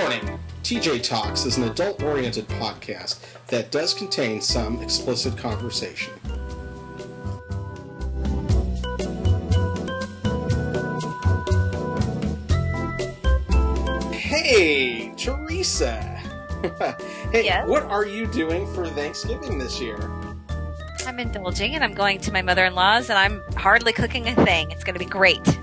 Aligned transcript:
Warning 0.00 0.38
TJ 0.62 1.02
Talks 1.02 1.44
is 1.44 1.58
an 1.58 1.64
adult 1.64 2.02
oriented 2.02 2.48
podcast 2.48 3.18
that 3.48 3.70
does 3.70 3.92
contain 3.92 4.40
some 4.40 4.80
explicit 4.80 5.36
conversation. 5.36 6.14
Hey, 14.12 15.12
Teresa. 15.18 16.00
hey, 17.32 17.44
Yes? 17.44 17.68
what 17.68 17.82
are 17.84 18.06
you 18.06 18.26
doing 18.26 18.66
for 18.74 18.86
Thanksgiving 18.88 19.58
this 19.58 19.80
year? 19.80 19.98
I'm 21.06 21.18
indulging 21.18 21.74
and 21.74 21.84
I'm 21.84 21.92
going 21.94 22.20
to 22.20 22.32
my 22.32 22.40
mother 22.40 22.64
in 22.64 22.74
law's 22.74 23.10
and 23.10 23.18
I'm 23.18 23.42
hardly 23.54 23.92
cooking 23.92 24.28
a 24.28 24.34
thing. 24.46 24.70
It's 24.70 24.82
going 24.82 24.94
to 24.94 24.98
be 24.98 25.10
great. 25.10 25.58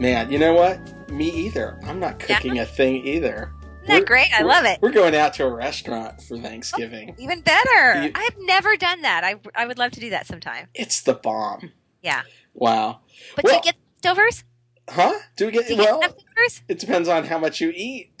Man, 0.00 0.30
you 0.30 0.38
know 0.40 0.54
what? 0.54 1.08
Me 1.10 1.30
either. 1.30 1.78
I'm 1.84 2.00
not 2.00 2.18
cooking 2.18 2.58
a 2.58 2.66
thing 2.66 2.96
either. 3.06 3.52
That 3.86 3.94
We're- 3.94 4.04
great? 4.04 4.28
I 4.34 4.42
love 4.42 4.64
it. 4.64 4.78
We're 4.82 4.90
going 4.92 5.14
out 5.14 5.34
to 5.34 5.44
a 5.46 5.52
restaurant 5.54 6.22
for 6.22 6.38
Thanksgiving. 6.38 7.14
Oh, 7.18 7.22
even 7.22 7.40
better. 7.40 8.04
You- 8.04 8.12
I've 8.14 8.36
never 8.40 8.76
done 8.76 9.02
that. 9.02 9.24
I, 9.24 9.36
I 9.54 9.66
would 9.66 9.78
love 9.78 9.92
to 9.92 10.00
do 10.00 10.10
that 10.10 10.26
sometime. 10.26 10.68
It's 10.74 11.00
the 11.02 11.14
bomb. 11.14 11.72
Yeah. 12.02 12.22
Wow. 12.54 13.00
But 13.34 13.44
do 13.44 13.48
Well- 13.50 13.56
you 13.56 13.62
get 13.62 13.76
leftovers? 14.04 14.44
Huh? 14.88 15.14
Do 15.36 15.46
we 15.46 15.52
get 15.52 15.66
Do 15.66 15.76
well? 15.76 16.00
get 16.00 16.10
leftovers? 16.10 16.62
It 16.68 16.78
depends 16.78 17.08
on 17.08 17.24
how 17.24 17.38
much 17.38 17.60
you 17.60 17.72
eat. 17.74 18.12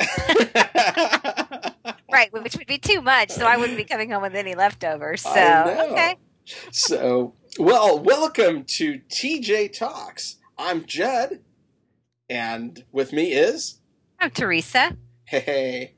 Right, 2.10 2.32
which 2.32 2.56
would 2.56 2.66
be 2.66 2.78
too 2.78 3.02
much, 3.02 3.30
so 3.30 3.44
I 3.44 3.56
wouldn't 3.58 3.76
be 3.76 3.84
coming 3.84 4.10
home 4.10 4.22
with 4.22 4.34
any 4.34 4.54
leftovers. 4.54 5.20
So, 5.20 5.88
okay. 5.90 6.16
so, 6.70 7.34
well, 7.58 7.98
welcome 7.98 8.64
to 8.64 9.00
TJ 9.10 9.76
Talks. 9.76 10.36
I'm 10.56 10.86
Judd, 10.86 11.40
and 12.30 12.82
with 12.90 13.12
me 13.12 13.32
is 13.32 13.80
I'm 14.18 14.30
Teresa. 14.30 14.96
Hey, 15.26 15.94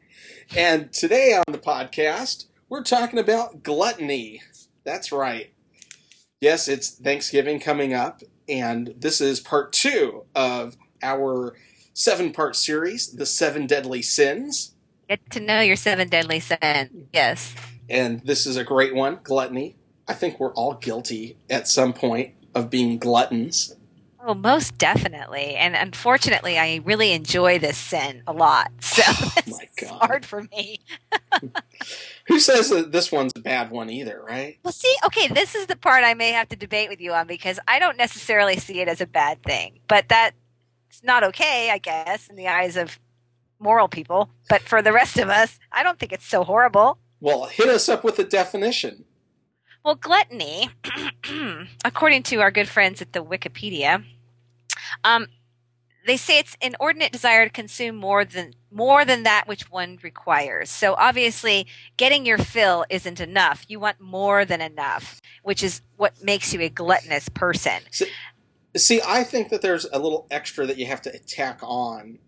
and 0.56 0.92
today 0.92 1.34
on 1.34 1.44
the 1.52 1.58
podcast 1.58 2.46
we're 2.68 2.82
talking 2.82 3.18
about 3.18 3.62
gluttony. 3.62 4.42
That's 4.84 5.10
right. 5.12 5.52
Yes, 6.40 6.68
it's 6.68 6.90
Thanksgiving 6.90 7.60
coming 7.60 7.94
up, 7.94 8.22
and 8.48 8.94
this 8.96 9.20
is 9.20 9.40
part 9.40 9.72
two 9.72 10.24
of 10.34 10.76
our 11.02 11.56
seven-part 11.94 12.56
series, 12.56 13.08
"The 13.12 13.26
Seven 13.26 13.66
Deadly 13.66 14.02
Sins." 14.02 14.74
Get 15.08 15.30
to 15.30 15.40
know 15.40 15.60
your 15.60 15.76
seven 15.76 16.08
deadly 16.08 16.40
sins. 16.40 16.90
Yes. 17.12 17.54
and 17.88 18.20
this 18.26 18.46
is 18.46 18.56
a 18.58 18.64
great 18.64 18.94
one 18.94 19.18
gluttony 19.22 19.74
i 20.06 20.12
think 20.12 20.38
we're 20.38 20.52
all 20.52 20.74
guilty 20.74 21.38
at 21.48 21.66
some 21.66 21.94
point 21.94 22.34
of 22.54 22.68
being 22.68 22.98
gluttons 22.98 23.74
Oh, 24.30 24.34
most 24.34 24.76
definitely. 24.76 25.54
And 25.56 25.74
unfortunately, 25.74 26.58
I 26.58 26.82
really 26.84 27.12
enjoy 27.12 27.58
this 27.58 27.78
sin 27.78 28.22
a 28.26 28.32
lot. 28.32 28.70
So 28.82 29.02
Oh, 29.06 29.32
it's 29.62 29.88
hard 29.88 30.26
for 30.26 30.42
me. 30.42 30.80
who 32.26 32.38
says 32.38 32.68
that 32.68 32.92
this 32.92 33.10
one's 33.10 33.32
a 33.36 33.40
bad 33.40 33.70
one 33.70 33.88
either 33.88 34.20
right 34.22 34.58
Well, 34.62 34.72
see, 34.72 34.94
okay, 35.06 35.28
this 35.28 35.54
is 35.54 35.66
the 35.66 35.76
part 35.76 36.04
I 36.04 36.12
may 36.12 36.32
have 36.32 36.48
to 36.50 36.56
debate 36.56 36.90
with 36.90 37.00
you 37.00 37.12
on 37.14 37.26
because 37.26 37.58
I 37.66 37.78
don't 37.78 37.96
necessarily 37.96 38.58
see 38.58 38.80
it 38.80 38.88
as 38.88 39.00
a 39.00 39.06
bad 39.06 39.42
thing, 39.42 39.78
but 39.88 40.08
that's 40.10 40.34
not 41.02 41.24
okay, 41.24 41.70
I 41.70 41.78
guess, 41.78 42.28
in 42.28 42.36
the 42.36 42.48
eyes 42.48 42.76
of 42.76 42.98
moral 43.58 43.88
people. 43.88 44.28
But 44.50 44.60
for 44.60 44.82
the 44.82 44.92
rest 44.92 45.16
of 45.18 45.30
us, 45.30 45.58
I 45.72 45.82
don't 45.82 45.98
think 45.98 46.12
it's 46.12 46.26
so 46.28 46.44
horrible. 46.44 46.98
well 47.20 47.46
hit 47.46 47.68
us 47.68 47.88
up 47.88 48.04
with 48.04 48.18
a 48.18 48.24
definition 48.24 49.04
Well, 49.84 49.94
gluttony, 49.94 50.68
according 51.84 52.24
to 52.24 52.36
our 52.42 52.50
good 52.50 52.68
friends 52.68 53.00
at 53.00 53.14
the 53.14 53.24
Wikipedia, 53.24 54.04
um, 55.04 55.26
they 56.06 56.16
say 56.16 56.38
it's 56.38 56.56
inordinate 56.62 57.12
desire 57.12 57.44
to 57.44 57.50
consume 57.50 57.96
more 57.96 58.24
than 58.24 58.54
more 58.70 59.04
than 59.04 59.24
that 59.24 59.46
which 59.46 59.70
one 59.70 59.98
requires. 60.02 60.70
So 60.70 60.94
obviously, 60.94 61.66
getting 61.96 62.24
your 62.26 62.38
fill 62.38 62.84
isn't 62.90 63.20
enough. 63.20 63.64
You 63.68 63.80
want 63.80 64.00
more 64.00 64.44
than 64.44 64.60
enough, 64.60 65.20
which 65.42 65.62
is 65.62 65.82
what 65.96 66.22
makes 66.22 66.54
you 66.54 66.60
a 66.62 66.68
gluttonous 66.70 67.28
person. 67.28 67.82
see 68.76 69.00
i 69.06 69.24
think 69.24 69.48
that 69.50 69.62
there's 69.62 69.86
a 69.92 69.98
little 69.98 70.26
extra 70.30 70.66
that 70.66 70.78
you 70.78 70.86
have 70.86 71.02
to 71.02 71.18
tack 71.20 71.60
on 71.62 72.18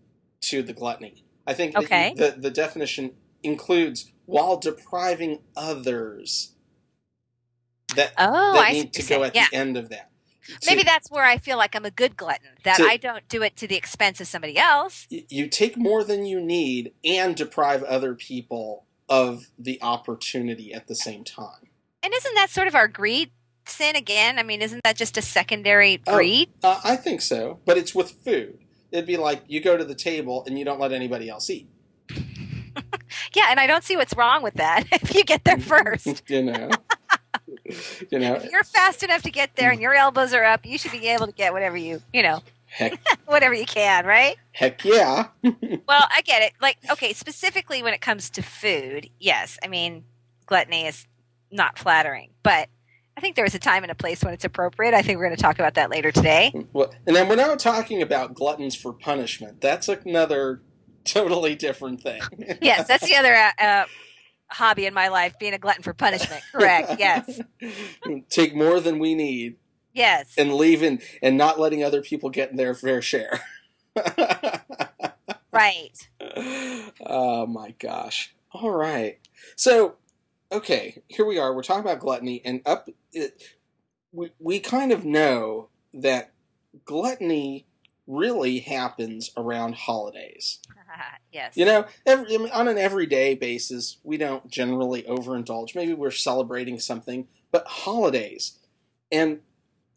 to 0.41 0.61
the 0.63 0.73
gluttony 0.73 1.23
i 1.47 1.53
think 1.53 1.75
Okay. 1.75 2.13
the, 2.17 2.35
the 2.37 2.51
definition 2.51 3.11
includes 3.43 4.11
while 4.25 4.57
depriving 4.57 5.39
others 5.55 6.53
that, 7.95 8.13
Oh, 8.17 8.53
that 8.53 8.69
I 8.69 8.71
need 8.73 8.93
to 8.93 9.03
go 9.03 9.23
at 9.23 9.35
Yeah. 9.35 9.47
the 9.49 9.57
end 9.57 9.77
of 9.77 9.89
that 9.89 10.10
Maybe 10.67 10.83
that's 10.83 11.09
where 11.11 11.25
I 11.25 11.37
feel 11.37 11.57
like 11.57 11.75
I'm 11.75 11.85
a 11.85 11.91
good 11.91 12.15
glutton, 12.17 12.49
that 12.63 12.79
I 12.79 12.97
don't 12.97 13.27
do 13.29 13.41
it 13.43 13.55
to 13.57 13.67
the 13.67 13.75
expense 13.75 14.19
of 14.21 14.27
somebody 14.27 14.57
else. 14.57 15.07
you 15.09 15.47
take 15.47 15.77
more 15.77 16.03
than 16.03 16.25
you 16.25 16.39
need 16.41 16.93
and 17.03 17.35
deprive 17.35 17.83
other 17.83 18.13
people 18.15 18.85
of 19.09 19.47
the 19.59 19.77
opportunity 19.81 20.73
at 20.73 20.87
the 20.87 20.95
same 20.95 21.23
time. 21.23 21.67
And 22.03 22.13
isn't 22.13 22.35
that 22.35 22.49
sort 22.49 22.67
of 22.67 22.75
our 22.75 22.87
greed 22.87 23.31
sin 23.65 23.95
again? 23.95 24.39
I 24.39 24.43
mean, 24.43 24.61
isn't 24.61 24.83
that 24.83 24.95
just 24.95 25.17
a 25.17 25.21
secondary 25.21 26.01
Oh. 26.07 26.15
greed? 26.15 26.49
Uh, 26.63 26.79
I 26.83 26.95
think 26.95 27.21
so, 27.21 27.59
but 27.65 27.77
it's 27.77 27.93
with 27.93 28.11
food. 28.11 28.57
It'd 28.91 29.05
be 29.05 29.17
like 29.17 29.43
you 29.47 29.61
go 29.61 29.77
to 29.77 29.83
the 29.85 29.95
table 29.95 30.43
and 30.47 30.57
you 30.57 30.65
don't 30.65 30.79
let 30.79 30.91
anybody 30.91 31.29
else 31.29 31.49
eat. 31.49 31.69
Yeah, 33.33 33.47
and 33.49 33.59
I 33.59 33.67
don't 33.67 33.83
see 33.83 33.95
what's 33.97 34.13
wrong 34.15 34.41
with 34.43 34.55
that 34.55 34.85
if 34.91 35.13
you 35.15 35.23
get 35.23 35.43
there 35.43 35.59
first. 35.59 36.29
You 36.29 36.43
know, 36.43 36.69
you 38.09 38.19
know. 38.19 38.35
If 38.35 38.51
you're 38.51 38.63
fast 38.63 39.03
enough 39.03 39.21
to 39.23 39.31
get 39.31 39.55
there 39.55 39.71
and 39.71 39.81
your 39.81 39.93
elbows 39.93 40.33
are 40.33 40.43
up, 40.43 40.65
you 40.65 40.77
should 40.77 40.91
be 40.91 41.07
able 41.07 41.27
to 41.27 41.31
get 41.33 41.53
whatever 41.53 41.77
you, 41.77 42.01
you 42.13 42.23
know, 42.23 42.41
Heck, 42.67 42.99
whatever 43.25 43.53
you 43.53 43.65
can, 43.65 44.05
right? 44.05 44.37
heck 44.53 44.83
yeah. 44.85 45.27
Well, 45.43 46.07
I 46.09 46.21
get 46.23 46.41
it. 46.41 46.53
Like, 46.61 46.77
okay, 46.91 47.13
specifically 47.13 47.83
when 47.83 47.93
it 47.93 48.01
comes 48.01 48.29
to 48.31 48.41
food, 48.41 49.09
yes. 49.19 49.57
I 49.63 49.67
mean, 49.67 50.05
gluttony 50.45 50.85
is 50.85 51.05
not 51.51 51.77
flattering, 51.77 52.29
but 52.43 52.69
I 53.17 53.21
think 53.21 53.35
there's 53.35 53.53
a 53.55 53.59
time 53.59 53.83
and 53.83 53.91
a 53.91 53.95
place 53.95 54.23
when 54.23 54.33
it's 54.33 54.45
appropriate. 54.45 54.93
I 54.93 55.01
think 55.01 55.17
we're 55.19 55.25
going 55.25 55.35
to 55.35 55.41
talk 55.41 55.59
about 55.59 55.73
that 55.75 55.89
later 55.89 56.11
today. 56.11 56.53
Well, 56.71 56.93
and 57.05 57.15
then 57.15 57.27
we're 57.27 57.35
not 57.35 57.59
talking 57.59 58.01
about 58.01 58.33
gluttons 58.33 58.75
for 58.75 58.93
punishment. 58.93 59.59
That's 59.61 59.89
another 59.89 60.61
totally 61.03 61.55
different 61.55 62.01
thing. 62.01 62.21
Yes, 62.61 62.87
that's 62.87 63.05
the 63.05 63.15
other 63.15 63.33
uh, 63.35 63.51
uh, 63.59 63.85
hobby 64.51 64.85
in 64.85 64.93
my 64.93 65.07
life, 65.07 65.39
being 65.39 65.53
a 65.53 65.57
glutton 65.57 65.83
for 65.83 65.93
punishment. 65.93 66.41
Correct. 66.51 66.95
Yes. 66.99 67.39
Take 68.29 68.55
more 68.55 68.79
than 68.79 68.99
we 68.99 69.15
need 69.15 69.55
Yes. 69.93 70.33
and 70.37 70.53
leaving 70.53 71.01
and 71.21 71.37
not 71.37 71.59
letting 71.59 71.83
other 71.83 72.01
people 72.01 72.29
get 72.29 72.55
their 72.55 72.73
fair 72.75 73.01
share. 73.01 73.41
Right. 75.53 76.07
oh 77.05 77.45
my 77.45 77.75
gosh. 77.77 78.33
All 78.53 78.71
right. 78.71 79.19
So, 79.57 79.95
okay, 80.51 81.01
here 81.09 81.25
we 81.25 81.37
are. 81.39 81.53
We're 81.53 81.61
talking 81.63 81.83
about 81.83 81.99
gluttony, 81.99 82.41
and 82.45 82.61
up, 82.65 82.87
it, 83.11 83.43
we 84.13 84.31
we 84.39 84.59
kind 84.61 84.93
of 84.93 85.03
know 85.03 85.67
that 85.93 86.31
gluttony 86.85 87.65
really 88.11 88.59
happens 88.59 89.31
around 89.37 89.75
holidays. 89.75 90.59
yes. 91.31 91.55
You 91.55 91.65
know, 91.65 91.85
every, 92.05 92.35
on 92.51 92.67
an 92.67 92.77
everyday 92.77 93.35
basis, 93.35 93.97
we 94.03 94.17
don't 94.17 94.49
generally 94.49 95.03
overindulge. 95.03 95.75
Maybe 95.75 95.93
we're 95.93 96.11
celebrating 96.11 96.79
something, 96.79 97.27
but 97.51 97.65
holidays 97.65 98.59
and 99.11 99.39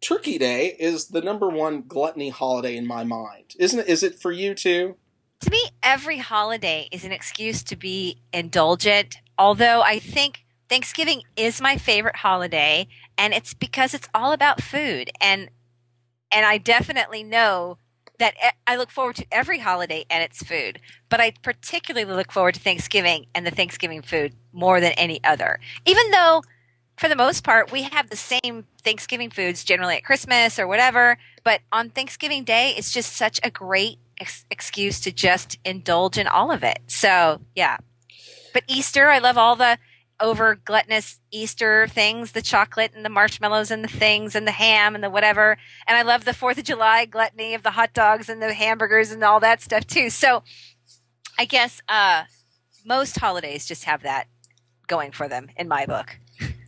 Turkey 0.00 0.38
Day 0.38 0.76
is 0.78 1.08
the 1.08 1.22
number 1.22 1.48
one 1.48 1.82
gluttony 1.86 2.28
holiday 2.28 2.76
in 2.76 2.86
my 2.86 3.04
mind, 3.04 3.54
isn't 3.58 3.80
it? 3.80 3.88
Is 3.88 4.02
it 4.02 4.20
for 4.20 4.32
you 4.32 4.54
too? 4.54 4.96
to 5.44 5.50
me, 5.50 5.70
every 5.82 6.18
holiday 6.18 6.88
is 6.90 7.04
an 7.04 7.12
excuse 7.12 7.62
to 7.64 7.76
be 7.76 8.18
indulgent. 8.32 9.18
Although 9.38 9.82
I 9.82 9.98
think 9.98 10.44
Thanksgiving 10.68 11.22
is 11.36 11.60
my 11.60 11.76
favorite 11.76 12.16
holiday, 12.16 12.88
and 13.18 13.34
it's 13.34 13.52
because 13.52 13.92
it's 13.94 14.08
all 14.14 14.32
about 14.32 14.62
food, 14.62 15.10
and 15.20 15.50
and 16.32 16.46
I 16.46 16.58
definitely 16.58 17.22
know 17.22 17.78
that 18.18 18.34
I 18.66 18.76
look 18.76 18.90
forward 18.90 19.16
to 19.16 19.26
every 19.32 19.58
holiday 19.58 20.04
and 20.08 20.22
its 20.22 20.42
food, 20.42 20.80
but 21.08 21.20
I 21.20 21.32
particularly 21.42 22.10
look 22.12 22.32
forward 22.32 22.54
to 22.54 22.60
Thanksgiving 22.60 23.26
and 23.34 23.46
the 23.46 23.50
Thanksgiving 23.50 24.02
food 24.02 24.34
more 24.52 24.80
than 24.80 24.92
any 24.92 25.22
other. 25.24 25.58
Even 25.84 26.10
though, 26.10 26.42
for 26.96 27.08
the 27.08 27.16
most 27.16 27.42
part, 27.42 27.72
we 27.72 27.82
have 27.82 28.10
the 28.10 28.16
same 28.16 28.66
Thanksgiving 28.82 29.30
foods 29.30 29.64
generally 29.64 29.96
at 29.96 30.04
Christmas 30.04 30.58
or 30.58 30.66
whatever, 30.66 31.18
but 31.42 31.60
on 31.72 31.90
Thanksgiving 31.90 32.44
Day, 32.44 32.74
it's 32.76 32.92
just 32.92 33.16
such 33.16 33.40
a 33.42 33.50
great 33.50 33.98
ex- 34.18 34.44
excuse 34.50 35.00
to 35.00 35.12
just 35.12 35.58
indulge 35.64 36.16
in 36.16 36.26
all 36.26 36.52
of 36.52 36.62
it. 36.62 36.78
So, 36.86 37.40
yeah. 37.56 37.78
But 38.52 38.62
Easter, 38.68 39.10
I 39.10 39.18
love 39.18 39.36
all 39.36 39.56
the 39.56 39.78
over 40.24 40.54
gluttonous 40.54 41.20
Easter 41.30 41.86
things, 41.86 42.32
the 42.32 42.40
chocolate 42.40 42.92
and 42.96 43.04
the 43.04 43.10
marshmallows 43.10 43.70
and 43.70 43.84
the 43.84 43.88
things 43.88 44.34
and 44.34 44.46
the 44.46 44.52
ham 44.52 44.94
and 44.94 45.04
the 45.04 45.10
whatever. 45.10 45.58
And 45.86 45.98
I 45.98 46.02
love 46.02 46.24
the 46.24 46.30
4th 46.32 46.56
of 46.56 46.64
July 46.64 47.04
gluttony 47.04 47.52
of 47.52 47.62
the 47.62 47.72
hot 47.72 47.92
dogs 47.92 48.30
and 48.30 48.40
the 48.40 48.54
hamburgers 48.54 49.10
and 49.10 49.22
all 49.22 49.38
that 49.40 49.60
stuff 49.60 49.86
too. 49.86 50.08
So, 50.08 50.42
I 51.38 51.44
guess 51.44 51.80
uh 51.88 52.24
most 52.86 53.18
holidays 53.18 53.66
just 53.66 53.84
have 53.84 54.02
that 54.02 54.28
going 54.86 55.12
for 55.12 55.28
them 55.28 55.50
in 55.56 55.68
my 55.68 55.86
book. 55.86 56.18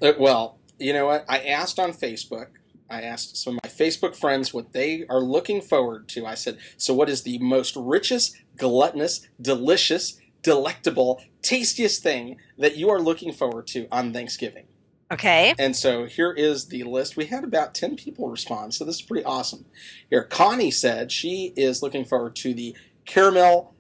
Uh, 0.02 0.12
well, 0.18 0.58
you 0.78 0.92
know 0.92 1.06
what? 1.06 1.24
I 1.28 1.38
asked 1.38 1.78
on 1.78 1.92
Facebook. 1.92 2.48
I 2.90 3.02
asked 3.02 3.36
some 3.36 3.54
of 3.54 3.60
my 3.64 3.70
Facebook 3.70 4.14
friends 4.14 4.52
what 4.52 4.72
they 4.72 5.04
are 5.08 5.20
looking 5.20 5.60
forward 5.60 6.08
to. 6.10 6.26
I 6.26 6.34
said, 6.34 6.58
"So, 6.76 6.94
what 6.94 7.08
is 7.08 7.22
the 7.22 7.38
most 7.38 7.74
richest, 7.76 8.36
gluttonous, 8.56 9.26
delicious, 9.40 10.18
delectable, 10.46 11.20
tastiest 11.42 12.04
thing 12.04 12.36
that 12.56 12.76
you 12.76 12.88
are 12.88 13.00
looking 13.00 13.32
forward 13.32 13.66
to 13.66 13.88
on 13.90 14.12
Thanksgiving. 14.12 14.66
Okay. 15.12 15.54
And 15.58 15.74
so 15.74 16.04
here 16.04 16.32
is 16.32 16.66
the 16.68 16.84
list. 16.84 17.16
We 17.16 17.26
had 17.26 17.42
about 17.42 17.74
10 17.74 17.96
people 17.96 18.28
respond, 18.28 18.72
so 18.72 18.84
this 18.84 18.96
is 18.96 19.02
pretty 19.02 19.24
awesome. 19.24 19.64
Here, 20.08 20.22
Connie 20.22 20.70
said 20.70 21.10
she 21.10 21.52
is 21.56 21.82
looking 21.82 22.04
forward 22.04 22.36
to 22.36 22.54
the 22.54 22.76
caramel 23.06 23.74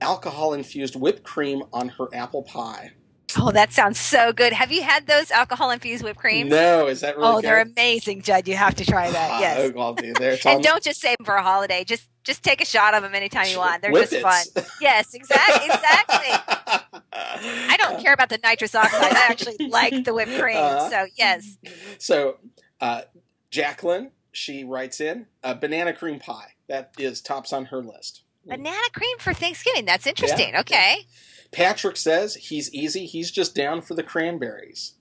alcohol 0.00 0.54
infused 0.54 0.94
whipped 0.94 1.24
cream 1.24 1.64
on 1.72 1.88
her 1.90 2.06
apple 2.14 2.44
pie. 2.44 2.92
Oh, 3.36 3.50
that 3.50 3.72
sounds 3.72 3.98
so 3.98 4.32
good. 4.32 4.52
Have 4.52 4.70
you 4.70 4.84
had 4.84 5.08
those 5.08 5.32
alcohol 5.32 5.72
infused 5.72 6.04
whipped 6.04 6.20
creams? 6.20 6.50
No, 6.50 6.86
is 6.86 7.00
that 7.00 7.16
really 7.16 7.28
oh, 7.28 7.34
good? 7.36 7.44
they're 7.44 7.60
amazing, 7.60 8.22
Judd. 8.22 8.46
You 8.46 8.54
have 8.54 8.76
to 8.76 8.84
try 8.84 9.10
that. 9.10 9.30
Ah, 9.32 9.40
Yes. 9.40 9.72
I'll 9.76 9.94
be 9.94 10.12
there. 10.12 10.34
It's 10.34 10.46
on- 10.46 10.54
And 10.54 10.62
don't 10.62 10.82
just 10.84 11.00
save 11.00 11.16
them 11.18 11.24
for 11.24 11.34
a 11.34 11.42
holiday. 11.42 11.82
Just 11.82 12.08
just 12.24 12.42
take 12.42 12.60
a 12.60 12.64
shot 12.64 12.94
of 12.94 13.02
them 13.02 13.14
anytime 13.14 13.46
you 13.48 13.58
want. 13.58 13.82
They're 13.82 13.92
just 13.92 14.16
fun. 14.16 14.64
Yes, 14.80 15.14
exactly. 15.14 15.66
Exactly. 15.66 17.00
I 17.12 17.76
don't 17.78 18.00
care 18.02 18.12
about 18.12 18.30
the 18.30 18.38
nitrous 18.42 18.74
oxide. 18.74 19.12
I 19.12 19.26
actually 19.30 19.68
like 19.68 20.04
the 20.04 20.14
whipped 20.14 20.38
cream. 20.38 20.56
Uh-huh. 20.56 20.90
So 20.90 21.06
yes. 21.16 21.58
So, 21.98 22.38
uh, 22.80 23.02
Jacqueline, 23.50 24.10
she 24.32 24.64
writes 24.64 25.00
in 25.00 25.26
a 25.42 25.54
banana 25.54 25.92
cream 25.92 26.18
pie. 26.18 26.54
That 26.68 26.92
is 26.98 27.20
tops 27.20 27.52
on 27.52 27.66
her 27.66 27.82
list. 27.82 28.22
Banana 28.46 28.90
cream 28.92 29.18
for 29.18 29.32
Thanksgiving. 29.32 29.84
That's 29.84 30.06
interesting. 30.06 30.50
Yeah. 30.50 30.60
Okay. 30.60 31.06
Patrick 31.52 31.96
says 31.96 32.34
he's 32.34 32.72
easy. 32.74 33.06
He's 33.06 33.30
just 33.30 33.54
down 33.54 33.80
for 33.80 33.94
the 33.94 34.02
cranberries. 34.02 34.94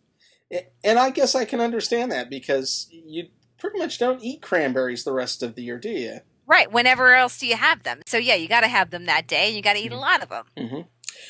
And 0.84 1.00
I 1.00 1.10
guess 1.10 1.34
I 1.34 1.46
can 1.46 1.60
understand 1.60 2.12
that 2.12 2.30
because 2.30 2.88
you 2.92 3.30
pretty 3.58 3.80
much 3.80 3.98
don't 3.98 4.22
eat 4.22 4.42
cranberries 4.42 5.04
the 5.04 5.14
rest 5.14 5.42
of 5.42 5.56
the 5.56 5.64
year, 5.64 5.80
do 5.80 5.90
you? 5.90 6.20
Right. 6.46 6.72
Whenever 6.72 7.14
else 7.16 7.38
do 7.40 7.48
you 7.48 7.56
have 7.56 7.84
them? 7.84 8.02
So 8.06 8.18
yeah, 8.18 8.36
you 8.36 8.48
got 8.48 8.62
to 8.62 8.68
have 8.68 8.90
them 8.90 9.06
that 9.06 9.28
day. 9.28 9.48
and 9.48 9.56
You 9.56 9.62
got 9.62 9.74
to 9.74 9.80
eat 9.80 9.92
a 9.92 9.98
lot 9.98 10.22
of 10.24 10.30
them. 10.30 10.46
hmm 10.58 10.82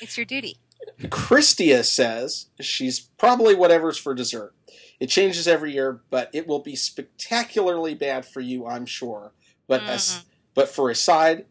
It's 0.01 0.17
your 0.17 0.25
duty. 0.25 0.57
Christia 1.03 1.83
says 1.85 2.47
she's 2.59 2.99
probably 2.99 3.55
whatever's 3.55 3.97
for 3.97 4.13
dessert. 4.13 4.53
It 4.99 5.07
changes 5.07 5.47
every 5.47 5.73
year, 5.73 6.01
but 6.09 6.29
it 6.33 6.47
will 6.47 6.59
be 6.59 6.75
spectacularly 6.75 7.93
bad 7.93 8.25
for 8.25 8.41
you, 8.41 8.65
I'm 8.67 8.85
sure. 8.85 9.33
But 9.67 9.83
as, 9.83 10.01
Mhm. 10.09 10.23
but 10.53 10.69
for 10.69 10.89
a 10.89 10.95
side, 10.95 11.45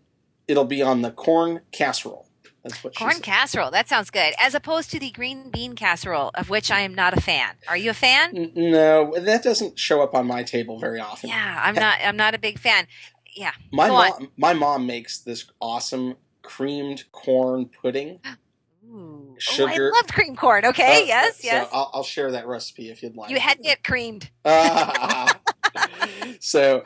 it'll 0.48 0.64
be 0.64 0.82
on 0.82 1.02
the 1.02 1.10
corn 1.10 1.60
casserole. 1.72 2.28
That's 2.62 2.84
what 2.84 2.94
Corn 2.94 3.20
casserole. 3.20 3.72
That 3.72 3.88
sounds 3.88 4.10
good. 4.10 4.34
As 4.38 4.54
opposed 4.54 4.90
to 4.92 5.00
the 5.00 5.10
green 5.10 5.50
bean 5.50 5.74
casserole, 5.74 6.30
of 6.34 6.48
which 6.48 6.70
I 6.70 6.80
am 6.82 6.94
not 6.94 7.16
a 7.16 7.20
fan. 7.20 7.56
Are 7.66 7.76
you 7.76 7.90
a 7.90 7.94
fan? 7.94 8.36
N- 8.36 8.52
No, 8.54 9.14
that 9.18 9.42
doesn't 9.42 9.78
show 9.80 10.00
up 10.00 10.14
on 10.14 10.28
my 10.28 10.44
table 10.44 10.78
very 10.78 11.00
often. 11.00 11.30
Yeah, 11.30 11.60
I'm 11.60 11.74
not. 11.74 11.98
I'm 12.04 12.16
not 12.16 12.34
a 12.36 12.38
big 12.38 12.60
fan. 12.60 12.86
Yeah. 13.34 13.52
My 13.72 13.88
Go 13.88 13.94
on. 13.96 14.08
mom, 14.10 14.28
my 14.36 14.52
mom 14.54 14.86
makes 14.86 15.18
this 15.18 15.46
awesome 15.60 16.16
creamed 16.42 17.04
corn 17.12 17.66
pudding. 17.82 18.20
Ooh. 18.90 19.34
Sugar- 19.38 19.70
Oh, 19.72 19.96
I 19.96 20.00
love 20.00 20.08
cream 20.08 20.36
corn. 20.36 20.64
Okay. 20.66 21.02
Uh, 21.02 21.06
yes. 21.06 21.36
so 21.40 21.46
Yes. 21.46 21.68
I'll, 21.72 21.90
I'll 21.94 22.02
share 22.04 22.30
that 22.32 22.46
recipe 22.46 22.90
if 22.90 23.02
you'd 23.02 23.16
like. 23.16 23.30
you 23.30 23.40
had 23.40 23.58
it 23.62 23.82
creamed. 23.82 24.30
so, 26.40 26.84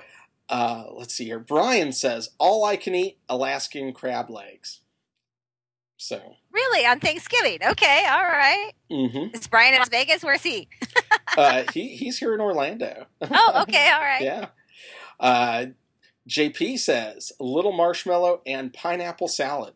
uh, 0.49 0.85
let's 0.93 1.15
see 1.15 1.25
here. 1.25 1.39
Brian 1.41 1.93
says 1.93 2.29
all 2.39 2.65
I 2.65 2.77
can 2.77 2.95
eat 2.95 3.19
Alaskan 3.29 3.93
crab 3.93 4.31
legs. 4.31 4.81
So, 5.99 6.21
Really 6.53 6.87
on 6.87 7.01
Thanksgiving? 7.01 7.59
Okay. 7.71 8.07
All 8.09 8.23
right. 8.23 8.73
hmm 8.91 9.35
Is 9.35 9.47
Brian 9.49 9.75
in 9.75 9.81
Las 9.81 9.89
Vegas? 9.89 10.23
Where's 10.23 10.43
he? 10.43 10.69
uh, 11.37 11.65
he 11.73 11.89
he's 11.97 12.19
here 12.19 12.35
in 12.35 12.41
Orlando. 12.41 13.07
Oh, 13.23 13.63
okay. 13.63 13.91
All 13.91 14.01
right. 14.01 14.21
yeah. 14.23 14.47
Uh, 15.19 15.67
JP 16.29 16.79
says 16.79 17.33
little 17.39 17.73
marshmallow 17.73 18.43
and 18.47 18.73
pineapple 18.73 19.29
salad. 19.29 19.75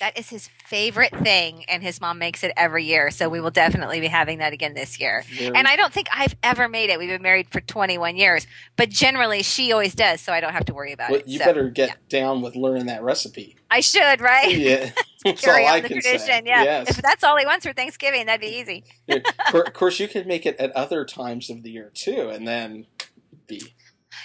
That 0.00 0.18
is 0.18 0.30
his 0.30 0.48
favorite 0.66 1.14
thing, 1.18 1.64
and 1.68 1.80
his 1.80 2.00
mom 2.00 2.18
makes 2.18 2.42
it 2.42 2.50
every 2.56 2.84
year. 2.84 3.12
So 3.12 3.28
we 3.28 3.40
will 3.40 3.52
definitely 3.52 4.00
be 4.00 4.08
having 4.08 4.38
that 4.38 4.52
again 4.52 4.74
this 4.74 4.98
year. 4.98 5.22
Very- 5.32 5.54
And 5.56 5.68
I 5.68 5.76
don't 5.76 5.92
think 5.92 6.08
I've 6.12 6.34
ever 6.42 6.68
made 6.68 6.90
it. 6.90 6.98
We've 6.98 7.08
been 7.08 7.22
married 7.22 7.48
for 7.52 7.60
21 7.60 8.16
years, 8.16 8.48
but 8.76 8.88
generally 8.88 9.44
she 9.44 9.70
always 9.70 9.94
does, 9.94 10.20
so 10.20 10.32
I 10.32 10.40
don't 10.40 10.54
have 10.54 10.64
to 10.64 10.74
worry 10.74 10.92
about 10.92 11.12
well, 11.12 11.20
it. 11.20 11.28
you 11.28 11.38
So, 11.38 11.44
better 11.44 11.68
get 11.70 12.08
down 12.08 12.42
with 12.42 12.56
learning 12.56 12.86
that 12.86 13.04
recipe. 13.04 13.54
I 13.70 13.78
should, 13.78 14.20
right? 14.20 14.50
Yeah, 14.52 14.90
that's 15.24 15.40
Carry 15.40 15.62
all 15.66 15.68
on 15.70 15.74
I 15.76 15.80
the 15.82 15.88
can 15.88 16.00
tradition. 16.00 16.18
say. 16.26 16.42
Yeah. 16.46 16.64
Yes. 16.64 16.90
If 16.90 16.96
that's 17.02 17.22
all 17.22 17.36
he 17.38 17.46
wants 17.46 17.64
for 17.64 17.72
Thanksgiving, 17.72 18.26
that'd 18.26 18.40
be 18.40 18.58
easy. 18.58 18.82
of 19.54 19.72
course, 19.72 20.00
you 20.00 20.08
could 20.08 20.26
make 20.26 20.46
it 20.46 20.56
at 20.58 20.72
other 20.72 21.04
times 21.04 21.48
of 21.48 21.62
the 21.62 21.70
year 21.70 21.92
too, 21.94 22.28
and 22.28 22.48
then 22.48 22.86
be 23.46 23.62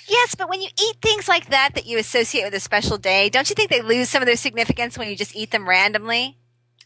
Yes, 0.07 0.35
but 0.35 0.49
when 0.49 0.61
you 0.61 0.69
eat 0.81 0.97
things 1.01 1.27
like 1.27 1.49
that 1.49 1.75
that 1.75 1.85
you 1.85 1.97
associate 1.97 2.45
with 2.45 2.53
a 2.53 2.59
special 2.59 2.97
day, 2.97 3.29
don't 3.29 3.49
you 3.49 3.55
think 3.55 3.69
they 3.69 3.81
lose 3.81 4.09
some 4.09 4.21
of 4.21 4.25
their 4.25 4.37
significance 4.37 4.97
when 4.97 5.09
you 5.09 5.15
just 5.15 5.35
eat 5.35 5.51
them 5.51 5.67
randomly? 5.67 6.37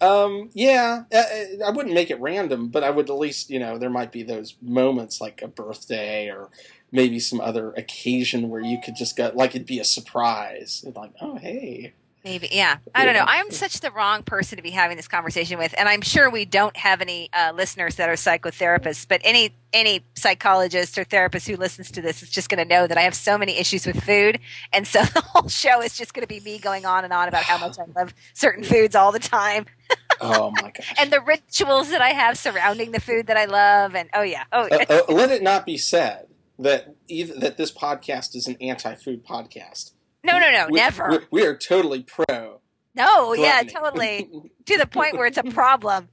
Um, 0.02 0.50
yeah, 0.54 1.04
uh, 1.14 1.18
uh, 1.18 1.66
I 1.68 1.70
wouldn't 1.70 1.94
make 1.94 2.10
it 2.10 2.20
random, 2.20 2.70
but 2.70 2.84
I 2.84 2.90
would 2.90 3.10
at 3.10 3.16
least, 3.16 3.52
you 3.52 3.60
know, 3.60 3.78
there 3.78 3.90
might 3.92 4.12
be 4.12 4.24
those 4.24 4.56
moments 4.60 5.22
like 5.22 5.44
a 5.44 5.48
birthday 5.48 6.28
or 6.28 6.50
maybe 6.92 7.20
some 7.20 7.40
other 7.40 7.72
occasion 7.74 8.50
where 8.50 8.62
you 8.62 8.80
could 8.84 8.96
just 8.96 9.16
go, 9.16 9.32
like 9.36 9.52
it'd 9.52 9.68
be 9.68 9.80
a 9.80 9.84
surprise. 9.84 10.84
Like, 10.96 11.12
oh, 11.22 11.36
hey. 11.36 11.94
Maybe, 12.24 12.50
yeah. 12.52 12.78
I 12.94 13.04
don't 13.04 13.16
know. 13.16 13.26
I'm 13.26 13.50
such 13.50 13.80
the 13.80 13.90
wrong 13.90 14.22
person 14.22 14.58
to 14.58 14.62
be 14.62 14.70
having 14.70 14.96
this 14.96 15.08
conversation 15.08 15.58
with, 15.58 15.74
and 15.76 15.90
I'm 15.90 16.02
sure 16.02 16.30
we 16.30 16.46
don't 16.46 16.78
have 16.78 17.02
any 17.02 17.30
uh, 17.34 17.52
listeners 17.56 17.96
that 17.96 18.10
are 18.10 18.14
psychotherapists. 18.14 19.08
But 19.08 19.22
any 19.24 19.56
any 19.74 20.04
psychologist 20.16 21.00
or 21.00 21.04
therapist 21.04 21.48
who 21.48 21.56
listens 21.56 21.90
to 21.92 22.02
this 22.02 22.22
is 22.22 22.30
just 22.30 22.50
going 22.50 22.60
to 22.60 22.66
know 22.72 22.86
that 22.86 22.98
I 22.98 23.02
have 23.02 23.16
so 23.16 23.40
many 23.40 23.58
issues 23.58 23.88
with 23.88 24.04
food, 24.04 24.40
and 24.72 24.86
so 24.86 25.02
the 25.14 25.22
whole 25.22 25.50
show 25.50 25.82
is 25.82 25.98
just 25.98 26.14
going 26.14 26.22
to 26.22 26.28
be 26.28 26.40
me 26.42 26.60
going 26.60 26.86
on 26.86 27.04
and 27.04 27.12
on 27.12 27.28
about 27.28 27.44
how 27.44 27.58
much 27.58 27.80
I 27.80 27.86
love 28.00 28.14
certain 28.36 28.64
foods 28.64 28.96
all 28.96 29.12
the 29.12 29.20
time, 29.20 29.66
Oh 30.22 30.52
my 30.52 30.72
gosh. 30.72 30.94
and 31.00 31.12
the 31.12 31.22
rituals 31.22 31.90
that 31.90 32.02
I 32.02 32.10
have 32.10 32.38
surrounding 32.38 32.92
the 32.92 33.00
food 33.02 33.28
that 33.28 33.38
I 33.38 33.46
love. 33.46 33.96
And 33.96 34.10
oh 34.14 34.22
yeah, 34.22 34.44
oh 34.54 34.68
uh, 34.72 34.86
uh, 34.90 35.02
let 35.12 35.32
it 35.32 35.42
not 35.42 35.66
be 35.66 35.78
said 35.78 36.28
that 36.60 36.94
either 37.08 37.34
that 37.40 37.58
this 37.58 37.72
podcast 37.72 38.36
is 38.36 38.46
an 38.46 38.58
anti-food 38.62 39.26
podcast. 39.26 39.94
No, 40.24 40.40
no, 40.40 40.52
no, 40.52 40.68
We- 40.70 40.78
never. 40.80 41.10
we- 41.32 41.42
We 41.42 41.46
are 41.48 41.56
totally 41.56 42.04
pro. 42.04 42.60
No, 42.94 43.34
yeah, 43.34 43.64
totally. 43.64 44.30
To 44.66 44.78
the 44.78 44.86
point 44.86 45.18
where 45.18 45.26
it's 45.26 45.38
a 45.40 45.44
problem. 45.44 46.10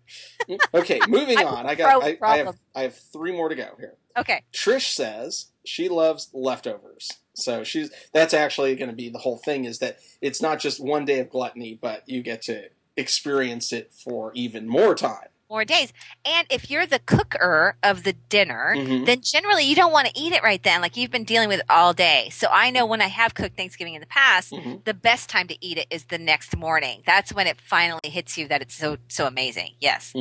okay, 0.75 1.01
moving 1.07 1.39
on. 1.45 1.67
I 1.67 1.75
got. 1.75 2.03
I, 2.03 2.19
I 2.23 2.39
have. 2.39 2.57
I 2.75 2.83
have 2.83 2.97
three 2.97 3.31
more 3.31 3.49
to 3.49 3.55
go 3.55 3.69
here. 3.79 3.95
Okay. 4.17 4.43
Trish 4.53 4.93
says 4.95 5.47
she 5.65 5.89
loves 5.89 6.31
leftovers. 6.33 7.11
So 7.35 7.63
she's 7.63 7.91
that's 8.13 8.33
actually 8.35 8.75
going 8.75 8.91
to 8.91 8.97
be 8.97 9.11
the 9.11 9.19
whole 9.19 9.37
thing 9.37 9.65
is 9.65 9.79
that 9.81 9.99
it's 10.21 10.41
not 10.43 10.59
just 10.59 10.81
one 10.83 11.05
day 11.05 11.21
of 11.21 11.31
gluttony, 11.31 11.79
but 11.81 12.09
you 12.09 12.23
get 12.23 12.43
to 12.43 12.71
experience 12.97 13.73
it 13.73 13.93
for 13.93 14.33
even 14.35 14.67
more 14.67 14.95
time. 14.95 15.29
More 15.51 15.65
days. 15.65 15.93
And 16.25 16.47
if 16.51 16.71
you're 16.71 16.87
the 16.87 16.99
cooker 16.99 17.77
of 17.83 18.05
the 18.05 18.13
dinner, 18.13 18.75
Mhm. 18.77 19.07
then 19.07 19.23
generally 19.23 19.65
you 19.65 19.75
don't 19.75 19.93
want 19.93 20.07
to 20.09 20.19
eat 20.19 20.33
it 20.33 20.43
right 20.43 20.63
then. 20.63 20.81
Like 20.83 20.97
you've 20.97 21.11
been 21.11 21.25
dealing 21.25 21.49
with 21.49 21.61
it 21.61 21.67
all 21.71 21.95
day. 21.95 22.29
So 22.31 22.49
I 22.51 22.71
know 22.71 22.85
when 22.85 23.01
I 23.01 23.07
have 23.07 23.35
cooked 23.35 23.57
Thanksgiving 23.57 23.95
in 23.95 24.01
the 24.01 24.07
past, 24.07 24.53
Mhm. 24.53 24.85
the 24.85 24.93
best 24.95 25.31
time 25.31 25.49
to 25.49 25.57
eat 25.65 25.79
it 25.79 25.87
is 25.91 26.05
the 26.05 26.19
next 26.19 26.55
morning. 26.57 27.03
That's 27.07 27.33
when 27.33 27.47
it 27.47 27.61
finally 27.61 28.01
hits 28.11 28.37
you 28.37 28.47
that 28.49 28.61
it's 28.61 28.75
so 28.75 28.99
so 29.09 29.27
amazing. 29.27 29.75
Yes. 29.81 30.13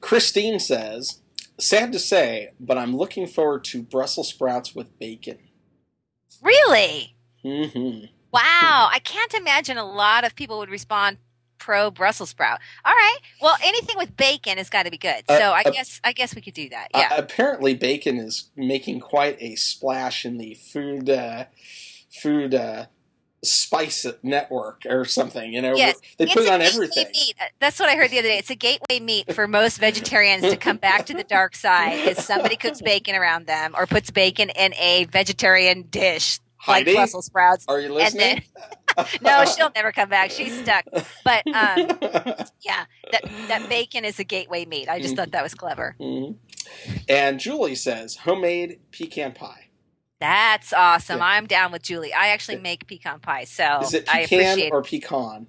Christine 0.00 0.60
says, 0.60 1.20
"Sad 1.58 1.92
to 1.92 1.98
say, 1.98 2.50
but 2.60 2.78
I'm 2.78 2.96
looking 2.96 3.26
forward 3.26 3.64
to 3.64 3.82
Brussels 3.82 4.28
sprouts 4.28 4.74
with 4.74 4.96
bacon." 4.98 5.38
Really? 6.40 7.16
hmm 7.42 8.04
Wow. 8.32 8.90
I 8.92 8.98
can't 9.02 9.32
imagine 9.34 9.78
a 9.78 9.84
lot 9.86 10.24
of 10.24 10.34
people 10.36 10.58
would 10.58 10.68
respond 10.68 11.18
pro 11.58 11.90
Brussels 11.90 12.30
sprout. 12.30 12.58
All 12.84 12.92
right. 12.92 13.18
Well, 13.40 13.56
anything 13.62 13.96
with 13.96 14.16
bacon 14.16 14.58
has 14.58 14.70
got 14.70 14.84
to 14.84 14.90
be 14.90 14.98
good. 14.98 15.24
Uh, 15.28 15.38
So 15.38 15.44
I 15.52 15.62
uh, 15.64 15.70
guess 15.70 16.00
I 16.04 16.12
guess 16.12 16.34
we 16.34 16.42
could 16.42 16.54
do 16.54 16.68
that. 16.70 16.88
Yeah. 16.94 17.08
Uh, 17.12 17.16
apparently, 17.18 17.74
bacon 17.74 18.18
is 18.18 18.50
making 18.56 19.00
quite 19.00 19.36
a 19.40 19.56
splash 19.56 20.24
in 20.24 20.38
the 20.38 20.54
food 20.54 21.10
uh, 21.10 21.44
food 22.10 22.54
uh, 22.54 22.86
spice 23.42 24.06
network 24.22 24.82
or 24.88 25.04
something. 25.04 25.52
You 25.52 25.62
know, 25.62 25.76
Yes, 25.76 26.00
they 26.18 26.26
put 26.26 26.44
it 26.44 26.48
on 26.50 26.62
everything. 26.62 27.06
Meat. 27.12 27.34
Uh, 27.40 27.44
That's 27.60 27.78
what 27.78 27.88
I 27.88 27.96
heard 27.96 28.10
the 28.10 28.18
other 28.18 28.28
day. 28.28 28.38
It's 28.38 28.50
a 28.50 28.56
gateway 28.56 29.00
meat 29.00 29.34
for 29.34 29.46
most 29.46 29.78
vegetarians 29.78 30.42
to 30.42 30.56
come 30.56 30.76
back 30.76 31.06
to 31.06 31.14
the 31.14 31.24
dark 31.24 31.54
side. 31.54 32.08
Is 32.08 32.24
somebody 32.24 32.56
cooks 32.56 32.80
bacon 32.84 33.14
around 33.14 33.46
them 33.46 33.74
or 33.76 33.86
puts 33.86 34.10
bacon 34.10 34.50
in 34.50 34.74
a 34.74 35.04
vegetarian 35.04 35.82
dish 35.82 36.40
like 36.66 36.84
Heidi, 36.84 36.94
Brussels 36.94 37.26
sprouts. 37.26 37.64
are 37.68 37.80
you 37.80 37.92
listening? 37.92 38.42
No, 39.22 39.44
she'll 39.56 39.70
never 39.74 39.92
come 39.92 40.08
back. 40.08 40.30
She's 40.30 40.58
stuck. 40.62 40.84
But 41.24 41.46
um, 41.48 41.88
yeah, 42.62 42.84
that 43.12 43.22
that 43.48 43.66
bacon 43.68 44.04
is 44.04 44.18
a 44.18 44.24
gateway 44.24 44.64
meat. 44.64 44.88
I 44.88 45.00
just 45.00 45.14
Mm. 45.14 45.16
thought 45.18 45.30
that 45.32 45.42
was 45.42 45.54
clever. 45.54 45.96
Mhm. 46.00 46.36
And 47.08 47.38
Julie 47.40 47.74
says 47.74 48.16
homemade 48.16 48.80
pecan 48.92 49.32
pie. 49.32 49.68
That's 50.18 50.72
awesome. 50.72 51.18
Yeah. 51.18 51.26
I'm 51.26 51.46
down 51.46 51.72
with 51.72 51.82
Julie. 51.82 52.12
I 52.14 52.28
actually 52.28 52.56
make 52.58 52.86
pecan 52.86 53.20
pie, 53.20 53.44
so 53.44 53.80
Is 53.82 53.92
it 53.94 54.08
I 54.08 54.22
pecan 54.26 54.40
appreciate. 54.52 54.72
or 54.72 54.82
pecan? 54.82 55.46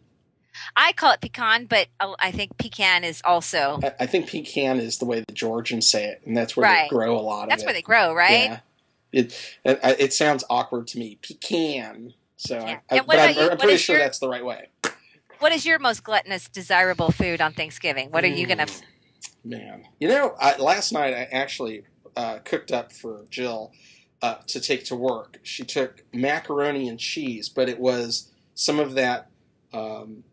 I 0.76 0.92
call 0.94 1.12
it 1.14 1.22
pecan, 1.22 1.66
but 1.68 1.88
uh, 2.00 2.16
I 2.20 2.32
think 2.32 2.58
pecan 2.58 3.04
is 3.04 3.22
also 3.24 3.80
I, 3.84 3.94
I 4.02 4.06
think 4.08 4.28
pecan 4.30 4.80
is 4.80 4.98
the 4.98 5.06
way 5.06 5.24
the 5.28 5.34
Georgians 5.34 5.88
say 5.88 6.06
it, 6.06 6.22
and 6.26 6.36
that's 6.36 6.58
where 6.58 6.66
Right. 6.66 6.90
they 6.90 6.96
grow 6.96 7.18
a 7.18 7.22
lot 7.22 7.48
that's 7.48 7.48
of 7.48 7.48
it. 7.48 7.50
That's 7.50 7.66
where 7.66 7.74
they 7.74 7.82
grow, 7.82 8.14
right? 8.14 8.32
Yeah. 8.50 8.60
It, 9.14 9.34
it 9.64 9.80
it 10.00 10.14
sounds 10.14 10.44
awkward 10.50 10.88
to 10.88 11.00
me. 11.00 11.18
Pecan. 11.22 12.14
So 12.38 12.60
I, 12.60 12.80
I, 12.90 13.02
but 13.02 13.20
I'm, 13.20 13.36
you? 13.36 13.50
I'm 13.52 13.58
pretty 13.58 13.74
is 13.74 13.82
sure 13.82 13.98
your- 13.98 14.06
that's 14.06 14.20
the 14.20 14.30
right 14.30 14.46
way. 14.46 14.70
what 15.40 15.52
is 15.52 15.66
your 15.66 15.80
most 15.80 16.04
gluttonous 16.04 16.48
desirable 16.48 17.12
food 17.12 17.42
on 17.42 17.54
Thanksgiving? 17.54 18.12
What 18.12 18.24
are 18.24 18.28
you 18.28 18.48
gonna? 18.48 18.68
Mm, 18.68 18.84
Man, 19.44 19.84
you 20.00 20.08
know, 20.08 20.36
I, 20.40 20.58
last 20.58 20.92
night 20.92 21.14
I 21.14 21.24
actually 21.32 21.84
uh, 22.16 22.40
cooked 22.40 22.72
up 22.72 22.92
for 22.92 23.26
Jill 23.30 23.72
uh, 24.22 24.36
to 24.48 24.60
take 24.60 24.86
to 24.86 24.96
work. 24.96 25.40
She 25.44 25.64
took 25.64 26.04
macaroni 26.14 26.88
and 26.90 27.00
cheese, 27.00 27.50
but 27.50 27.70
it 27.70 27.80
was 27.80 28.32
some 28.56 28.80
of 28.80 28.94
that. 28.96 29.30
Um, 29.74 30.24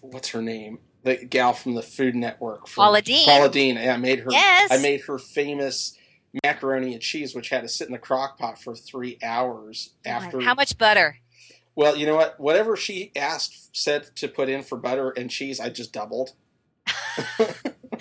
what's 0.00 0.28
her 0.30 0.42
name? 0.42 0.78
The 1.02 1.16
gal 1.16 1.52
from 1.52 1.74
the 1.74 1.82
Food 1.82 2.14
Network. 2.14 2.66
From 2.66 2.82
Paula 2.82 3.02
Deen. 3.02 3.26
Paula 3.26 3.50
Deen. 3.50 3.76
Yeah, 3.76 3.94
I 3.94 3.96
made 3.96 4.20
her. 4.20 4.30
Yes. 4.30 4.70
I 4.72 4.78
made 4.78 5.02
her 5.02 5.18
famous 5.18 5.96
macaroni 6.44 6.94
and 6.94 7.02
cheese, 7.02 7.34
which 7.34 7.50
had 7.50 7.62
to 7.62 7.68
sit 7.68 7.86
in 7.86 7.92
the 7.92 7.98
crock 7.98 8.38
pot 8.38 8.60
for 8.60 8.74
three 8.74 9.18
hours 9.22 9.94
after. 10.04 10.40
How 10.40 10.54
much 10.54 10.76
butter? 10.78 11.18
Well, 11.76 11.96
you 11.96 12.06
know 12.06 12.14
what? 12.16 12.38
Whatever 12.38 12.76
she 12.76 13.10
asked, 13.16 13.76
said 13.76 14.14
to 14.16 14.28
put 14.28 14.48
in 14.48 14.62
for 14.62 14.78
butter 14.78 15.10
and 15.10 15.30
cheese, 15.30 15.58
I 15.60 15.68
just 15.70 15.92
doubled. 15.92 16.32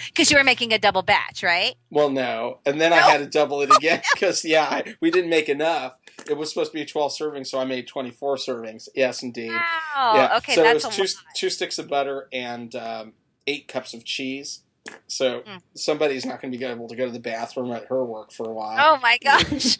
Because 0.07 0.31
you 0.31 0.37
were 0.37 0.43
making 0.43 0.73
a 0.73 0.79
double 0.79 1.03
batch, 1.03 1.43
right? 1.43 1.75
Well, 1.91 2.09
no, 2.09 2.57
and 2.65 2.81
then 2.81 2.91
I 2.91 2.97
had 2.97 3.19
to 3.19 3.27
double 3.27 3.61
it 3.61 3.69
again 3.77 4.01
because 4.13 4.43
yeah, 4.43 4.63
I, 4.63 4.95
we 5.01 5.11
didn't 5.11 5.29
make 5.29 5.49
enough. 5.49 5.97
It 6.27 6.35
was 6.35 6.49
supposed 6.49 6.71
to 6.71 6.77
be 6.77 6.83
twelve 6.83 7.11
servings, 7.11 7.47
so 7.47 7.59
I 7.59 7.65
made 7.65 7.87
twenty 7.87 8.09
four 8.09 8.35
servings. 8.35 8.89
Yes, 8.95 9.21
indeed. 9.21 9.51
Wow. 9.51 10.13
yeah. 10.15 10.37
Okay, 10.37 10.55
so 10.55 10.63
that's 10.63 10.83
it 10.83 10.99
was 10.99 11.13
two 11.13 11.19
two 11.35 11.49
sticks 11.51 11.77
of 11.77 11.87
butter 11.87 12.27
and 12.33 12.73
um, 12.75 13.13
eight 13.45 13.67
cups 13.67 13.93
of 13.93 14.03
cheese. 14.03 14.61
So 15.07 15.41
Mm. 15.41 15.61
somebody's 15.75 16.25
not 16.25 16.41
going 16.41 16.51
to 16.51 16.57
be 16.57 16.65
able 16.65 16.87
to 16.89 16.95
go 16.95 17.05
to 17.05 17.11
the 17.11 17.19
bathroom 17.19 17.71
at 17.71 17.85
her 17.85 18.03
work 18.03 18.31
for 18.31 18.49
a 18.49 18.53
while. 18.53 18.95
Oh 18.95 18.99
my 18.99 19.17
gosh, 19.23 19.77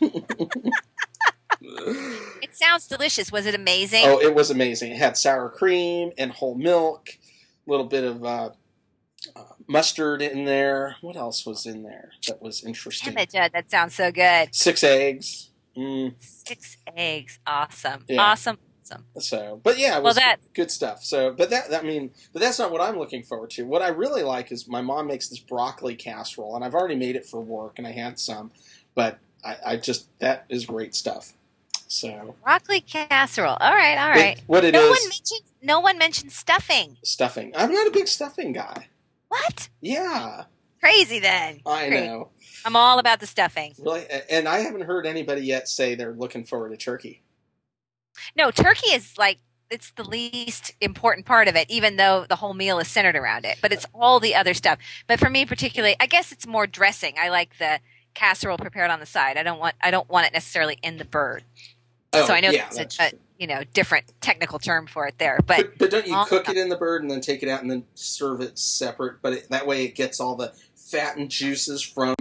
it 2.41 2.55
sounds 2.55 2.87
delicious. 2.87 3.31
Was 3.31 3.45
it 3.45 3.55
amazing? 3.55 4.03
Oh, 4.05 4.19
it 4.19 4.33
was 4.35 4.49
amazing. 4.51 4.91
It 4.91 4.97
had 4.97 5.17
sour 5.17 5.49
cream 5.49 6.11
and 6.17 6.31
whole 6.31 6.55
milk, 6.55 7.09
a 7.67 7.69
little 7.71 7.85
bit 7.85 8.03
of 8.03 8.23
uh, 8.23 8.49
uh, 9.35 9.43
mustard 9.67 10.21
in 10.21 10.45
there. 10.45 10.95
What 11.01 11.15
else 11.15 11.45
was 11.45 11.65
in 11.65 11.83
there 11.83 12.11
that 12.27 12.41
was 12.41 12.63
interesting? 12.63 13.13
Damn 13.13 13.23
it, 13.23 13.31
Judd, 13.31 13.51
that 13.53 13.69
sounds 13.71 13.95
so 13.95 14.11
good. 14.11 14.53
Six 14.53 14.83
eggs. 14.83 15.49
Mm, 15.77 16.13
Six 16.19 16.77
eggs, 16.95 17.39
awesome, 17.47 18.05
Yeah. 18.07 18.21
awesome, 18.21 18.59
awesome. 18.85 19.05
so, 19.17 19.59
but 19.63 19.79
yeah, 19.79 19.97
it 19.97 20.03
Well, 20.03 20.13
that- 20.13 20.35
good 20.53 20.69
stuff. 20.69 21.03
So, 21.03 21.31
but 21.33 21.49
that, 21.49 21.71
that 21.71 21.83
I 21.83 21.87
mean, 21.87 22.11
but 22.31 22.43
that's 22.43 22.59
not 22.59 22.71
what 22.71 22.79
I'm 22.79 22.99
looking 22.99 23.23
forward 23.23 23.49
to. 23.51 23.63
What 23.65 23.81
I 23.81 23.87
really 23.87 24.21
like 24.21 24.51
is 24.51 24.67
my 24.67 24.81
mom 24.81 25.07
makes 25.07 25.29
this 25.29 25.39
broccoli 25.39 25.95
casserole, 25.95 26.55
and 26.55 26.63
I've 26.63 26.75
already 26.75 26.95
made 26.95 27.15
it 27.15 27.25
for 27.25 27.41
work, 27.41 27.79
and 27.79 27.87
I 27.87 27.91
had 27.91 28.19
some, 28.19 28.51
but 28.93 29.17
I, 29.43 29.55
I 29.65 29.77
just 29.77 30.09
that 30.19 30.45
is 30.47 30.67
great 30.67 30.93
stuff. 30.93 31.33
So, 31.93 32.33
Broccoli 32.43 32.81
casserole. 32.81 33.55
All 33.59 33.71
right, 33.71 33.97
all 33.97 34.09
right. 34.09 34.37
it- 34.39 34.43
what 34.47 34.63
it 34.65 34.73
is 34.73 34.81
no 34.81 34.89
one 34.89 35.03
mentioned. 35.09 35.41
No 35.61 35.79
one 35.79 35.97
mentioned 35.99 36.31
stuffing. 36.31 36.97
stuffing. 37.03 37.53
I'm 37.55 37.71
not 37.71 37.85
a 37.87 37.91
big 37.91 38.07
stuffing 38.07 38.51
guy. 38.51 38.87
What? 39.29 39.69
Yeah, 39.79 40.45
Crazy 40.79 41.19
then. 41.19 41.61
I 41.65 41.87
Great. 41.89 42.05
know. 42.05 42.29
I'm 42.65 42.75
all 42.75 42.99
about 42.99 43.19
the 43.19 43.27
stuffing. 43.27 43.73
Really, 43.79 44.05
and 44.29 44.49
I 44.49 44.59
haven't 44.59 44.81
heard 44.81 45.05
anybody 45.05 45.41
yet 45.41 45.69
say 45.69 45.95
they're 45.95 46.11
looking 46.13 46.43
forward 46.43 46.71
to 46.71 46.77
turkey. 46.77 47.21
No, 48.35 48.51
turkey 48.51 48.87
is 48.91 49.17
like 49.17 49.37
it's 49.69 49.91
the 49.91 50.03
least 50.03 50.73
important 50.81 51.25
part 51.25 51.47
of 51.47 51.55
it, 51.55 51.69
even 51.69 51.95
though 51.95 52.25
the 52.27 52.35
whole 52.37 52.53
meal 52.53 52.79
is 52.79 52.87
centered 52.87 53.15
around 53.15 53.45
it. 53.45 53.59
But 53.61 53.71
it's 53.71 53.85
all 53.93 54.19
the 54.19 54.35
other 54.35 54.53
stuff. 54.53 54.79
But 55.07 55.19
for 55.19 55.29
me 55.29 55.45
particularly, 55.45 55.95
I 55.99 56.05
guess 56.07 56.31
it's 56.31 56.45
more 56.47 56.67
dressing. 56.67 57.15
I 57.19 57.29
like 57.29 57.57
the 57.59 57.79
casserole 58.13 58.57
prepared 58.57 58.91
on 58.91 58.99
the 58.99 59.05
side. 59.05 59.37
I 59.37 59.43
don't 59.43 59.59
want 59.59 59.75
I 59.81 59.89
don't 59.89 60.09
want 60.09 60.27
it 60.27 60.33
necessarily 60.33 60.77
in 60.83 60.97
the 60.97 61.05
bird. 61.05 61.43
Oh, 62.13 62.25
so 62.27 62.33
I 62.33 62.39
know 62.41 62.49
yeah, 62.51 62.67
it's 62.67 62.77
that's 62.77 62.99
a, 62.99 63.03
a 63.03 63.11
you 63.37 63.47
know 63.47 63.63
different 63.73 64.13
technical 64.21 64.59
term 64.59 64.87
for 64.87 65.07
it 65.07 65.17
there, 65.17 65.39
but 65.45 65.57
But, 65.57 65.77
but 65.77 65.91
don't 65.91 66.07
you 66.07 66.23
cook 66.27 66.49
it 66.49 66.57
in 66.57 66.69
the 66.69 66.77
bird 66.77 67.01
and 67.01 67.11
then 67.11 67.21
take 67.21 67.43
it 67.43 67.49
out 67.49 67.61
and 67.61 67.69
then 67.71 67.83
serve 67.95 68.41
it 68.41 68.57
separate? 68.59 69.21
But 69.21 69.33
it, 69.33 69.49
that 69.49 69.65
way 69.67 69.85
it 69.85 69.95
gets 69.95 70.19
all 70.19 70.35
the 70.35 70.53
fat 70.75 71.17
and 71.17 71.29
juices 71.29 71.81
from 71.81 72.15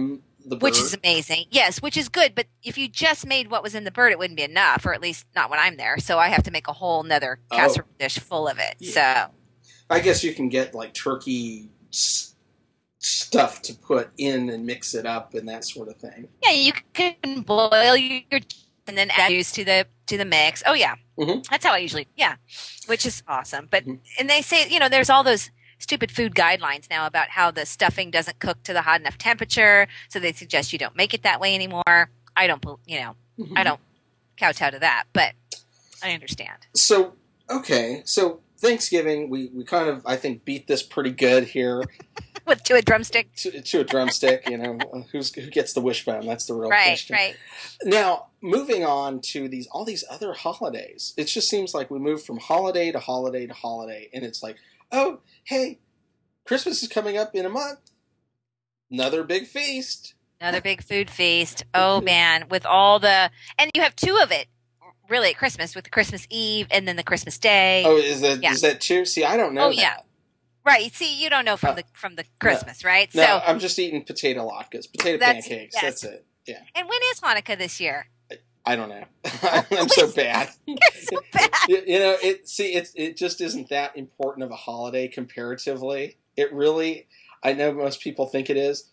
the 0.45 0.55
bird. 0.55 0.61
which 0.63 0.77
is 0.79 0.93
amazing. 0.93 1.45
Yes, 1.51 1.81
which 1.81 1.95
is 1.95 2.09
good. 2.09 2.33
But 2.35 2.47
if 2.63 2.77
you 2.77 2.87
just 2.89 3.25
made 3.25 3.49
what 3.49 3.63
was 3.63 3.75
in 3.75 3.83
the 3.83 3.91
bird, 3.91 4.11
it 4.11 4.19
wouldn't 4.19 4.37
be 4.37 4.43
enough, 4.43 4.85
or 4.85 4.93
at 4.93 5.01
least 5.01 5.25
not 5.35 5.49
when 5.49 5.59
I'm 5.59 5.77
there. 5.77 5.97
So 5.99 6.17
I 6.19 6.27
have 6.29 6.43
to 6.43 6.51
make 6.51 6.67
a 6.67 6.73
whole 6.73 7.03
nother 7.03 7.39
Oh. 7.51 7.55
casserole 7.55 7.87
dish 7.99 8.19
full 8.19 8.47
of 8.47 8.57
it. 8.59 8.75
Yeah. 8.79 9.25
So 9.27 9.31
I 9.89 9.99
guess 9.99 10.23
you 10.23 10.33
can 10.33 10.49
get 10.49 10.73
like 10.73 10.93
turkey 10.93 11.69
stuff 12.99 13.61
to 13.61 13.73
put 13.73 14.09
in 14.17 14.49
and 14.49 14.65
mix 14.65 14.93
it 14.95 15.05
up 15.05 15.33
and 15.33 15.47
that 15.49 15.65
sort 15.65 15.87
of 15.89 15.97
thing. 15.97 16.27
yeah, 16.43 16.51
you 16.51 16.71
can 16.93 17.41
boil 17.41 17.95
your 17.97 18.21
and 18.87 18.97
then 18.97 19.09
add 19.11 19.29
juice 19.29 19.51
to 19.53 19.63
the 19.63 19.87
to 20.07 20.17
the 20.17 20.25
mix. 20.25 20.63
Oh 20.65 20.73
yeah, 20.73 20.95
Mhm. 21.17 21.47
that's 21.49 21.65
how 21.65 21.73
I 21.73 21.77
usually 21.77 22.07
yeah, 22.15 22.35
which 22.87 23.05
is 23.05 23.23
awesome. 23.27 23.67
But 23.69 23.85
Mhm. 23.85 23.99
and 24.19 24.29
they 24.29 24.41
say 24.41 24.67
you 24.69 24.79
know 24.79 24.89
there's 24.89 25.09
all 25.09 25.23
those 25.23 25.49
stupid 25.79 26.11
food 26.11 26.33
guidelines 26.33 26.89
now 26.89 27.05
about 27.05 27.29
how 27.29 27.51
the 27.51 27.65
stuffing 27.65 28.09
doesn't 28.11 28.39
cook 28.39 28.63
to 28.63 28.73
the 28.73 28.81
hot 28.81 28.99
enough 29.01 29.17
temperature, 29.17 29.87
so 30.09 30.19
they 30.19 30.31
suggest 30.31 30.71
you 30.73 30.79
don't 30.79 30.95
make 30.95 31.13
it 31.13 31.23
that 31.23 31.39
way 31.39 31.53
anymore. 31.55 32.09
I 32.35 32.47
don't, 32.47 32.63
you 32.85 32.99
know, 32.99 33.15
Mm-hmm. 33.39 33.57
I 33.57 33.63
don't 33.63 33.79
kowtow 34.37 34.69
to 34.69 34.79
that, 34.79 35.05
but 35.11 35.33
I 36.03 36.11
understand. 36.13 36.67
So 36.75 37.13
okay, 37.49 38.01
so 38.05 38.41
Thanksgiving 38.59 39.29
we, 39.29 39.47
we 39.53 39.63
kind 39.63 39.89
of 39.89 40.05
I 40.05 40.15
think 40.17 40.45
beat 40.45 40.67
this 40.67 40.83
pretty 40.83 41.11
good 41.11 41.45
here 41.45 41.83
With 42.47 42.63
to 42.63 42.75
a 42.75 42.81
drumstick, 42.81 43.33
to, 43.37 43.61
to 43.61 43.79
a 43.79 43.83
drumstick. 43.83 44.49
you 44.49 44.57
know 44.57 44.77
who's 45.11 45.33
who 45.33 45.49
gets 45.49 45.73
the 45.73 45.81
wishbone? 45.81 46.25
That's 46.25 46.45
the 46.45 46.53
real 46.53 46.69
right, 46.69 46.87
question. 46.87 47.13
right. 47.15 47.35
Right. 47.83 47.93
Now, 47.93 48.27
moving 48.41 48.83
on 48.85 49.21
to 49.31 49.47
these 49.47 49.67
all 49.71 49.85
these 49.85 50.03
other 50.09 50.33
holidays, 50.33 51.13
it 51.17 51.25
just 51.25 51.49
seems 51.49 51.73
like 51.73 51.89
we 51.89 51.99
move 51.99 52.23
from 52.23 52.37
holiday 52.37 52.91
to 52.91 52.99
holiday 52.99 53.47
to 53.47 53.53
holiday, 53.53 54.09
and 54.13 54.23
it's 54.23 54.43
like, 54.43 54.57
oh, 54.91 55.19
hey, 55.45 55.79
Christmas 56.45 56.83
is 56.83 56.89
coming 56.89 57.17
up 57.17 57.33
in 57.33 57.45
a 57.45 57.49
month, 57.49 57.79
another 58.91 59.23
big 59.23 59.47
feast. 59.47 60.13
Another 60.41 60.61
big 60.61 60.83
food 60.83 61.09
feast. 61.09 61.63
Oh 61.73 62.01
man, 62.01 62.47
with 62.49 62.65
all 62.65 62.99
the 62.99 63.31
and 63.57 63.71
you 63.73 63.81
have 63.81 63.95
two 63.95 64.17
of 64.21 64.31
it 64.31 64.47
really 65.09 65.29
at 65.29 65.37
Christmas 65.37 65.75
with 65.75 65.89
Christmas 65.91 66.25
Eve 66.29 66.67
and 66.71 66.87
then 66.87 66.95
the 66.97 67.03
Christmas 67.03 67.37
Day. 67.37 67.83
Oh, 67.85 67.97
is 67.97 68.21
that 68.21 68.37
is 68.37 68.41
Yeah. 68.41 68.69
that 68.69 68.81
two? 68.81 69.05
See, 69.05 69.23
I 69.23 69.37
don't 69.37 69.53
know. 69.53 69.67
Oh, 69.67 69.69
yeah. 69.69 69.97
Right. 70.65 70.93
See, 70.93 71.21
you 71.21 71.29
don't 71.29 71.45
know 71.45 71.57
from 71.57 71.71
Uh, 71.71 71.75
the 71.75 71.83
from 71.93 72.15
the 72.15 72.25
Christmas, 72.39 72.83
right? 72.85 73.13
No, 73.13 73.23
so 73.23 73.41
I'm 73.45 73.59
just 73.59 73.77
eating 73.79 74.03
potato 74.05 74.47
latkes, 74.47 74.89
potato 74.91 75.17
That's- 75.17 75.47
pancakes. 75.47 75.75
yes. 75.75 75.83
That's 75.83 76.03
it. 76.03 76.25
Yeah, 76.45 76.59
and 76.75 76.87
when 76.89 76.99
is 77.11 77.19
Hanukkah 77.21 77.57
this 77.57 77.79
year? 77.79 78.07
I 78.65 78.75
don't 78.77 78.87
know. 78.89 79.03
I'm 79.71 79.89
so 79.89 80.09
bad. 80.11 80.49
You're 80.65 80.77
so 80.93 81.17
bad. 81.33 81.49
you, 81.67 81.83
you 81.85 81.99
know, 81.99 82.15
it. 82.23 82.47
See, 82.47 82.73
it 82.75 82.89
it 82.95 83.17
just 83.17 83.41
isn't 83.41 83.69
that 83.69 83.97
important 83.97 84.43
of 84.45 84.51
a 84.51 84.55
holiday 84.55 85.07
comparatively. 85.09 86.17
It 86.37 86.51
really, 86.53 87.07
I 87.43 87.53
know 87.53 87.73
most 87.73 87.99
people 88.01 88.25
think 88.25 88.49
it 88.49 88.55
is. 88.57 88.89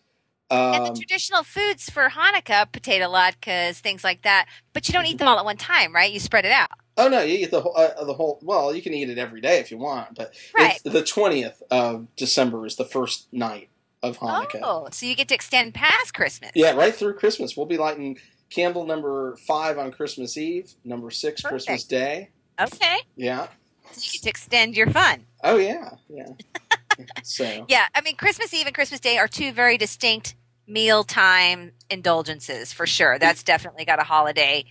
And 0.51 0.87
Um, 0.87 0.93
the 0.93 0.99
traditional 0.99 1.43
foods 1.43 1.89
for 1.89 2.09
Hanukkah, 2.09 2.71
potato 2.71 3.05
latkes, 3.07 3.79
things 3.79 4.03
like 4.03 4.21
that. 4.23 4.47
But 4.73 4.87
you 4.87 4.93
don't 4.93 5.05
eat 5.05 5.17
them 5.17 5.27
all 5.27 5.39
at 5.39 5.45
one 5.45 5.57
time, 5.57 5.93
right? 5.95 6.11
You 6.11 6.19
spread 6.19 6.45
it 6.45 6.51
out. 6.51 6.69
Oh 6.97 7.07
no, 7.07 7.21
you 7.21 7.39
eat 7.39 7.51
the 7.51 7.61
whole 7.61 7.75
uh, 7.77 8.03
the 8.03 8.13
whole. 8.13 8.39
Well, 8.43 8.75
you 8.75 8.81
can 8.81 8.93
eat 8.93 9.09
it 9.09 9.17
every 9.17 9.41
day 9.41 9.59
if 9.59 9.71
you 9.71 9.77
want, 9.77 10.15
but 10.15 10.33
Right. 10.57 10.73
it's, 10.73 10.81
the 10.83 11.03
twentieth 11.03 11.61
of 11.71 12.13
December 12.15 12.65
is 12.65 12.75
the 12.75 12.85
first 12.85 13.31
night 13.31 13.69
of 14.03 14.17
Hanukkah. 14.19 14.59
Oh, 14.61 14.87
so 14.91 15.05
you 15.05 15.15
get 15.15 15.27
to 15.29 15.35
extend 15.35 15.73
past 15.73 16.13
Christmas. 16.13 16.51
Yeah, 16.53 16.71
right 16.73 16.93
through 16.93 17.13
Christmas. 17.13 17.55
We'll 17.55 17.65
be 17.65 17.77
lighting 17.77 18.19
candle 18.49 18.85
number 18.85 19.37
five 19.47 19.77
on 19.77 19.91
Christmas 19.91 20.37
Eve, 20.37 20.73
number 20.83 21.09
six 21.11 21.41
Perfect. 21.41 21.51
Christmas 21.65 21.83
Day. 21.85 22.29
Okay. 22.59 22.97
Yeah. 23.15 23.47
So 23.93 24.01
you 24.03 24.11
get 24.11 24.21
to 24.23 24.29
extend 24.29 24.75
your 24.75 24.89
fun. 24.89 25.25
Oh 25.43 25.57
yeah, 25.57 25.91
yeah. 26.09 26.27
so 27.23 27.65
Yeah, 27.67 27.85
I 27.95 28.01
mean, 28.01 28.15
Christmas 28.15 28.53
Eve 28.53 28.65
and 28.67 28.75
Christmas 28.75 28.99
Day 28.99 29.17
are 29.17 29.27
two 29.27 29.51
very 29.53 29.77
distinct 29.77 30.35
mealtime 30.71 31.71
indulgences 31.89 32.71
for 32.73 32.85
sure. 32.85 33.19
That's 33.19 33.43
definitely 33.43 33.85
got 33.85 33.99
a 33.99 34.03
holiday. 34.03 34.65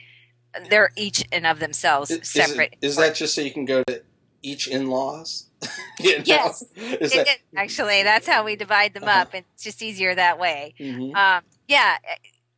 They're 0.68 0.90
each 0.96 1.24
and 1.30 1.46
of 1.46 1.60
themselves 1.60 2.10
is, 2.10 2.34
is, 2.36 2.50
it, 2.58 2.76
is 2.82 2.96
that 2.96 3.14
just 3.14 3.34
so 3.34 3.40
you 3.40 3.52
can 3.52 3.64
go 3.64 3.84
to 3.84 4.02
each 4.42 4.66
in-laws? 4.68 5.46
you 6.00 6.16
know? 6.18 6.24
Yes. 6.24 6.62
Is 6.76 7.12
It- 7.12 7.16
that, 7.16 7.28
it- 7.28 7.40
actually, 7.56 8.02
that's 8.02 8.26
how 8.26 8.44
we 8.44 8.56
divide 8.56 8.94
them 8.94 9.04
Uh-huh. 9.04 9.20
up. 9.20 9.34
It's 9.34 9.62
just 9.62 9.82
easier 9.82 10.14
that 10.14 10.38
way. 10.38 10.74
Mhm. 10.80 11.14
Um, 11.14 11.42
yeah, 11.68 11.98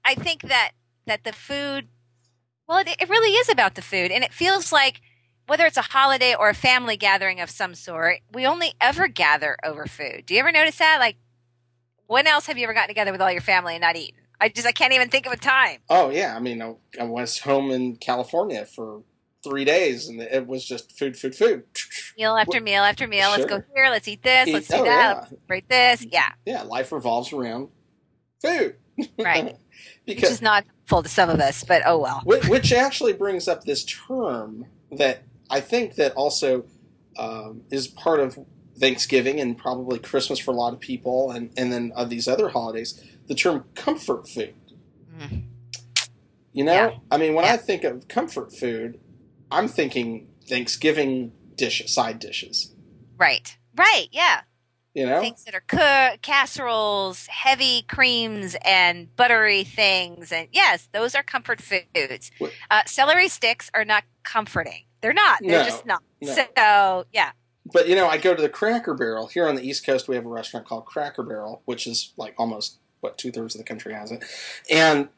I 0.04 0.14
think 0.14 0.42
that 0.42 0.72
that 1.06 1.24
the 1.24 1.32
food. 1.32 1.88
Well, 2.68 2.78
it, 2.78 2.88
it 3.00 3.08
really 3.10 3.30
is 3.32 3.48
about 3.48 3.74
the 3.74 3.82
food, 3.82 4.12
and 4.12 4.22
it 4.22 4.32
feels 4.32 4.70
like 4.72 5.00
whether 5.48 5.66
it's 5.66 5.76
a 5.76 5.82
holiday 5.82 6.34
or 6.34 6.48
a 6.48 6.54
family 6.54 6.96
gathering 6.96 7.40
of 7.40 7.50
some 7.50 7.74
sort, 7.74 8.18
we 8.32 8.46
only 8.46 8.74
ever 8.80 9.08
gather 9.08 9.56
over 9.64 9.86
food. 9.86 10.22
Do 10.26 10.34
you 10.34 10.40
ever 10.40 10.52
notice 10.52 10.78
that? 10.78 10.98
Like, 11.00 11.16
when 12.12 12.26
else 12.26 12.46
have 12.46 12.58
you 12.58 12.64
ever 12.64 12.74
gotten 12.74 12.88
together 12.88 13.10
with 13.10 13.22
all 13.22 13.32
your 13.32 13.40
family 13.40 13.74
and 13.74 13.80
not 13.80 13.96
eaten? 13.96 14.20
I 14.38 14.50
just 14.50 14.66
I 14.66 14.72
can't 14.72 14.92
even 14.92 15.08
think 15.08 15.26
of 15.26 15.32
a 15.32 15.36
time. 15.36 15.78
Oh 15.88 16.10
yeah, 16.10 16.36
I 16.36 16.40
mean, 16.40 16.60
I, 16.60 16.74
I 17.00 17.04
was 17.04 17.38
home 17.38 17.70
in 17.70 17.96
California 17.96 18.66
for 18.66 19.02
three 19.42 19.64
days, 19.64 20.08
and 20.08 20.20
it 20.20 20.46
was 20.46 20.64
just 20.64 20.96
food, 20.98 21.16
food, 21.16 21.34
food. 21.34 21.64
Meal 22.18 22.36
after 22.36 22.60
meal 22.60 22.82
after 22.82 23.06
meal. 23.06 23.30
Let's 23.30 23.46
go 23.46 23.62
here. 23.74 23.88
Let's 23.88 24.06
eat 24.06 24.22
this. 24.22 24.48
Eat- 24.48 24.52
let's 24.52 24.68
do 24.68 24.76
oh, 24.76 24.84
that. 24.84 25.28
yeah. 25.30 25.36
Let's 25.48 25.66
this. 25.68 26.06
Yeah, 26.12 26.32
Yeah, 26.44 26.62
life 26.62 26.92
revolves 26.92 27.32
around 27.32 27.68
food. 28.40 28.76
right. 29.18 29.44
Which 30.04 30.16
because 30.18 30.30
is 30.30 30.42
not 30.42 30.64
full 30.84 31.02
to 31.02 31.08
some 31.08 31.30
of 31.30 31.40
us, 31.40 31.64
but 31.64 31.82
oh 31.86 31.98
well. 31.98 32.20
Whi- 32.24 32.46
which 32.48 32.72
actually 32.72 33.14
brings 33.14 33.48
up 33.48 33.64
this 33.64 33.84
term 33.84 34.66
that 34.90 35.22
I 35.48 35.60
think 35.60 35.94
that 35.94 36.12
also 36.12 36.64
um, 37.16 37.62
is 37.70 37.86
part 37.86 38.20
of 38.20 38.38
Thanksgiving 38.82 39.40
and 39.40 39.56
probably 39.56 39.98
Christmas 40.00 40.40
for 40.40 40.50
a 40.50 40.54
lot 40.54 40.74
of 40.74 40.80
people, 40.80 41.30
and 41.30 41.50
and 41.56 41.72
then 41.72 41.92
uh, 41.94 42.04
these 42.04 42.26
other 42.26 42.48
holidays, 42.48 43.00
the 43.28 43.34
term 43.34 43.64
comfort 43.76 44.28
food. 44.28 44.54
Mm. 45.16 45.44
You 46.52 46.64
know, 46.64 46.72
Yeah. 46.72 46.96
I 47.10 47.16
mean, 47.16 47.34
when 47.34 47.44
Yeah. 47.44 47.54
I 47.54 47.56
think 47.58 47.84
of 47.84 48.08
comfort 48.08 48.52
food, 48.52 48.98
I'm 49.52 49.68
thinking 49.68 50.26
Thanksgiving 50.48 51.32
dishes, 51.56 51.94
side 51.94 52.18
dishes. 52.18 52.74
Right. 53.16 53.56
Right. 53.76 54.08
Yeah. 54.10 54.40
You 54.94 55.06
know, 55.06 55.20
Things 55.22 55.44
that 55.44 55.54
are 55.54 55.64
cooked, 55.66 56.22
casseroles, 56.22 57.26
heavy 57.28 57.82
creams, 57.82 58.56
and 58.64 59.14
buttery 59.16 59.64
things. 59.64 60.30
And 60.32 60.48
yes, 60.52 60.88
those 60.92 61.14
are 61.14 61.22
comfort 61.22 61.62
foods. 61.62 62.30
Uh, 62.70 62.82
celery 62.84 63.28
sticks 63.28 63.70
are 63.72 63.84
not 63.86 64.04
comforting. 64.24 64.84
They're 65.00 65.14
not. 65.14 65.38
They're 65.40 65.60
No, 65.60 65.64
just 65.64 65.86
not. 65.86 66.02
no. 66.20 66.34
So, 66.34 67.06
yeah. 67.12 67.30
But 67.64 67.88
you 67.88 67.94
know, 67.94 68.08
I 68.08 68.18
go 68.18 68.34
to 68.34 68.42
the 68.42 68.48
Cracker 68.48 68.94
Barrel 68.94 69.28
here 69.28 69.46
on 69.48 69.54
the 69.54 69.66
East 69.66 69.86
Coast. 69.86 70.08
We 70.08 70.16
have 70.16 70.26
a 70.26 70.30
restaurant 70.30 70.66
called 70.66 70.84
Cracker 70.86 71.22
Barrel, 71.22 71.62
which 71.64 71.86
is 71.86 72.12
like 72.16 72.34
almost 72.38 72.78
what 73.00 73.18
two 73.18 73.30
thirds 73.30 73.54
of 73.54 73.60
the 73.60 73.64
country 73.64 73.92
has 73.94 74.10
it, 74.10 74.24
and 74.70 75.08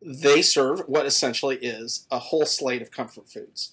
they 0.00 0.42
serve 0.42 0.80
what 0.86 1.06
essentially 1.06 1.56
is 1.56 2.06
a 2.10 2.18
whole 2.18 2.46
slate 2.46 2.82
of 2.82 2.90
comfort 2.90 3.28
foods. 3.28 3.72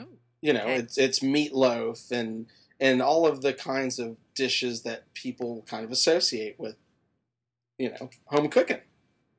Ooh, 0.00 0.06
You 0.40 0.52
know, 0.52 0.62
okay. 0.62 0.76
it's 0.76 0.98
it's 0.98 1.20
meatloaf 1.20 2.10
and 2.10 2.46
and 2.80 3.00
all 3.00 3.26
of 3.26 3.42
the 3.42 3.52
kinds 3.52 3.98
of 3.98 4.16
dishes 4.34 4.82
that 4.82 5.12
people 5.14 5.64
kind 5.68 5.84
of 5.84 5.90
associate 5.92 6.56
with, 6.58 6.74
you 7.78 7.90
know, 7.90 8.10
home 8.26 8.48
cooking. 8.48 8.80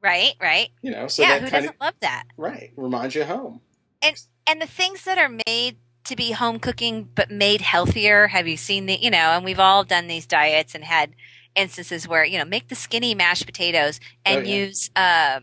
Right. 0.02 0.34
Right. 0.42 0.70
You 0.82 0.92
know, 0.92 1.08
so 1.08 1.22
yeah. 1.24 1.40
that 1.40 1.42
Who 1.44 1.50
kind 1.50 1.64
doesn't 1.64 1.76
of 1.76 1.82
love 1.82 1.94
that? 2.02 2.24
right 2.38 2.72
reminds 2.76 3.16
you 3.16 3.22
of 3.22 3.28
home. 3.30 3.62
And 4.02 4.22
and 4.48 4.62
the 4.62 4.68
things 4.68 5.04
that 5.06 5.18
are 5.18 5.32
made 5.48 5.78
to 6.06 6.16
be 6.16 6.32
home 6.32 6.60
cooking 6.60 7.08
but 7.16 7.32
made 7.32 7.62
healthier 7.62 8.28
have 8.28 8.48
you 8.48 8.58
seen 8.58 8.86
the 8.86 8.98
you 9.02 9.10
know 9.10 9.18
and 9.18 9.46
we've 9.46 9.60
all 9.60 9.84
done 9.84 10.08
these 10.08 10.26
diets 10.26 10.76
and 10.76 10.84
had 10.84 11.16
instances 11.56 12.08
where 12.08 12.26
you 12.26 12.38
know 12.38 12.46
make 12.46 12.68
the 12.70 12.76
skinny 12.76 13.14
mashed 13.16 13.46
potatoes 13.46 14.00
and 14.26 14.40
Oh, 14.40 14.42
yeah. 14.42 14.56
use 14.66 14.90
uh, 14.96 15.40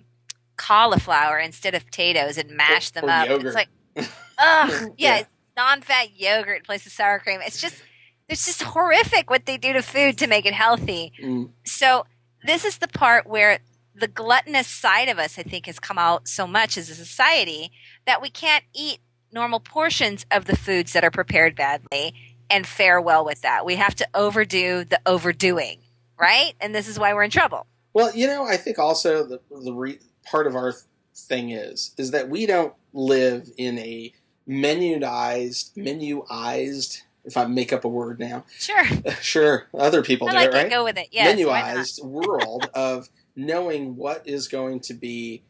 cauliflower 0.57 1.38
instead 1.38 1.75
of 1.75 1.85
potatoes 1.85 2.37
and 2.37 2.50
mash 2.50 2.90
them 2.90 3.05
or 3.05 3.11
up 3.11 3.26
yogurt. 3.29 3.47
it's 3.47 3.55
like 3.55 3.69
ugh 4.38 4.93
yeah, 4.99 5.19
Yeah. 5.19 5.23
non-fat 5.57 6.19
yogurt 6.19 6.59
in 6.59 6.62
place 6.64 6.85
of 6.87 6.93
sour 6.93 7.19
cream 7.19 7.40
it's 7.45 7.61
just 7.61 7.83
it's 8.29 8.45
just 8.47 8.62
horrific 8.62 9.31
what 9.31 9.47
they 9.47 9.57
do 9.57 9.73
to 9.73 9.83
food 9.83 10.19
to 10.19 10.26
make 10.26 10.47
it 10.47 10.52
healthy 10.55 11.12
Mm, 11.23 11.50
so 11.64 12.05
this 12.45 12.64
is 12.64 12.79
the 12.79 12.88
part 12.88 13.26
where 13.26 13.59
the 13.95 14.07
gluttonous 14.09 14.67
side 14.69 15.09
of 15.11 15.19
us, 15.19 15.38
I 15.38 15.43
think, 15.43 15.67
has 15.67 15.79
come 15.79 15.99
out 15.99 16.26
so 16.26 16.47
much 16.47 16.79
as 16.79 16.88
a 16.88 16.95
society 16.95 17.71
that 18.07 18.23
we 18.23 18.31
can't 18.31 18.64
eat 18.73 19.00
normal 19.33 19.61
portions 19.61 20.27
of 20.31 20.45
the 20.47 20.57
foods 20.57 20.93
that 20.93 21.05
are 21.05 21.11
prepared 21.11 21.55
badly 21.57 22.15
and 22.49 22.67
fare 22.67 23.01
well 23.01 23.25
with 23.25 23.43
that. 23.43 23.65
We 23.65 23.77
have 23.77 23.95
to 23.97 24.09
overdo 24.15 24.85
the 24.85 25.01
overdoing, 25.07 25.79
right? 26.19 26.55
And 26.61 26.75
this 26.75 26.89
is 26.89 26.99
why 26.99 27.15
we're 27.15 27.23
in 27.23 27.31
trouble. 27.31 27.67
Well, 27.93 28.15
you 28.15 28.27
know, 28.27 28.45
I 28.45 28.57
think 28.57 28.79
also 28.79 29.25
the 29.25 29.41
the 29.51 29.73
re, 29.73 29.99
part 30.25 30.47
of 30.47 30.55
our 30.55 30.75
thing 31.15 31.51
is 31.51 31.95
is 31.99 32.11
that 32.13 32.29
we 32.29 32.47
don't 32.47 32.75
live 32.93 33.51
in 33.57 33.79
a 33.79 34.13
menuized 34.49 35.75
menuized. 35.77 37.03
If 37.23 37.37
I 37.37 37.45
make 37.45 37.71
up 37.71 37.85
a 37.85 37.89
word 37.89 38.19
now, 38.19 38.45
Sure. 38.59 38.85
sure, 39.21 39.69
other 39.75 40.03
people 40.03 40.29
I 40.29 40.31
do 40.33 40.37
like 40.39 40.49
it, 40.49 40.55
right? 40.55 40.71
Go 40.71 40.85
with 40.85 40.97
it. 40.97 41.09
Yes. 41.13 41.39
menuized 41.39 42.03
world 42.03 42.71
of 42.75 43.11
knowing 43.37 43.97
what 43.97 44.27
is 44.27 44.49
going 44.49 44.81
to 44.81 44.95
be 44.95 45.43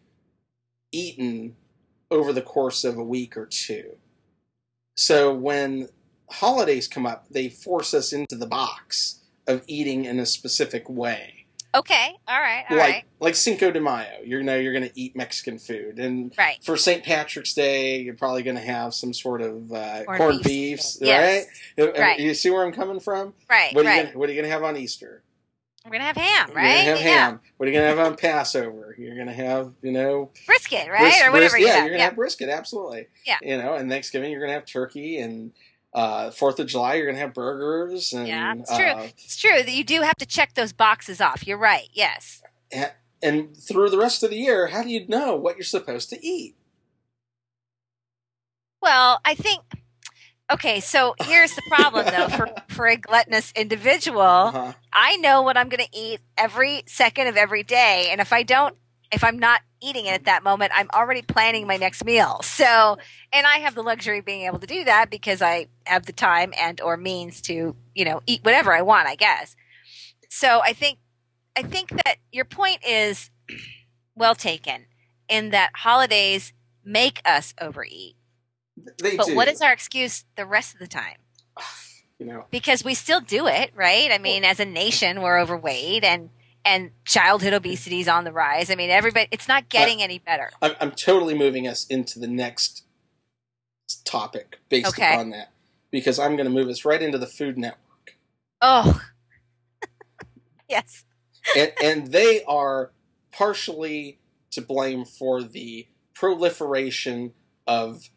eaten 0.91 1.55
over 2.11 2.33
the 2.33 2.43
course 2.43 2.85
of 2.85 2.99
a 2.99 3.05
week 3.05 3.37
or 3.37 3.47
two. 3.47 3.97
So 4.97 5.33
when 5.33 5.89
holidays 6.31 6.89
come 6.89 7.07
up, 7.07 7.27
they 7.31 7.49
force 7.49 7.95
us 7.95 8.13
into 8.13 8.37
the 8.37 8.47
box 8.47 9.21
of 9.47 9.63
eating 9.67 10.05
in 10.05 10.19
a 10.19 10.27
specific 10.27 10.89
way. 10.89 11.47
Okay. 11.73 12.17
All 12.27 12.41
right. 12.41 12.65
All 12.69 12.77
like 12.77 12.89
right. 12.89 13.05
like 13.21 13.35
Cinco 13.37 13.71
de 13.71 13.81
Mayo, 13.81 14.23
you 14.25 14.43
know 14.43 14.57
you're 14.57 14.73
going 14.73 14.89
to 14.89 15.01
eat 15.01 15.15
Mexican 15.15 15.57
food, 15.57 16.01
and 16.01 16.35
Right. 16.37 16.59
for 16.65 16.77
St. 16.77 17.05
Patrick's 17.05 17.55
Day, 17.55 18.01
you're 18.01 18.17
probably 18.17 18.43
going 18.43 18.57
to 18.57 18.63
have 18.63 18.93
some 18.93 19.15
sort 19.15 19.41
of 19.41 19.73
uh, 19.73 20.03
Corned 20.05 20.19
corned 20.19 20.43
beefs. 20.43 20.97
beefs, 20.97 20.99
Yes. 21.01 21.47
right? 21.79 21.97
Right. 21.97 22.19
You 22.19 22.35
see 22.35 22.51
where 22.51 22.65
I'm 22.67 22.73
coming 22.73 22.99
from? 22.99 23.35
Right. 23.49 23.73
What 23.73 23.87
are 23.87 23.91
you 23.91 23.97
right. 23.97 24.07
gonna, 24.07 24.19
what 24.19 24.29
are 24.29 24.33
you 24.33 24.41
going 24.41 24.49
to 24.51 24.53
have 24.53 24.65
on 24.65 24.77
Easter? 24.77 25.23
We're 25.85 25.93
gonna 25.93 26.05
have 26.05 26.17
ham, 26.17 26.49
You're 26.49 26.57
right? 26.57 26.85
gonna 26.85 26.97
have 26.97 27.01
yeah. 27.01 27.27
ham. 27.31 27.41
What 27.57 27.67
are 27.69 27.73
you 27.73 27.79
gonna 27.79 27.89
have 27.89 27.99
on 27.99 28.17
Passover? 28.17 28.95
You're 28.99 29.17
gonna 29.17 29.33
have, 29.33 29.73
you 29.83 29.93
know, 29.93 30.31
Brisket, 30.47 30.89
right? 30.91 31.01
bris- 31.01 31.23
or 31.23 31.33
whatever 31.33 31.53
bris- 31.53 31.61
you 31.63 31.67
yeah, 31.69 31.73
have. 31.77 31.85
you're 31.85 31.91
gonna 31.93 31.99
yeah. 31.99 32.05
have 32.05 32.17
brisket, 32.17 32.49
absolutely. 32.51 33.07
Yeah. 33.25 33.39
You 33.43 33.57
know, 33.57 33.75
and 33.75 33.91
Thanksgiving 33.91 34.31
you're 34.31 34.41
gonna 34.41 34.53
have 34.53 34.67
turkey, 34.67 35.19
and 35.21 35.53
uh, 35.95 36.31
Fourth 36.33 36.61
of 36.61 36.67
July 36.67 36.95
you're 36.97 37.07
gonna 37.07 37.19
have 37.19 37.33
burgers, 37.33 38.13
and 38.13 38.29
Yeah, 38.29 38.55
it's 38.59 38.77
true. 38.77 38.87
uh, 38.87 39.09
It's 39.19 39.37
true 39.37 39.63
that 39.63 39.73
you 39.73 39.83
do 39.83 40.03
have 40.03 40.17
to 40.17 40.27
check 40.27 40.55
those 40.55 40.73
boxes 40.75 41.21
off. 41.21 41.47
You're 41.47 41.57
right. 41.59 41.89
Yes. 41.95 42.43
and 43.23 43.57
through 43.57 43.89
the 43.91 43.99
rest 43.99 44.23
of 44.23 44.31
the 44.31 44.37
year, 44.37 44.67
how 44.69 44.83
do 44.83 44.91
you 44.91 45.07
know 45.09 45.35
what 45.35 45.57
you're 45.57 45.65
supposed 45.65 46.11
to 46.11 46.25
eat? 46.27 46.57
Well, 48.83 49.21
I 49.25 49.35
think. 49.35 49.63
Okay, 50.51 50.81
so 50.81 51.15
here's 51.23 51.55
the 51.55 51.63
problem 51.69 52.07
though. 52.07 52.29
For 52.29 52.49
for 52.69 52.87
a 52.87 52.97
gluttonous 52.97 53.53
individual, 53.55 54.21
Uh-huh. 54.21 54.73
I 54.93 55.17
know 55.17 55.43
what 55.43 55.57
I'm 55.57 55.69
going 55.69 55.85
to 55.85 55.99
eat 55.99 56.21
every 56.37 56.83
second 56.87 57.29
of 57.29 57.37
every 57.37 57.63
day, 57.63 58.09
and 58.11 58.21
if 58.21 58.33
I 58.33 58.43
don't, 58.43 58.77
if 59.13 59.23
I'm 59.23 59.39
not 59.39 59.61
eating 59.81 60.07
it 60.07 60.13
at 60.13 60.25
that 60.25 60.43
moment, 60.43 60.73
I'm 60.75 60.89
already 60.93 61.23
planning 61.23 61.67
my 61.67 61.77
next 61.77 62.05
meal. 62.05 62.41
So, 62.43 62.99
and 63.33 63.47
I 63.47 63.57
have 63.59 63.75
the 63.75 63.83
luxury 63.83 64.19
of 64.19 64.25
being 64.25 64.43
able 64.43 64.59
to 64.59 64.67
do 64.67 64.85
that 64.85 65.11
because 65.11 65.41
I 65.41 65.69
have 65.87 66.07
the 66.07 66.13
time 66.13 66.53
and 66.59 66.81
or 66.81 66.97
means 66.97 67.41
to, 67.43 67.75
you 67.95 68.05
know, 68.05 68.21
eat 68.27 68.45
whatever 68.45 68.73
I 68.73 68.83
want. 68.83 69.09
I 69.09 69.15
guess. 69.15 69.57
So 70.29 70.61
I 70.65 70.73
think, 70.73 70.99
I 71.57 71.63
think 71.63 71.91
that 72.05 72.17
your 72.31 72.45
point 72.45 72.87
is 72.87 73.31
well 74.15 74.35
taken 74.35 74.87
in 75.29 75.51
that 75.51 75.71
holidays 75.75 76.53
make 76.85 77.21
us 77.25 77.55
overeat. 77.61 78.17
They 79.03 79.17
But 79.17 79.27
do. 79.27 79.35
what 79.35 79.49
is 79.49 79.61
our 79.61 79.73
excuse 79.73 80.25
the 80.37 80.47
rest 80.47 80.75
of 80.75 80.81
the 80.81 80.87
time? 80.87 81.17
you 82.19 82.27
know? 82.27 82.47
Because 82.51 82.85
we 82.85 82.95
still 82.95 83.21
do 83.21 83.47
it, 83.47 83.71
right? 83.75 84.11
I 84.11 84.19
mean, 84.19 84.45
as 84.45 84.61
a 84.61 84.65
nation, 84.65 85.23
we're 85.23 85.41
overweight 85.41 86.05
and 86.05 86.31
and 86.63 86.91
childhood 87.07 87.55
obesity 87.55 88.01
is 88.01 88.09
on 88.09 88.25
the 88.25 88.33
rise. 88.33 88.71
I 88.71 88.75
mean, 88.75 88.91
everybody, 88.91 89.29
it's 89.31 89.49
not 89.49 89.71
getting 89.71 90.03
any 90.03 90.19
better. 90.19 90.51
I'm, 90.61 90.73
I'm 90.79 90.91
totally 90.91 91.35
moving 91.35 91.67
us 91.67 91.87
into 91.87 92.19
the 92.19 92.27
next 92.27 92.85
topic 94.05 94.59
based 94.69 94.91
Okay. 94.91 95.11
upon 95.11 95.31
that 95.31 95.53
because 95.91 96.19
I'm 96.19 96.37
going 96.37 96.45
to 96.45 96.53
move 96.53 96.69
us 96.69 96.85
right 96.85 97.01
into 97.01 97.17
the 97.17 97.27
Food 97.27 97.57
Network. 97.57 98.17
Oh, 98.61 99.01
yes, 100.69 101.05
and, 101.57 101.73
and 101.83 102.07
they 102.13 102.45
are 102.45 102.93
partially 103.33 104.19
to 104.51 104.61
blame 104.61 105.05
for 105.07 105.43
the 105.43 105.87
proliferation 106.15 107.33
of 107.67 108.11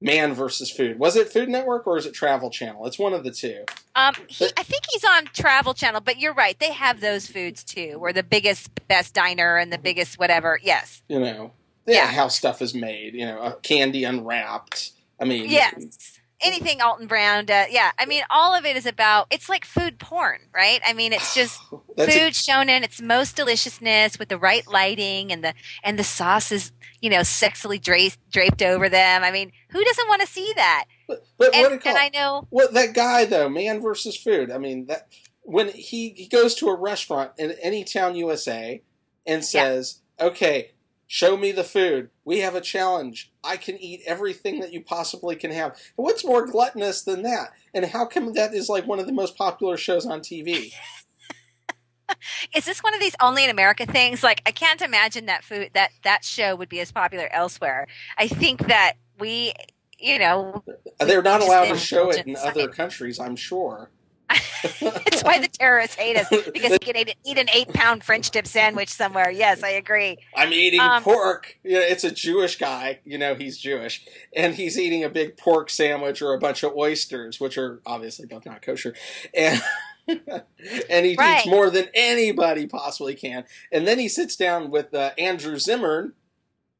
man 0.00 0.32
versus 0.34 0.70
food. 0.70 0.98
Was 0.98 1.16
it 1.16 1.30
Food 1.32 1.48
Network 1.48 1.86
or 1.86 1.96
is 1.98 2.06
it 2.06 2.14
Travel 2.14 2.50
Channel? 2.50 2.86
It's 2.86 2.98
one 2.98 3.12
of 3.12 3.22
the 3.24 3.30
two. 3.30 3.64
um, 3.94 4.14
he, 4.28 4.46
I 4.56 4.62
think 4.62 4.82
he's 4.90 5.04
on 5.04 5.26
Travel 5.26 5.74
Channel, 5.74 6.00
but 6.00 6.18
you're 6.18 6.34
right. 6.34 6.58
They 6.58 6.72
have 6.72 7.00
those 7.00 7.26
foods 7.26 7.62
too. 7.64 7.98
We're 7.98 8.12
the 8.12 8.22
biggest, 8.22 8.70
best 8.88 9.14
diner 9.14 9.56
and 9.58 9.72
the 9.72 9.78
biggest 9.78 10.18
whatever. 10.18 10.58
Yes, 10.62 11.02
You 11.08 11.20
know, 11.20 11.52
yeah, 11.86 11.94
Yeah. 11.94 12.06
how 12.06 12.28
stuff 12.28 12.62
is 12.62 12.74
made. 12.74 13.14
You 13.14 13.26
know, 13.26 13.58
candy 13.62 14.04
unwrapped. 14.04 14.92
I 15.20 15.24
mean, 15.26 15.50
yes. 15.50 16.18
Anything 16.42 16.80
Alton 16.80 17.06
Brown, 17.06 17.44
uh, 17.50 17.64
yeah. 17.70 17.90
I 17.98 18.06
mean, 18.06 18.22
all 18.30 18.54
of 18.54 18.64
it 18.64 18.76
is 18.76 18.86
about. 18.86 19.26
It's 19.30 19.48
like 19.48 19.64
food 19.64 19.98
porn, 19.98 20.40
right? 20.54 20.80
I 20.86 20.92
mean, 20.92 21.12
it's 21.12 21.34
just 21.34 21.60
food 21.98 22.34
shown 22.34 22.68
in 22.68 22.82
its 22.82 23.00
most 23.00 23.36
deliciousness 23.36 24.18
with 24.18 24.28
the 24.28 24.38
right 24.38 24.66
lighting 24.66 25.32
and 25.32 25.44
the 25.44 25.54
and 25.84 25.98
the 25.98 26.04
sauces 26.04 26.72
you 27.00 27.08
know 27.08 27.20
sexily 27.20 27.80
dra- 27.80 28.16
draped 28.30 28.62
over 28.62 28.88
them 28.88 29.22
i 29.24 29.30
mean 29.30 29.50
who 29.70 29.82
doesn't 29.82 30.06
want 30.08 30.20
to 30.20 30.26
see 30.26 30.52
that 30.54 30.84
but, 31.08 31.26
but 31.38 31.54
and, 31.54 31.80
call 31.80 31.96
and 31.96 31.98
i 31.98 32.10
know 32.10 32.46
What 32.50 32.74
that 32.74 32.92
guy 32.94 33.24
though, 33.24 33.48
man 33.48 33.80
versus 33.80 34.16
food. 34.16 34.50
I 34.50 34.58
mean 34.58 34.86
that 34.86 35.08
when 35.42 35.68
he, 35.68 36.10
he 36.10 36.26
goes 36.26 36.54
to 36.56 36.68
a 36.68 36.76
restaurant 36.76 37.32
in 37.38 37.52
any 37.62 37.84
town 37.84 38.14
USA 38.14 38.82
and 39.26 39.44
says, 39.44 40.00
"Okay, 40.20 40.72
show 41.12 41.36
me 41.36 41.50
the 41.50 41.64
food. 41.64 42.10
We 42.24 42.38
have 42.38 42.54
a 42.54 42.60
challenge. 42.60 43.32
I 43.42 43.56
can 43.56 43.76
eat 43.76 44.00
everything 44.06 44.60
that 44.60 44.72
you 44.72 44.80
possibly 44.80 45.34
can 45.34 45.50
have." 45.50 45.72
And 45.72 46.04
what's 46.04 46.24
more 46.24 46.46
gluttonous 46.46 47.02
than 47.02 47.22
that? 47.22 47.50
And 47.74 47.84
how 47.86 48.06
come 48.06 48.32
that 48.34 48.54
is 48.54 48.68
like 48.68 48.86
one 48.86 49.00
of 49.00 49.06
the 49.06 49.12
most 49.12 49.36
popular 49.36 49.76
shows 49.76 50.06
on 50.06 50.20
TV? 50.20 50.72
is 52.54 52.64
this 52.64 52.80
one 52.80 52.92
of 52.92 52.98
these 52.98 53.14
only 53.20 53.44
in 53.44 53.50
america 53.50 53.86
things 53.86 54.24
like 54.24 54.42
i 54.44 54.50
can't 54.50 54.82
imagine 54.82 55.26
that 55.26 55.44
food 55.44 55.70
that 55.74 55.92
that 56.02 56.24
show 56.24 56.56
would 56.56 56.68
be 56.68 56.80
as 56.80 56.90
popular 56.90 57.28
elsewhere 57.30 57.86
i 58.18 58.26
think 58.26 58.66
that 58.66 58.94
we 59.20 59.52
you 60.00 60.18
know 60.18 60.64
They're 60.98 61.22
not 61.22 61.40
allowed 61.40 61.66
to 61.66 61.76
show 61.76 62.10
it 62.10 62.26
in 62.26 62.36
other 62.36 62.68
countries, 62.68 63.20
I'm 63.20 63.36
sure. 63.36 63.90
it's 64.80 65.22
why 65.22 65.38
the 65.40 65.48
terrorists 65.48 65.96
hate 65.96 66.16
us 66.16 66.28
because 66.28 66.72
he 66.72 66.78
can 66.78 66.96
eat, 66.96 67.16
eat 67.24 67.38
an 67.38 67.48
eight 67.52 67.68
pound 67.72 68.04
French 68.04 68.30
dip 68.30 68.46
sandwich 68.46 68.88
somewhere. 68.88 69.30
Yes, 69.30 69.62
I 69.62 69.70
agree. 69.70 70.18
I'm 70.36 70.52
eating 70.52 70.80
Um, 70.80 71.02
pork. 71.02 71.58
You 71.64 71.72
know, 71.74 71.80
it's 71.80 72.04
a 72.04 72.10
Jewish 72.10 72.56
guy. 72.56 73.00
You 73.04 73.18
know, 73.18 73.34
he's 73.34 73.58
Jewish, 73.58 74.04
and 74.34 74.54
he's 74.54 74.78
eating 74.78 75.02
a 75.04 75.08
big 75.08 75.36
pork 75.36 75.68
sandwich 75.70 76.22
or 76.22 76.32
a 76.34 76.38
bunch 76.38 76.62
of 76.62 76.74
oysters, 76.76 77.40
which 77.40 77.58
are 77.58 77.80
obviously 77.84 78.26
both 78.26 78.46
not 78.46 78.62
kosher, 78.62 78.94
and 79.34 79.60
and 80.08 81.06
he 81.06 81.16
Right. 81.16 81.38
eats 81.40 81.46
more 81.46 81.70
than 81.70 81.86
anybody 81.94 82.66
possibly 82.66 83.14
can. 83.14 83.44
And 83.72 83.86
then 83.86 83.98
he 83.98 84.08
sits 84.08 84.36
down 84.36 84.70
with 84.70 84.92
uh, 84.94 85.10
Andrew 85.18 85.58
Zimmern, 85.58 86.12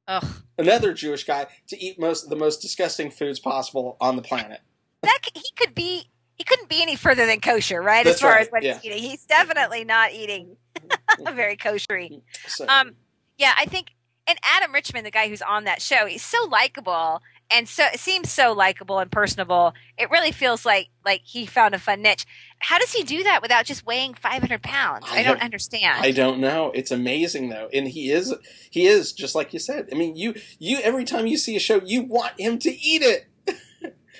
Ugh. 0.09 0.25
another 0.59 0.93
Jewish 0.93 1.25
guy, 1.25 1.47
to 1.69 1.83
eat 1.83 1.99
most 1.99 2.29
the 2.29 2.37
most 2.37 2.61
disgusting 2.63 3.11
foods 3.11 3.39
possible 3.41 3.97
on 4.01 4.17
the 4.17 4.23
planet. 4.23 4.61
That 5.03 5.19
he 5.35 5.43
could 5.57 5.75
be. 5.75 6.09
He 6.41 6.45
couldn't 6.45 6.71
be 6.71 6.81
any 6.81 6.97
further 6.97 7.27
than 7.27 7.41
kosher, 7.41 7.83
right? 7.83 8.03
That's 8.03 8.15
as 8.17 8.21
far 8.23 8.31
right, 8.31 8.41
as 8.41 8.49
what 8.49 8.63
yeah. 8.63 8.79
he's 8.79 8.85
eating, 8.87 9.03
he's 9.03 9.27
definitely 9.27 9.85
not 9.85 10.13
eating 10.13 10.57
a 11.27 11.33
very 11.35 11.55
koshery. 11.55 12.23
So, 12.47 12.67
Um, 12.67 12.93
yeah, 13.37 13.53
I 13.59 13.67
think, 13.67 13.89
and 14.27 14.39
Adam 14.57 14.73
Richman, 14.73 15.05
the 15.05 15.11
guy 15.11 15.29
who's 15.29 15.43
on 15.43 15.65
that 15.65 15.83
show, 15.83 16.07
he's 16.07 16.25
so 16.25 16.43
likable 16.51 17.21
and 17.51 17.69
so 17.69 17.85
it 17.93 17.99
seems 17.99 18.31
so 18.31 18.53
likable 18.53 18.99
and 19.01 19.11
personable. 19.11 19.75
It 19.99 20.11
really 20.11 20.33
feels 20.33 20.65
like 20.65 20.89
like 21.05 21.23
he 21.25 21.47
found 21.47 21.75
a 21.75 21.79
fun 21.79 22.03
niche. 22.03 22.25
How 22.61 22.79
does 22.79 22.93
he 22.93 23.03
do 23.03 23.23
that 23.25 23.43
without 23.43 23.65
just 23.65 23.85
weighing 23.85 24.15
five 24.15 24.41
hundred 24.41 24.63
pounds? 24.63 25.07
I 25.11 25.19
I, 25.21 25.23
don't 25.23 25.37
have- 25.39 25.45
understand. 25.45 26.05
I 26.05 26.13
don't 26.13 26.39
know. 26.41 26.71
It's 26.75 26.91
amazing 26.91 27.49
though, 27.49 27.69
and 27.73 27.89
he 27.89 28.11
is 28.11 28.35
he 28.71 28.87
is 28.87 29.13
just 29.13 29.35
like 29.35 29.53
you 29.53 29.59
said. 29.59 29.89
I 29.93 29.97
mean, 29.97 30.17
you 30.17 30.35
you 30.59 30.79
every 30.83 31.05
time 31.05 31.27
you 31.27 31.37
see 31.37 31.57
a 31.57 31.61
show, 31.61 31.81
you 31.85 32.03
want 32.03 32.39
him 32.41 32.59
to 32.61 32.71
eat 32.71 33.03
it. 33.03 33.27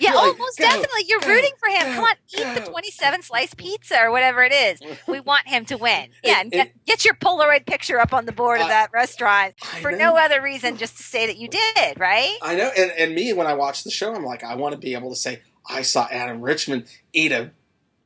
Yeah, 0.01 0.13
you're 0.13 0.21
oh, 0.21 0.29
like, 0.31 0.39
most 0.39 0.59
go, 0.59 0.65
definitely. 0.65 1.03
You're 1.09 1.21
go, 1.21 1.29
rooting 1.29 1.53
for 1.59 1.69
him. 1.69 1.87
go, 1.89 1.95
Come 1.95 2.05
on, 2.05 2.15
eat 2.37 2.55
the 2.65 2.71
twenty-seven 2.71 3.23
slice 3.23 3.55
pizza 3.55 4.01
or 4.03 4.11
whatever 4.11 4.43
it 4.43 4.53
is. 4.53 4.81
We 5.07 5.21
want 5.31 5.47
him 5.47 5.65
to 5.67 5.77
win. 5.77 6.09
Yeah, 6.25 6.41
and 6.41 6.53
It- 6.53 6.57
get, 6.57 6.87
get 6.87 7.05
your 7.05 7.15
Polaroid 7.15 7.67
picture 7.67 8.01
up 8.01 8.13
on 8.15 8.25
the 8.27 8.33
board 8.33 8.61
of 8.61 8.69
that 8.69 8.91
restaurant 8.93 9.55
I 9.63 9.81
for 9.83 9.93
know. 9.93 9.99
no 9.99 10.17
other 10.17 10.41
reason, 10.43 10.77
just 10.79 10.97
to 10.97 11.03
say 11.03 11.27
that 11.27 11.37
you 11.37 11.49
did, 11.49 12.01
right? 12.01 12.37
I 12.43 12.57
know, 12.57 12.71
and, 12.77 12.91
and 12.99 13.15
me 13.15 13.33
when 13.35 13.47
I 13.47 13.55
watch 13.55 13.85
the 13.85 13.91
show, 13.91 14.15
I'm 14.15 14.25
like, 14.25 14.43
I 14.43 14.55
want 14.57 14.73
to 14.73 14.79
be 14.79 14.95
able 14.95 15.11
to 15.11 15.17
say 15.17 15.41
I 15.69 15.83
saw 15.83 16.09
Adam 16.11 16.41
Richman 16.41 16.87
eat 17.13 17.33
a 17.33 17.51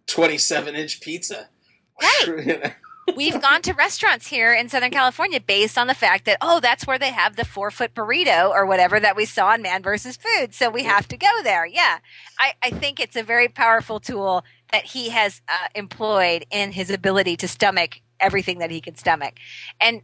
27 0.06 0.74
inch 0.74 1.00
pizza. 1.00 1.48
Right. 2.26 2.74
We've 3.16 3.40
gone 3.40 3.62
to 3.62 3.72
restaurants 3.74 4.26
here 4.26 4.54
in 4.54 4.68
Southern 4.68 4.90
California 4.90 5.40
based 5.40 5.76
on 5.76 5.86
the 5.86 5.94
fact 5.94 6.24
that, 6.24 6.38
oh, 6.40 6.60
that's 6.60 6.86
where 6.86 6.98
they 6.98 7.10
have 7.10 7.36
the 7.36 7.44
four 7.44 7.70
foot 7.70 7.94
burrito 7.94 8.50
or 8.50 8.64
whatever 8.66 8.98
that 8.98 9.14
we 9.16 9.26
saw 9.26 9.54
in 9.54 9.62
Man 9.62 9.82
versus 9.82 10.16
Food. 10.16 10.54
So 10.54 10.70
we 10.70 10.84
have 10.84 11.06
to 11.08 11.16
go 11.16 11.42
there. 11.42 11.66
Yeah. 11.66 11.98
I, 12.38 12.54
I 12.62 12.70
think 12.70 13.00
it's 13.00 13.16
a 13.16 13.22
very 13.22 13.48
powerful 13.48 14.00
tool 14.00 14.44
that 14.72 14.84
he 14.84 15.10
has 15.10 15.42
uh, 15.48 15.68
employed 15.74 16.46
in 16.50 16.72
his 16.72 16.90
ability 16.90 17.36
to 17.38 17.48
stomach 17.48 18.00
everything 18.20 18.58
that 18.58 18.70
he 18.70 18.80
can 18.80 18.96
stomach. 18.96 19.34
And, 19.80 20.00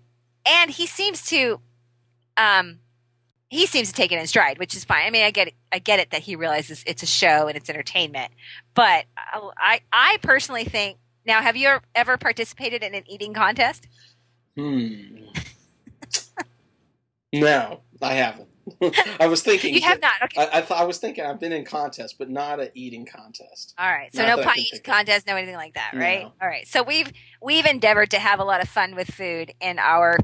and 0.47 0.71
he 0.71 0.87
seems 0.87 1.25
to, 1.27 1.61
um, 2.37 2.81
he 3.49 3.67
seems 3.67 3.89
to 3.89 3.95
take 3.95 4.13
it 4.13 4.19
in 4.19 4.27
stride, 4.27 4.59
which 4.59 4.77
is 4.77 4.85
fine. 4.85 5.07
I 5.07 5.11
mean, 5.11 5.25
I 5.25 5.31
get 5.33 5.49
it. 5.49 5.55
I 5.73 5.81
get 5.81 5.99
it 5.99 6.11
that 6.11 6.21
he 6.23 6.37
realizes 6.37 6.85
it's 6.87 7.03
a 7.03 7.07
show 7.07 7.49
and 7.49 7.57
it's 7.57 7.69
entertainment. 7.69 8.31
But 8.75 9.07
I, 9.17 9.81
I 9.93 10.19
personally 10.23 10.65
think 10.65 10.99
now, 11.31 11.43
have 11.43 11.57
you 11.57 11.79
ever 11.95 12.19
participated 12.19 12.83
in 12.83 12.93
an 12.93 13.05
eating 13.07 13.33
contest? 13.33 13.87
Hmm. 14.57 15.27
no, 17.33 17.83
I 18.03 18.15
haven't. 18.15 18.49
I 19.21 19.29
was 19.29 19.43
thinking. 19.43 19.75
You 19.75 19.83
have 19.83 20.01
not. 20.01 20.23
Okay. 20.25 20.41
I, 20.41 20.59
I 20.59 20.61
thought 20.63 20.81
I 20.81 20.85
was 20.85 20.99
thinking 20.99 21.25
I've 21.25 21.39
been 21.39 21.53
in 21.53 21.65
contests, 21.65 22.15
but 22.15 22.31
not 22.31 22.59
an 22.59 22.71
eating 22.75 23.07
contest. 23.07 23.75
All 23.79 23.89
right. 23.89 24.13
So 24.13 24.27
not 24.27 24.39
no 24.39 24.45
pie 24.45 24.57
eating 24.59 24.81
contest, 24.83 25.29
no 25.29 25.37
anything 25.37 25.55
like 25.55 25.75
that, 25.75 25.93
right? 25.95 26.23
No. 26.23 26.33
All 26.43 26.49
right. 26.49 26.67
So 26.67 26.83
we've 26.83 27.13
we've 27.41 27.65
endeavored 27.65 28.11
to 28.11 28.19
have 28.19 28.41
a 28.41 28.45
lot 28.45 28.61
of 28.61 28.69
fun 28.69 28.97
with 28.97 29.09
food 29.09 29.53
in 29.61 29.79
our 29.79 30.19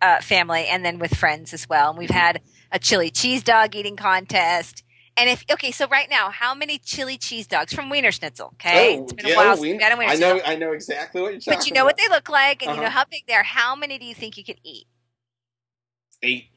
uh, 0.00 0.20
family 0.20 0.66
and 0.66 0.84
then 0.84 1.00
with 1.00 1.14
friends 1.16 1.52
as 1.52 1.68
well. 1.68 1.90
And 1.90 1.98
we've 1.98 2.10
had 2.10 2.40
a 2.70 2.78
chili 2.78 3.10
cheese 3.10 3.42
dog 3.42 3.74
eating 3.74 3.96
contest. 3.96 4.84
And 5.16 5.28
if 5.28 5.44
okay, 5.50 5.70
so 5.70 5.86
right 5.88 6.08
now, 6.08 6.30
how 6.30 6.54
many 6.54 6.78
chili 6.78 7.18
cheese 7.18 7.46
dogs 7.46 7.72
from 7.74 7.90
Wiener 7.90 8.10
Schnitzel? 8.12 8.52
Okay, 8.54 8.96
Oh, 8.98 9.02
it's 9.02 9.12
been 9.12 9.26
yeah, 9.26 9.34
a 9.34 9.36
while 9.36 9.56
since 9.56 9.60
we- 9.62 9.72
we 9.72 9.78
a 9.82 9.96
Wiener 9.96 10.02
I 10.10 10.14
know. 10.16 10.32
Schnitzel. 10.36 10.52
I 10.52 10.56
know 10.56 10.72
exactly 10.72 11.20
what 11.20 11.32
you're 11.32 11.40
talking 11.40 11.58
But 11.58 11.66
you 11.66 11.72
know 11.74 11.84
what 11.84 11.98
they 11.98 12.08
look 12.08 12.28
like, 12.30 12.62
and 12.62 12.74
you 12.74 12.80
know 12.80 12.86
Uh-huh. 12.86 12.98
how 13.00 13.04
big 13.10 13.24
they 13.26 13.34
are. 13.34 13.42
How 13.42 13.76
many 13.76 13.98
do 13.98 14.06
you 14.06 14.14
think 14.14 14.36
you 14.38 14.44
could 14.44 14.60
eat? 14.64 14.86
Eight. 16.22 16.48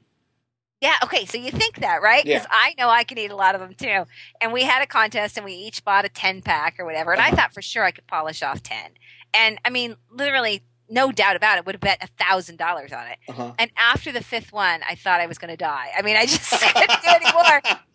Yeah, 0.82 0.96
okay, 1.04 1.26
so 1.26 1.38
you 1.38 1.52
think 1.52 1.78
that, 1.80 2.02
right? 2.02 2.24
Because 2.24 2.44
Yeah. 2.44 2.48
I 2.52 2.76
know 2.78 2.89
I 2.89 3.04
can 3.04 3.18
eat 3.18 3.32
a 3.32 3.36
lot 3.36 3.56
of 3.56 3.62
them 3.62 3.74
too. 3.74 4.06
And 4.39 4.54
we 4.54 4.63
had 4.63 4.82
a 4.84 4.86
contest 4.86 5.36
and 5.38 5.46
we 5.46 5.54
each 5.54 5.84
bought 5.84 6.06
a 6.06 6.10
10 6.10 6.41
pack 6.41 6.80
or 6.80 6.86
whatever. 6.86 7.12
And 7.12 7.22
I 7.22 7.28
Uh-huh. 7.28 7.36
thought 7.38 7.54
for 7.54 7.62
sure 7.62 7.84
I 7.84 7.91
could 7.91 8.06
polish 8.08 8.44
off 8.44 8.62
10. 8.62 8.91
And 9.34 9.60
I 9.65 9.70
mean, 9.70 9.96
literally, 10.12 10.63
no 10.88 11.12
doubt 11.12 11.36
about 11.36 11.58
it, 11.58 11.65
would 11.65 11.76
have 11.76 11.82
bet 11.82 12.04
a 12.04 12.08
$1,000 12.08 12.94
on 12.94 13.08
it. 13.08 13.18
Uh-huh. 13.28 13.54
And 13.58 13.72
after 13.78 14.12
the 14.12 14.22
fifth 14.24 14.52
one, 14.54 14.82
I 14.88 14.94
thought 14.96 15.20
I 15.22 15.26
was 15.26 15.39
going 15.39 15.50
to 15.50 15.58
die. 15.58 15.91
I 15.98 16.04
mean, 16.04 16.18
I 16.18 16.26
just 16.28 16.52
couldn't 16.76 17.02
do 17.02 17.10
anymore. 17.10 17.62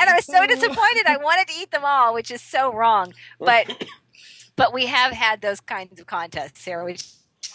And 0.00 0.10
I 0.10 0.14
was 0.14 0.24
so 0.26 0.46
disappointed. 0.46 1.06
I 1.06 1.16
wanted 1.16 1.48
to 1.48 1.54
eat 1.60 1.70
them 1.70 1.84
all, 1.84 2.14
which 2.14 2.30
is 2.30 2.40
so 2.42 2.72
wrong. 2.72 3.12
But 3.38 3.84
but 4.56 4.72
we 4.72 4.86
have 4.86 5.12
had 5.12 5.40
those 5.42 5.60
kinds 5.60 6.00
of 6.00 6.06
contests, 6.06 6.60
Sarah, 6.62 6.84
which 6.84 7.04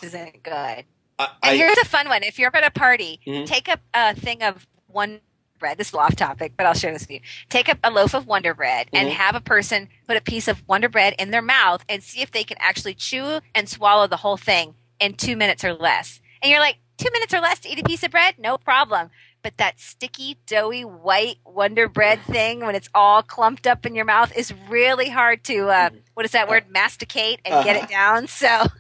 isn't 0.04 0.44
good. 0.44 0.86
I, 1.20 1.28
And 1.44 1.58
here's 1.58 1.78
a 1.78 1.86
fun 1.86 2.08
one. 2.10 2.24
If 2.24 2.40
you're 2.40 2.56
at 2.56 2.64
a 2.64 2.72
party, 2.72 3.20
Mhm. 3.26 3.46
take 3.46 3.68
up 3.70 3.80
a 3.94 4.16
thing 4.16 4.42
of 4.44 4.66
one 4.88 5.22
bread. 5.60 5.78
This 5.78 5.90
is 5.90 5.94
off 5.94 6.16
topic, 6.16 6.54
but 6.58 6.66
I'll 6.66 6.74
share 6.74 6.92
this 6.92 7.04
with 7.04 7.12
you. 7.12 7.20
Take 7.50 7.70
up 7.70 7.78
a 7.84 7.92
loaf 7.92 8.16
of 8.16 8.26
Wonder 8.26 8.54
Bread 8.56 8.90
and 8.94 9.10
Mhm. 9.10 9.14
have 9.14 9.36
a 9.36 9.42
person 9.42 9.90
put 10.08 10.18
a 10.18 10.22
piece 10.22 10.48
of 10.48 10.68
Wonder 10.68 10.90
Bread 10.90 11.14
in 11.20 11.30
their 11.32 11.42
mouth 11.44 11.84
and 11.88 12.04
see 12.04 12.22
if 12.22 12.32
they 12.32 12.44
can 12.44 12.58
actually 12.60 12.96
chew 12.96 13.42
and 13.54 13.70
swallow 13.70 14.08
the 14.08 14.18
whole 14.18 14.38
thing 14.38 14.74
in 15.00 15.14
two 15.14 15.36
minutes 15.36 15.64
or 15.64 15.74
less. 15.74 16.20
And 16.42 16.50
you're 16.52 16.60
like, 16.60 16.78
two 16.98 17.10
minutes 17.14 17.34
or 17.34 17.40
less 17.40 17.60
to 17.60 17.70
eat 17.70 17.80
a 17.80 17.84
piece 17.84 18.04
of 18.04 18.10
bread? 18.12 18.36
No 18.40 18.58
problem. 18.58 19.12
But 19.44 19.58
that 19.58 19.80
sticky, 19.80 20.38
doughy, 20.46 20.86
white 20.86 21.38
Wonder 21.46 21.88
Bread 21.88 22.20
thing, 22.22 22.60
when 22.62 22.76
it's 22.76 22.90
all 22.94 23.24
clumped 23.24 23.66
up 23.68 23.86
in 23.86 23.96
your 23.96 24.06
mouth, 24.06 24.36
is 24.38 24.54
really 24.70 25.10
hard 25.10 25.44
to, 25.46 25.70
uh, 25.70 25.90
what 26.14 26.26
is 26.26 26.32
that 26.34 26.48
word, 26.48 26.66
masticate 26.70 27.40
and 27.46 27.64
get 27.66 27.76
Uh-huh. 27.76 27.86
it 27.86 27.90
down. 27.90 28.28
So. 28.28 28.66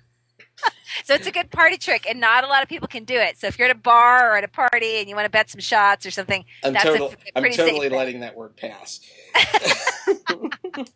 So 1.06 1.16
it's 1.16 1.26
a 1.26 1.32
good 1.32 1.50
party 1.50 1.78
trick, 1.78 2.06
and 2.08 2.20
not 2.20 2.44
a 2.44 2.48
lot 2.48 2.62
of 2.62 2.70
people 2.70 2.88
can 2.88 3.04
do 3.06 3.16
it. 3.16 3.40
So 3.40 3.48
if 3.48 3.58
you're 3.58 3.68
at 3.70 3.76
a 3.76 3.80
bar 3.80 4.32
or 4.32 4.38
at 4.38 4.44
a 4.44 4.48
party 4.48 4.98
and 4.98 5.10
you 5.10 5.16
want 5.16 5.26
to 5.26 5.30
bet 5.32 5.50
some 5.50 5.62
shots 5.62 6.06
or 6.06 6.12
something, 6.12 6.46
I'm, 6.64 6.74
that's 6.74 6.86
a 6.86 6.98
total, 7.00 7.14
I'm 7.36 7.52
totally 7.52 7.90
letting 7.90 8.20
that 8.20 8.36
word 8.36 8.56
pass. 8.58 9.00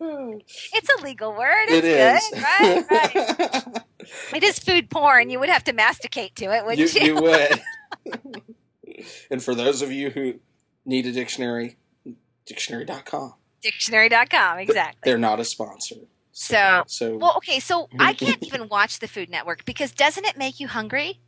it's 0.00 0.88
a 0.98 1.02
legal 1.02 1.32
word. 1.32 1.68
It 1.68 1.84
It's 1.84 2.30
good, 2.30 2.42
right? 2.42 2.84
Right. 2.90 3.82
It 4.34 4.42
is 4.42 4.58
food 4.58 4.90
porn. 4.90 5.30
You 5.30 5.40
would 5.40 5.48
have 5.48 5.64
to 5.64 5.72
masticate 5.72 6.34
to 6.36 6.46
it, 6.54 6.64
wouldn't 6.64 6.94
you? 6.94 7.02
you 7.02 7.14
would. 7.16 7.60
And 9.30 9.42
for 9.42 9.54
those 9.54 9.82
of 9.82 9.92
you 9.92 10.10
who 10.10 10.34
need 10.84 11.06
a 11.06 11.12
dictionary, 11.12 11.76
dictionary.com. 12.46 13.34
Dictionary.com, 13.62 14.58
exactly. 14.58 15.00
They're 15.04 15.18
not 15.18 15.40
a 15.40 15.44
sponsor. 15.44 15.96
So- 16.32 16.84
so 16.86 17.16
Well, 17.16 17.34
okay, 17.38 17.60
so 17.60 17.88
I 17.98 18.12
can't 18.12 18.42
even 18.46 18.68
watch 18.68 19.00
the 19.00 19.08
Food 19.08 19.30
Network 19.30 19.64
because 19.64 19.92
doesn't 19.92 20.24
it 20.24 20.36
make 20.36 20.60
you 20.60 20.68
hungry? 20.68 21.20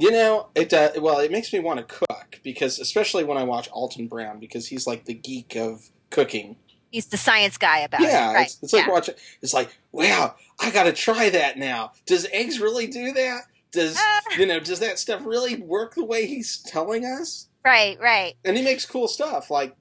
you 0.00 0.10
know, 0.10 0.48
it 0.54 0.72
uh, 0.72 0.92
well, 0.98 1.18
it 1.18 1.30
makes 1.30 1.52
me 1.52 1.60
want 1.60 1.78
to 1.78 1.84
cook 1.84 2.40
because 2.42 2.78
especially 2.78 3.22
when 3.22 3.36
I 3.36 3.44
watch 3.44 3.68
Alton 3.68 4.08
Brown 4.08 4.40
because 4.40 4.66
he's 4.66 4.86
like 4.86 5.04
the 5.04 5.12
geek 5.12 5.56
of 5.56 5.90
cooking. 6.08 6.56
He's 6.90 7.06
the 7.06 7.18
science 7.18 7.58
guy 7.58 7.80
about 7.80 8.00
yeah, 8.00 8.30
it. 8.30 8.34
Right. 8.34 8.46
it's, 8.46 8.62
it's 8.62 8.72
like 8.72 8.86
yeah. 8.86 8.92
watching. 8.92 9.14
It's 9.42 9.52
like, 9.52 9.76
wow, 9.92 10.36
I 10.58 10.70
got 10.70 10.84
to 10.84 10.92
try 10.92 11.28
that 11.30 11.58
now. 11.58 11.92
Does 12.06 12.26
eggs 12.32 12.60
really 12.60 12.86
do 12.86 13.12
that? 13.12 13.42
Does 13.72 13.96
Ah. 13.98 14.20
you 14.38 14.46
know? 14.46 14.60
Does 14.60 14.80
that 14.80 14.98
stuff 14.98 15.24
really 15.24 15.56
work 15.56 15.94
the 15.94 16.04
way 16.04 16.26
he's 16.26 16.58
telling 16.66 17.04
us? 17.04 17.48
right, 17.64 17.98
right. 18.00 18.34
And 18.44 18.56
he 18.56 18.62
makes 18.64 18.86
cool 18.86 19.06
stuff 19.06 19.50
like 19.50 19.76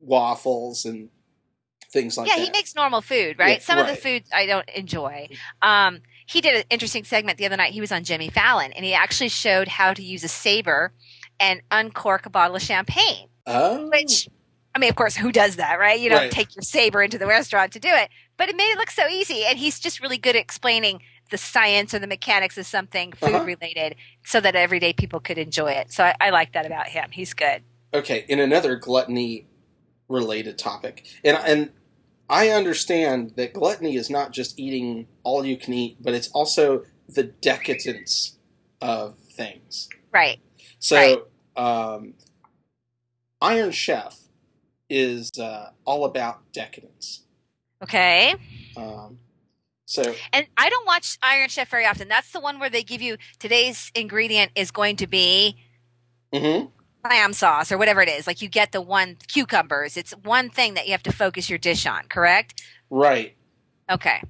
waffles 0.00 0.84
and 0.84 1.08
things 1.90 2.16
like 2.18 2.28
yeah, 2.28 2.36
that. 2.36 2.44
he 2.44 2.50
makes 2.50 2.74
normal 2.74 3.00
food, 3.00 3.38
right? 3.38 3.58
Yeah, 3.58 3.64
Some 3.64 3.78
of 3.78 3.86
the 3.86 3.96
food 3.96 4.24
I 4.32 4.46
don't 4.46 4.68
enjoy. 4.70 5.28
Um, 5.62 6.00
he 6.26 6.40
did 6.40 6.54
an 6.56 6.64
interesting 6.70 7.04
segment 7.04 7.38
the 7.38 7.46
other 7.46 7.56
night. 7.56 7.72
He 7.72 7.80
was 7.80 7.90
on 7.92 8.04
Jimmy 8.04 8.28
Fallon, 8.28 8.72
and 8.72 8.84
he 8.84 8.92
actually 8.94 9.30
showed 9.30 9.68
how 9.68 9.94
to 9.94 10.02
use 10.02 10.22
a 10.22 10.28
saber 10.28 10.92
and 11.40 11.62
uncork 11.70 12.26
a 12.26 12.30
bottle 12.30 12.56
of 12.56 12.62
champagne. 12.62 13.28
oh, 13.46 13.88
Which, 13.88 14.28
I 14.74 14.78
mean, 14.78 14.90
of 14.90 14.96
course, 14.96 15.16
who 15.16 15.32
does 15.32 15.56
that, 15.56 15.78
right? 15.78 15.98
You 15.98 16.10
don't 16.10 16.18
Right. 16.24 16.30
take 16.30 16.54
your 16.54 16.62
saber 16.62 17.02
into 17.02 17.16
the 17.16 17.26
restaurant 17.26 17.72
to 17.72 17.80
do 17.80 17.88
it, 17.88 18.10
but 18.36 18.50
it 18.50 18.56
made 18.56 18.70
it 18.70 18.76
look 18.76 18.90
so 18.90 19.08
easy. 19.08 19.44
And 19.46 19.58
he's 19.58 19.80
just 19.80 20.00
really 20.00 20.18
good 20.18 20.36
at 20.36 20.42
explaining 20.42 21.00
the 21.30 21.38
science 21.38 21.94
or 21.94 21.98
the 21.98 22.06
mechanics 22.06 22.56
of 22.58 22.66
something 22.66 23.12
food 23.12 23.34
Uh-huh. 23.34 23.44
related, 23.44 23.96
so 24.24 24.40
that 24.40 24.54
everyday 24.56 24.92
people 24.92 25.20
could 25.20 25.38
enjoy 25.38 25.72
it. 25.72 25.92
So 25.92 26.04
I, 26.04 26.14
I 26.20 26.30
like 26.30 26.52
that 26.52 26.66
about 26.66 26.88
him. 26.88 27.10
He's 27.12 27.34
good. 27.34 27.62
okay. 27.94 28.24
In 28.28 28.38
another 28.40 28.76
gluttony 28.76 29.46
related 30.08 30.58
topic, 30.58 31.06
and 31.24 31.36
and 31.38 31.70
I 32.30 32.50
understand 32.50 33.32
that 33.36 33.52
gluttony 33.54 33.96
is 33.96 34.10
not 34.10 34.32
just 34.32 34.58
eating 34.58 35.06
all 35.22 35.44
you 35.44 35.56
can 35.56 35.72
eat, 35.74 35.96
but 36.00 36.12
it's 36.14 36.28
also 36.28 36.84
the 37.08 37.22
decadence 37.24 38.38
of 38.82 39.16
things. 39.18 39.88
Right. 40.12 40.38
So, 40.78 41.26
um, 41.56 42.14
Iron 43.40 43.70
Chef 43.70 44.18
is 44.90 45.30
uh, 45.38 45.70
all 45.84 46.04
about 46.04 46.52
decadence. 46.52 47.22
Okay. 47.82 48.34
Um, 48.76 49.18
so 49.88 50.14
And 50.34 50.46
I 50.58 50.68
don't 50.68 50.86
watch 50.86 51.16
Iron 51.22 51.48
Chef 51.48 51.70
very 51.70 51.86
often. 51.86 52.08
That's 52.08 52.30
the 52.30 52.40
one 52.40 52.58
where 52.58 52.68
they 52.68 52.82
give 52.82 53.00
you 53.00 53.16
today's 53.38 53.90
ingredient 53.94 54.52
is 54.54 54.70
going 54.70 54.96
to 54.96 55.06
be 55.06 55.56
mhm. 56.30 56.70
clam 57.02 57.32
sauce 57.32 57.72
or 57.72 57.78
whatever 57.78 58.02
it 58.02 58.08
is. 58.10 58.26
Like 58.26 58.42
you 58.42 58.50
get 58.50 58.72
the 58.72 58.82
one 58.82 59.16
cucumbers. 59.28 59.96
It's 59.96 60.12
one 60.12 60.50
thing 60.50 60.74
that 60.74 60.84
you 60.84 60.92
have 60.92 61.02
to 61.04 61.12
focus 61.12 61.48
your 61.48 61.58
dish 61.58 61.86
on, 61.86 62.02
correct? 62.04 62.62
right. 62.90 63.34
Okay. 63.90 64.20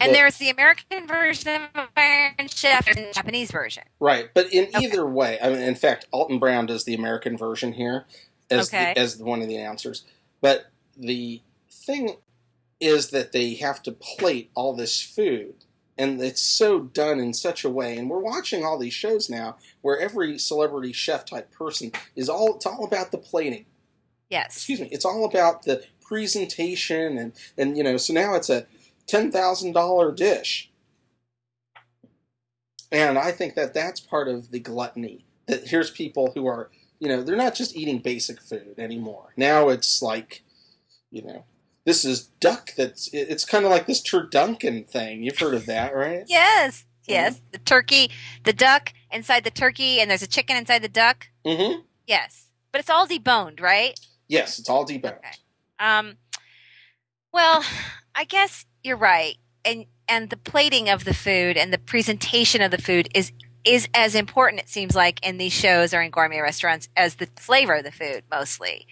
And 0.00 0.10
But- 0.10 0.12
there's 0.12 0.36
the 0.38 0.48
American 0.50 1.08
version 1.08 1.62
of 1.74 1.88
Iron 1.96 2.46
Chef 2.48 2.86
and 2.86 2.96
the 2.96 3.12
Japanese 3.12 3.50
version. 3.50 3.82
Right, 3.98 4.28
but 4.32 4.52
in 4.52 4.66
Okay. 4.68 4.84
either 4.86 5.04
way, 5.06 5.38
I 5.42 5.48
mean, 5.48 5.58
in 5.60 5.74
fact, 5.74 6.06
Alton 6.12 6.38
Brown 6.38 6.66
does 6.66 6.84
the 6.84 6.94
American 6.94 7.36
version 7.36 7.72
here 7.72 8.06
as 8.48 8.68
Okay. 8.68 8.92
the, 8.94 9.00
as 9.00 9.16
one 9.18 9.42
of 9.42 9.48
the 9.48 9.56
announcers. 9.56 10.04
But 10.40 10.66
the 10.96 11.42
thing 11.68 12.16
is 12.84 13.10
that 13.10 13.32
they 13.32 13.54
have 13.54 13.82
to 13.82 13.92
plate 13.92 14.50
all 14.54 14.74
this 14.74 15.00
food, 15.00 15.54
and 15.96 16.20
it's 16.20 16.42
so 16.42 16.80
done 16.80 17.18
in 17.18 17.32
such 17.32 17.64
a 17.64 17.70
way. 17.70 17.96
And 17.96 18.10
we're 18.10 18.18
watching 18.18 18.64
all 18.64 18.78
these 18.78 18.92
shows 18.92 19.30
now 19.30 19.56
where 19.80 19.98
every 19.98 20.38
celebrity 20.38 20.92
chef 20.92 21.24
type 21.24 21.50
person 21.50 21.92
is 22.14 22.28
all 22.28 22.56
it's 22.56 22.66
all 22.66 22.84
about 22.84 23.10
the 23.10 23.18
plating. 23.18 23.66
Yes. 24.28 24.56
Excuse 24.56 24.80
me, 24.80 24.88
it's 24.90 25.04
all 25.04 25.24
about 25.24 25.62
the 25.62 25.84
presentation, 26.02 27.16
and 27.16 27.32
and 27.56 27.76
you 27.76 27.82
know, 27.82 27.96
so 27.96 28.12
now 28.12 28.34
it's 28.34 28.50
a 28.50 28.66
ten 29.06 29.32
thousand 29.32 29.72
dollar 29.72 30.12
dish. 30.12 30.70
And 32.92 33.18
I 33.18 33.32
think 33.32 33.54
that 33.54 33.74
that's 33.74 34.00
part 34.00 34.28
of 34.28 34.50
the 34.50 34.60
gluttony. 34.60 35.24
That 35.46 35.68
here's 35.68 35.90
people 35.90 36.32
who 36.34 36.46
are, 36.46 36.70
you 37.00 37.08
know, 37.08 37.22
they're 37.22 37.36
not 37.36 37.54
just 37.54 37.76
eating 37.76 37.98
basic 37.98 38.40
food 38.40 38.74
anymore. 38.78 39.32
Now 39.36 39.68
it's 39.68 40.00
like, 40.00 40.42
you 41.10 41.22
know, 41.22 41.44
this 41.84 42.04
is 42.04 42.28
duck. 42.40 42.70
That's 42.76 43.08
it's 43.12 43.44
kind 43.44 43.64
of 43.64 43.70
like 43.70 43.86
this 43.86 44.02
turducken 44.02 44.88
thing. 44.88 45.22
You've 45.22 45.38
heard 45.38 45.54
of 45.54 45.66
that, 45.66 45.94
right? 45.94 46.24
Yes. 46.28 46.84
Yes. 47.06 47.42
The 47.52 47.58
turkey, 47.58 48.10
the 48.44 48.54
duck 48.54 48.94
inside 49.10 49.44
the 49.44 49.50
turkey, 49.50 50.00
and 50.00 50.10
there's 50.10 50.22
a 50.22 50.26
chicken 50.26 50.56
inside 50.56 50.80
the 50.80 50.88
duck. 50.88 51.28
Mm-hmm. 51.44 51.80
Yes. 52.06 52.46
But 52.72 52.80
it's 52.80 52.88
all 52.88 53.06
deboned, 53.06 53.60
right? 53.60 53.98
Yes, 54.26 54.58
it's 54.58 54.70
all 54.70 54.86
deboned. 54.86 55.18
Okay. 55.18 55.36
Um, 55.78 56.16
well, 57.30 57.62
I 58.14 58.24
guess 58.24 58.64
you're 58.82 58.96
right, 58.96 59.36
and 59.64 59.84
and 60.08 60.30
the 60.30 60.36
plating 60.36 60.88
of 60.88 61.04
the 61.04 61.14
food 61.14 61.56
and 61.56 61.72
the 61.72 61.78
presentation 61.78 62.62
of 62.62 62.70
the 62.70 62.80
food 62.80 63.08
is 63.14 63.32
is 63.64 63.88
as 63.94 64.14
important. 64.14 64.62
It 64.62 64.68
seems 64.68 64.94
like 64.94 65.24
in 65.26 65.38
these 65.38 65.52
shows 65.52 65.92
or 65.92 66.02
in 66.02 66.10
gourmet 66.10 66.40
restaurants 66.40 66.88
as 66.96 67.16
the 67.16 67.28
flavor 67.36 67.74
of 67.74 67.84
the 67.84 67.92
food, 67.92 68.22
mostly. 68.30 68.86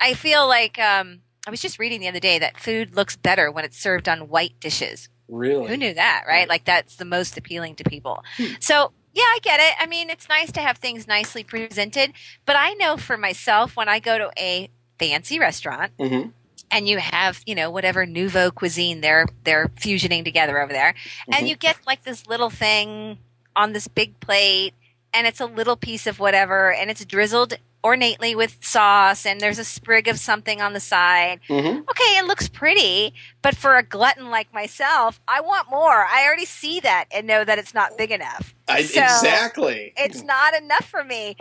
I 0.00 0.14
feel 0.14 0.46
like 0.46 0.78
um, 0.78 1.20
I 1.46 1.50
was 1.50 1.60
just 1.60 1.78
reading 1.78 2.00
the 2.00 2.08
other 2.08 2.20
day 2.20 2.38
that 2.38 2.58
food 2.58 2.96
looks 2.96 3.16
better 3.16 3.50
when 3.50 3.64
it's 3.64 3.78
served 3.78 4.08
on 4.08 4.28
white 4.28 4.58
dishes. 4.60 5.08
Really? 5.28 5.68
Who 5.68 5.76
knew 5.76 5.94
that, 5.94 6.24
right? 6.26 6.48
Like 6.48 6.64
that's 6.64 6.96
the 6.96 7.04
most 7.04 7.36
appealing 7.36 7.76
to 7.76 7.84
people. 7.84 8.24
Hmm. 8.36 8.54
So, 8.60 8.92
yeah, 9.12 9.22
I 9.22 9.38
get 9.42 9.60
it. 9.60 9.74
I 9.78 9.86
mean, 9.86 10.10
it's 10.10 10.28
nice 10.28 10.50
to 10.52 10.60
have 10.60 10.78
things 10.78 11.06
nicely 11.06 11.44
presented, 11.44 12.12
but 12.46 12.56
I 12.56 12.72
know 12.74 12.96
for 12.96 13.16
myself 13.16 13.76
when 13.76 13.88
I 13.88 14.00
go 14.00 14.18
to 14.18 14.30
a 14.38 14.70
fancy 14.98 15.38
restaurant 15.38 15.92
Mm-hmm. 15.98 16.30
and 16.70 16.88
you 16.88 16.98
have, 16.98 17.40
you 17.46 17.54
know, 17.54 17.70
whatever 17.70 18.06
nouveau 18.06 18.50
cuisine 18.50 19.00
they're 19.02 19.26
they're 19.44 19.68
fusioning 19.68 20.24
together 20.24 20.58
over 20.60 20.72
there, 20.72 20.94
and 21.30 21.44
Mhm. 21.46 21.48
you 21.50 21.56
get 21.56 21.76
like 21.86 22.04
this 22.04 22.26
little 22.26 22.50
thing 22.50 23.18
on 23.54 23.72
this 23.72 23.86
big 23.86 24.18
plate 24.20 24.72
and 25.12 25.26
it's 25.28 25.40
a 25.40 25.46
little 25.46 25.76
piece 25.76 26.06
of 26.08 26.18
whatever 26.18 26.72
and 26.72 26.90
it's 26.90 27.04
drizzled 27.04 27.54
ornately 27.84 28.34
with 28.34 28.56
sauce 28.64 29.26
and 29.26 29.40
there's 29.40 29.58
a 29.58 29.64
sprig 29.64 30.08
of 30.08 30.18
something 30.18 30.60
on 30.62 30.72
the 30.72 30.80
side 30.80 31.38
Mm-hmm. 31.48 31.80
okay, 31.90 32.18
it 32.18 32.24
looks 32.26 32.48
pretty, 32.48 33.12
but 33.42 33.54
for 33.56 33.76
a 33.76 33.82
glutton 33.82 34.30
like 34.30 34.52
myself, 34.54 35.20
I 35.28 35.40
want 35.42 35.68
more. 35.70 36.06
I 36.06 36.24
already 36.26 36.46
see 36.46 36.80
that 36.80 37.04
and 37.14 37.26
know 37.26 37.44
that 37.44 37.58
it's 37.58 37.74
not 37.74 37.98
big 37.98 38.10
enough. 38.10 38.54
I, 38.66 38.82
So, 38.82 39.02
exactly. 39.02 39.92
It's 39.96 40.22
not 40.22 40.54
enough 40.54 40.86
for 40.86 41.04
me. 41.04 41.36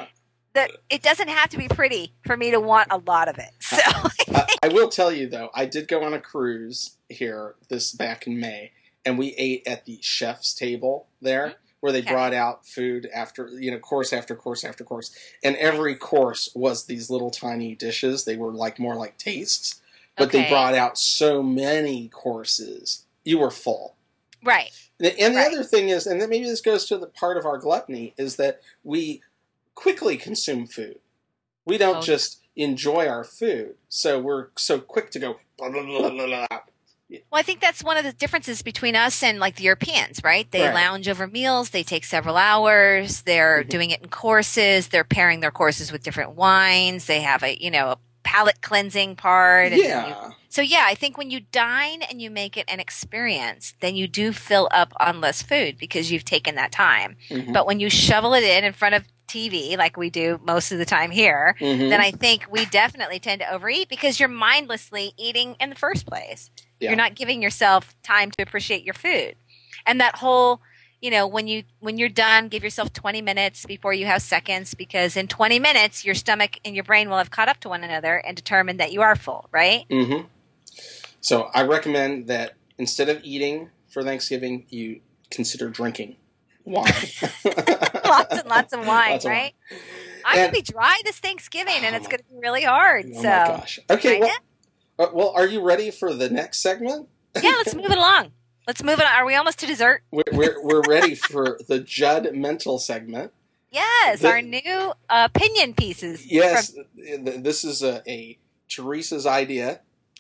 That 0.54 0.72
it 0.90 1.02
doesn't 1.02 1.30
have 1.30 1.50
to 1.50 1.58
be 1.58 1.68
pretty 1.68 2.14
for 2.26 2.38
me 2.38 2.52
to 2.52 2.60
want 2.60 2.90
a 2.92 2.98
lot 2.98 3.28
of 3.28 3.38
it. 3.40 3.50
So 3.60 3.82
I, 4.36 4.56
I 4.64 4.68
will 4.68 4.90
tell 4.90 5.12
you 5.12 5.28
though, 5.28 5.50
I 5.54 5.66
did 5.66 5.88
go 5.88 6.04
on 6.04 6.14
a 6.14 6.20
cruise 6.20 6.98
here 7.10 7.56
this 7.70 7.92
back 7.92 8.28
in 8.28 8.40
May, 8.40 8.72
and 9.06 9.18
we 9.18 9.34
ate 9.36 9.64
at 9.68 9.86
the 9.86 10.00
chef's 10.02 10.54
table 10.54 11.08
there, 11.22 11.56
where 11.84 11.92
they 11.92 12.00
Okay. 12.00 12.12
brought 12.12 12.34
out 12.34 12.66
food 12.66 13.10
after 13.14 13.50
you 13.60 13.70
know 13.70 13.78
course 13.78 14.14
after 14.14 14.38
course 14.38 14.64
after 14.64 14.86
course, 14.86 15.14
and 15.44 15.58
every 15.58 15.96
course 15.98 16.48
was 16.56 16.86
these 16.86 17.10
little 17.10 17.30
tiny 17.30 17.76
dishes. 17.76 18.24
They 18.24 18.38
were 18.38 18.54
like 18.54 18.80
more 18.80 18.96
like 18.96 19.18
tastes, 19.18 19.82
but 20.18 20.32
they 20.32 20.48
brought 20.48 20.76
out 20.76 20.98
so 20.98 21.44
many 21.44 22.08
courses. 22.08 23.06
You 23.26 23.40
were 23.40 23.52
full. 23.52 23.98
right, 24.46 24.72
And 24.98 25.36
the 25.36 25.40
Right. 25.40 25.48
other 25.48 25.64
thing 25.66 25.90
is, 25.90 26.08
and 26.08 26.22
then 26.22 26.30
maybe 26.30 26.46
this 26.46 26.62
goes 26.62 26.86
to 26.86 26.98
the 26.98 27.08
part 27.08 27.36
of 27.36 27.46
our 27.46 27.58
gluttony, 27.58 28.14
is 28.18 28.38
that 28.38 28.62
we 28.86 29.22
quickly 29.76 30.16
consume 30.16 30.66
food. 30.66 31.00
We 31.66 31.78
don't 31.78 31.98
Oh. 31.98 32.02
just 32.02 32.40
enjoy 32.56 33.08
our 33.10 33.26
food, 33.26 33.76
so 33.90 34.22
we're 34.22 34.52
so 34.58 34.80
quick 34.80 35.12
to 35.12 35.20
go. 35.20 35.36
Blah, 35.58 35.70
blah, 35.70 35.84
blah, 35.84 36.10
blah, 36.12 36.26
blah. 36.28 36.48
Well, 37.32 37.40
I 37.40 37.44
think 37.44 37.60
that's 37.62 37.84
one 37.84 37.98
of 37.98 38.04
the 38.04 38.14
differences 38.14 38.62
between 38.62 38.96
us 38.96 39.22
and 39.24 39.40
like 39.40 39.56
the 39.56 39.64
Europeans, 39.64 40.22
right? 40.24 40.50
They 40.52 40.62
Right. 40.66 40.74
lounge 40.74 41.08
over 41.08 41.28
meals, 41.28 41.70
they 41.72 41.84
take 41.84 42.06
several 42.06 42.38
hours, 42.38 43.22
they're 43.22 43.64
Mhm. 43.64 43.70
doing 43.70 43.92
it 43.92 44.02
in 44.02 44.10
courses, 44.10 44.88
they're 44.88 45.04
pairing 45.04 45.40
their 45.40 45.52
courses 45.52 45.92
with 45.92 46.04
different 46.04 46.32
wines, 46.36 47.06
they 47.06 47.22
have 47.22 47.44
a, 47.44 47.56
you 47.62 47.70
know, 47.72 47.90
a 47.92 47.98
palate 48.24 48.62
cleansing 48.62 49.16
part. 49.16 49.70
then 49.72 49.80
you- 49.80 49.86
Yeah, 49.86 50.32
So 50.54 50.62
yeah, 50.62 50.84
I 50.86 50.94
think 50.94 51.18
when 51.18 51.32
you 51.32 51.40
dine 51.52 52.04
and 52.04 52.22
you 52.22 52.30
make 52.30 52.58
it 52.58 52.66
an 52.68 52.80
experience, 52.80 53.74
then 53.80 53.96
you 53.96 54.08
do 54.08 54.32
fill 54.32 54.68
up 54.70 54.94
on 55.00 55.20
less 55.20 55.42
food 55.42 55.80
because 55.80 56.12
you've 56.12 56.26
taken 56.26 56.54
that 56.54 56.72
time. 56.72 57.18
Mhm. 57.32 57.54
But 57.54 57.66
when 57.66 57.80
you 57.80 57.90
shovel 57.90 58.36
it 58.36 58.44
in 58.44 58.64
in 58.64 58.72
front 58.72 58.94
of 58.94 59.04
TV, 59.28 59.76
like 59.78 59.98
we 59.98 60.12
do 60.12 60.40
most 60.44 60.72
of 60.72 60.78
the 60.78 60.86
time 60.86 61.10
here, 61.10 61.56
Mhm. 61.60 61.90
then 61.90 62.00
I 62.00 62.12
think 62.12 62.46
we 62.52 62.66
definitely 62.66 63.18
tend 63.18 63.42
to 63.42 63.52
overeat 63.52 63.90
because 63.90 64.20
you're 64.20 64.30
mindlessly 64.30 65.14
eating 65.18 65.56
in 65.60 65.72
the 65.72 65.76
first 65.76 66.06
place. 66.06 66.52
Yeah. 66.80 66.92
You're 66.92 66.98
not 66.98 67.16
giving 67.16 67.42
yourself 67.42 67.96
time 68.04 68.30
to 68.30 68.44
appreciate 68.44 68.84
your 68.84 68.94
food. 68.94 69.34
And 69.88 70.00
that 70.02 70.18
whole, 70.18 70.62
you 71.02 71.10
know, 71.10 71.26
when 71.26 71.48
you 71.48 71.64
when 71.80 71.98
you're 71.98 72.10
done, 72.10 72.48
give 72.48 72.64
yourself 72.64 72.94
20 72.94 73.24
minutes 73.24 73.66
before 73.66 73.94
you 73.96 74.06
have 74.06 74.22
seconds 74.22 74.76
because 74.76 75.18
in 75.18 75.28
20 75.28 75.58
minutes 75.58 76.06
your 76.06 76.14
stomach 76.14 76.60
and 76.64 76.76
your 76.76 76.84
brain 76.84 77.10
will 77.10 77.18
have 77.18 77.32
caught 77.32 77.50
up 77.50 77.60
to 77.62 77.70
one 77.70 77.84
another 77.84 78.18
and 78.18 78.38
determined 78.38 78.80
that 78.80 78.94
you 78.94 79.02
are 79.02 79.16
full, 79.16 79.50
right? 79.52 79.86
Mhm. 79.90 80.28
So 81.24 81.50
I 81.54 81.64
recommend 81.64 82.28
that 82.28 82.56
instead 82.78 83.08
of 83.08 83.22
eating 83.24 83.70
for 83.90 84.04
Thanksgiving, 84.04 84.66
you 84.70 85.00
consider 85.32 85.70
drinking 85.70 86.18
wine. 86.66 86.92
lots 88.06 88.38
and 88.38 88.48
lots 88.50 88.74
of 88.74 88.80
wine, 88.86 89.12
Lots 89.14 89.26
of 89.26 89.32
right? 89.32 89.54
wine. 89.72 89.80
I'm 90.26 90.38
And- 90.40 90.52
gonna 90.52 90.52
be 90.52 90.62
dry 90.62 91.00
this 91.06 91.20
Thanksgiving, 91.20 91.76
and 91.84 91.96
Oh 91.96 91.98
it's 91.98 92.08
gonna 92.08 92.24
be 92.30 92.40
really 92.40 92.64
hard. 92.64 93.06
Oh 93.08 93.22
so, 93.22 93.30
my 93.30 93.48
gosh. 93.48 93.80
Okay, 93.90 94.20
well, 94.20 94.38
uh, 95.00 95.08
well, 95.14 95.30
are 95.36 95.48
you 95.48 95.62
ready 95.62 95.92
for 95.92 96.14
the 96.14 96.30
next 96.30 96.60
segment? 96.60 97.08
yeah, 97.42 97.54
let's 97.58 97.74
move 97.74 97.86
it 97.90 97.98
along. 97.98 98.32
Let's 98.68 98.84
move 98.84 99.00
it. 99.00 99.06
On. 99.06 99.12
Are 99.14 99.26
we 99.26 99.36
almost 99.36 99.60
to 99.60 99.66
dessert? 99.66 100.04
We're, 100.12 100.24
we're, 100.34 100.62
we're 100.64 100.82
ready 100.88 101.16
for 101.16 101.58
the 101.70 101.80
Judd 101.80 102.30
mental 102.34 102.80
segment. 102.80 103.32
Yes, 103.72 104.20
The- 104.20 104.28
our 104.28 104.42
new 104.42 104.94
opinion 105.10 105.74
pieces. 105.74 106.26
Yes, 106.30 106.74
th- 106.96 107.42
this 107.44 107.64
is 107.64 107.82
a, 107.82 108.04
a 108.08 108.38
Teresa's 108.70 109.26
idea. 109.26 109.80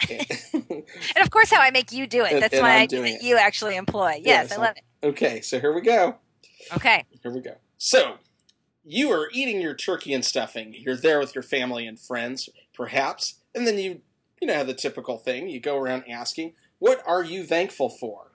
And 0.09 0.83
of 1.21 1.29
course, 1.29 1.49
how 1.51 1.61
I 1.61 1.71
make 1.71 1.91
you 1.91 2.07
do 2.07 2.23
it. 2.25 2.39
That's 2.39 2.53
and 2.53 2.63
why 2.63 2.75
I'm 2.75 2.81
I 2.81 2.85
do 2.85 3.01
that 3.01 3.09
it. 3.09 3.23
you 3.23 3.37
actually 3.37 3.75
employ. 3.75 4.15
Yes, 4.23 4.49
Yes, 4.49 4.51
I 4.51 4.61
love 4.61 4.75
it. 4.75 5.07
okay, 5.07 5.41
so 5.41 5.59
here 5.59 5.73
we 5.73 5.81
go. 5.81 6.15
Okay. 6.75 7.05
Here 7.21 7.31
we 7.31 7.41
go. 7.41 7.55
So, 7.77 8.15
you 8.85 9.11
are 9.11 9.29
eating 9.33 9.61
your 9.61 9.73
turkey 9.73 10.13
and 10.13 10.23
stuffing. 10.23 10.73
You're 10.77 10.95
there 10.97 11.19
with 11.19 11.35
your 11.35 11.43
family 11.43 11.85
and 11.87 11.99
friends, 11.99 12.49
perhaps, 12.73 13.35
and 13.53 13.67
then 13.67 13.77
you, 13.77 14.01
you 14.41 14.47
know, 14.47 14.63
the 14.63 14.73
typical 14.73 15.17
thing. 15.17 15.47
You 15.49 15.59
go 15.59 15.77
around 15.77 16.03
asking, 16.09 16.53
"What 16.79 17.01
are 17.05 17.23
you 17.23 17.43
thankful 17.45 17.89
for?" 17.89 18.31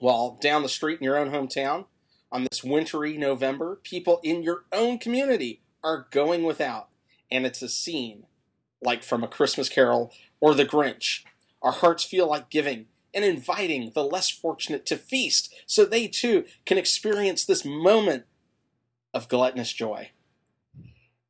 Well, 0.00 0.38
down 0.40 0.62
the 0.62 0.68
street 0.68 0.98
in 1.00 1.04
your 1.04 1.18
own 1.18 1.30
hometown, 1.30 1.86
on 2.32 2.46
this 2.50 2.64
wintry 2.64 3.18
November, 3.18 3.80
people 3.82 4.20
in 4.22 4.42
your 4.42 4.64
own 4.72 4.98
community 4.98 5.60
are 5.84 6.06
going 6.10 6.42
without, 6.44 6.88
and 7.30 7.44
it's 7.44 7.60
a 7.62 7.68
scene 7.68 8.26
like 8.82 9.02
from 9.02 9.22
A 9.22 9.28
Christmas 9.28 9.68
Carol 9.68 10.12
or 10.40 10.54
The 10.54 10.64
Grinch. 10.64 11.24
Our 11.62 11.72
hearts 11.72 12.04
feel 12.04 12.28
like 12.28 12.50
giving 12.50 12.86
and 13.12 13.24
inviting 13.24 13.92
the 13.94 14.04
less 14.04 14.30
fortunate 14.30 14.86
to 14.86 14.96
feast 14.96 15.54
so 15.66 15.84
they 15.84 16.06
too 16.08 16.44
can 16.64 16.78
experience 16.78 17.44
this 17.44 17.64
moment 17.64 18.24
of 19.12 19.28
gluttonous 19.28 19.72
joy. 19.72 20.10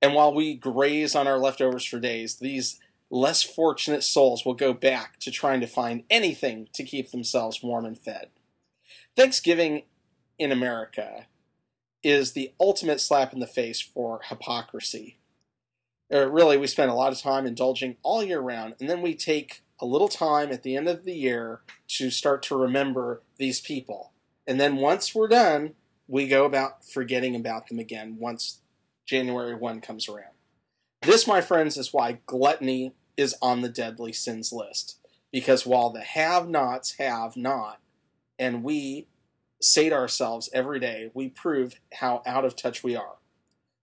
And 0.02 0.14
while 0.14 0.34
we 0.34 0.54
graze 0.54 1.14
on 1.14 1.26
our 1.26 1.38
leftovers 1.38 1.84
for 1.84 1.98
days, 1.98 2.36
these 2.36 2.80
less 3.10 3.42
fortunate 3.42 4.04
souls 4.04 4.44
will 4.44 4.54
go 4.54 4.72
back 4.72 5.18
to 5.20 5.30
trying 5.30 5.60
to 5.60 5.66
find 5.66 6.04
anything 6.08 6.68
to 6.74 6.84
keep 6.84 7.10
themselves 7.10 7.62
warm 7.62 7.84
and 7.84 7.98
fed. 7.98 8.28
Thanksgiving 9.16 9.82
in 10.38 10.52
America 10.52 11.26
is 12.02 12.32
the 12.32 12.52
ultimate 12.58 13.00
slap 13.00 13.32
in 13.32 13.40
the 13.40 13.46
face 13.46 13.80
for 13.80 14.20
hypocrisy. 14.28 15.18
Uh, 16.12 16.28
really, 16.28 16.56
we 16.56 16.66
spend 16.66 16.90
a 16.90 16.94
lot 16.94 17.12
of 17.12 17.20
time 17.20 17.46
indulging 17.46 17.96
all 18.02 18.22
year 18.22 18.40
round, 18.40 18.74
and 18.80 18.90
then 18.90 19.00
we 19.00 19.14
take 19.14 19.62
a 19.80 19.86
little 19.86 20.08
time 20.08 20.50
at 20.50 20.62
the 20.62 20.76
end 20.76 20.88
of 20.88 21.04
the 21.04 21.14
year 21.14 21.60
to 21.86 22.10
start 22.10 22.42
to 22.42 22.56
remember 22.56 23.22
these 23.38 23.60
people. 23.60 24.12
And 24.46 24.60
then 24.60 24.76
once 24.76 25.14
we're 25.14 25.28
done, 25.28 25.74
we 26.08 26.26
go 26.26 26.44
about 26.44 26.84
forgetting 26.84 27.36
about 27.36 27.68
them 27.68 27.78
again 27.78 28.16
once 28.18 28.58
January 29.06 29.54
1 29.54 29.80
comes 29.80 30.08
around. 30.08 30.34
This, 31.02 31.26
my 31.26 31.40
friends, 31.40 31.76
is 31.76 31.92
why 31.92 32.18
gluttony 32.26 32.92
is 33.16 33.36
on 33.40 33.60
the 33.60 33.68
deadly 33.68 34.12
sins 34.12 34.52
list. 34.52 34.96
Because 35.32 35.64
while 35.64 35.90
the 35.90 36.00
have 36.00 36.48
nots 36.48 36.96
have 36.98 37.36
not, 37.36 37.80
and 38.38 38.64
we 38.64 39.06
say 39.60 39.88
to 39.88 39.94
ourselves 39.94 40.50
every 40.52 40.80
day, 40.80 41.10
we 41.14 41.28
prove 41.28 41.76
how 41.94 42.22
out 42.26 42.44
of 42.44 42.56
touch 42.56 42.82
we 42.82 42.96
are. 42.96 43.19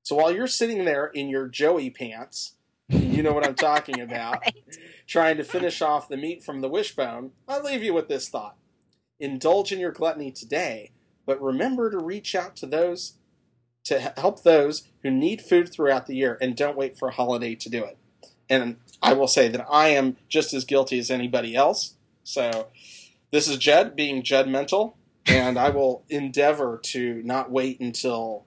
So 0.07 0.15
while 0.15 0.33
you're 0.33 0.47
sitting 0.47 0.85
there 0.85 1.07
in 1.07 1.27
your 1.27 1.49
Joey 1.49 1.89
pants, 1.89 2.53
you 2.87 3.21
know 3.21 3.33
what 3.33 3.45
I'm 3.45 3.55
talking 3.55 3.99
about, 4.07 4.39
Right. 4.41 4.55
trying 5.05 5.35
to 5.35 5.43
finish 5.43 5.81
off 5.81 6.07
the 6.07 6.15
meat 6.15 6.45
from 6.45 6.61
the 6.61 6.69
wishbone, 6.69 7.31
I'll 7.45 7.61
leave 7.61 7.83
you 7.83 7.93
with 7.93 8.07
this 8.07 8.29
thought. 8.29 8.55
Indulge 9.19 9.73
in 9.73 9.81
your 9.81 9.91
gluttony 9.91 10.31
today, 10.31 10.91
but 11.25 11.41
remember 11.41 11.91
to 11.91 11.97
reach 11.97 12.35
out 12.35 12.55
to 12.55 12.65
those 12.65 13.15
to 13.83 13.99
help 14.15 14.43
those 14.43 14.87
who 15.03 15.11
need 15.11 15.41
food 15.41 15.73
throughout 15.73 16.05
the 16.07 16.15
year 16.15 16.37
and 16.39 16.55
don't 16.55 16.77
wait 16.77 16.97
for 16.97 17.09
a 17.09 17.13
holiday 17.13 17.53
to 17.55 17.69
do 17.69 17.83
it. 17.83 17.97
And 18.49 18.77
I 19.01 19.11
will 19.11 19.27
say 19.27 19.49
that 19.49 19.65
I 19.69 19.89
am 19.89 20.15
just 20.29 20.53
as 20.53 20.63
guilty 20.63 20.99
as 20.99 21.11
anybody 21.11 21.53
else. 21.53 21.95
So 22.23 22.67
this 23.31 23.49
is 23.49 23.57
Jed 23.57 23.97
being 23.97 24.23
judgmental, 24.23 24.93
and 25.25 25.59
I 25.59 25.69
will 25.69 26.05
endeavor 26.07 26.79
to 26.83 27.21
not 27.25 27.51
wait 27.51 27.81
until 27.81 28.45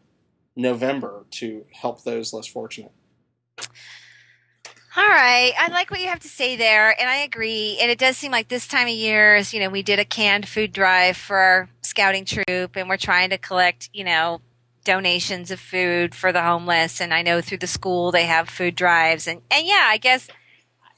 November 0.56 1.26
to 1.30 1.64
help 1.72 2.04
those 2.04 2.32
less 2.32 2.46
fortunate. 2.46 2.92
All 4.96 5.06
right. 5.06 5.52
I 5.56 5.68
like 5.70 5.90
what 5.90 6.00
you 6.00 6.08
have 6.08 6.18
to 6.20 6.28
say 6.28 6.56
there, 6.56 6.98
and 7.00 7.08
I 7.08 7.18
agree. 7.18 7.78
And 7.80 7.90
it 7.90 7.98
does 7.98 8.16
seem 8.16 8.32
like 8.32 8.48
this 8.48 8.66
time 8.66 8.88
of 8.88 8.92
year 8.92 9.36
is, 9.36 9.54
you 9.54 9.60
know, 9.60 9.70
we 9.70 9.82
did 9.82 10.00
a 10.00 10.04
canned 10.04 10.48
food 10.48 10.72
drive 10.72 11.16
for 11.16 11.36
our 11.36 11.68
scouting 11.82 12.24
troop, 12.24 12.74
and 12.74 12.88
we're 12.88 12.96
trying 12.96 13.30
to 13.30 13.38
collect, 13.38 13.88
you 13.92 14.02
know, 14.02 14.40
donations 14.84 15.52
of 15.52 15.60
food 15.60 16.14
for 16.14 16.32
the 16.32 16.42
homeless. 16.42 17.00
And 17.00 17.14
I 17.14 17.22
know 17.22 17.40
through 17.40 17.58
the 17.58 17.68
school 17.68 18.10
they 18.10 18.24
have 18.24 18.48
food 18.48 18.74
drives, 18.74 19.28
and 19.28 19.42
and 19.50 19.64
yeah, 19.64 19.86
I 19.86 19.98
guess 19.98 20.26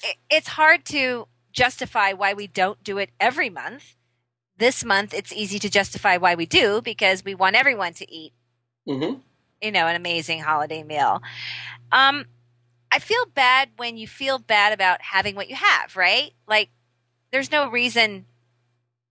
it, 0.03 0.17
it's 0.31 0.49
hard 0.49 0.87
to 0.87 1.29
justify 1.53 2.15
why 2.15 2.33
we 2.33 2.47
don't 2.47 2.83
do 2.83 2.97
it 2.97 3.11
every 3.21 3.51
month. 3.51 3.95
This 4.57 4.85
month, 4.85 5.13
it's 5.13 5.33
easy 5.33 5.59
to 5.59 5.69
justify 5.69 6.17
why 6.17 6.35
we 6.35 6.47
do 6.47 6.81
because 6.81 7.25
we 7.25 7.35
want 7.35 7.57
everyone 7.57 7.93
to 7.95 8.11
eat 8.11 8.33
Mm-hmm. 8.89 9.21
You 9.63 9.71
know, 9.71 9.87
an 9.87 9.97
amazing 9.97 10.41
holiday 10.41 10.83
meal. 10.83 11.23
Um, 11.93 12.27
I 12.91 12.99
feel 12.99 13.25
bad 13.35 13.71
when 13.77 13.97
you 13.97 14.07
feel 14.07 14.39
bad 14.39 14.73
about 14.73 15.01
having 15.01 15.35
what 15.35 15.49
you 15.49 15.57
have, 15.57 15.97
right? 15.97 16.33
Like, 16.47 16.69
there's 17.31 17.51
no 17.51 17.71
reason 17.71 18.27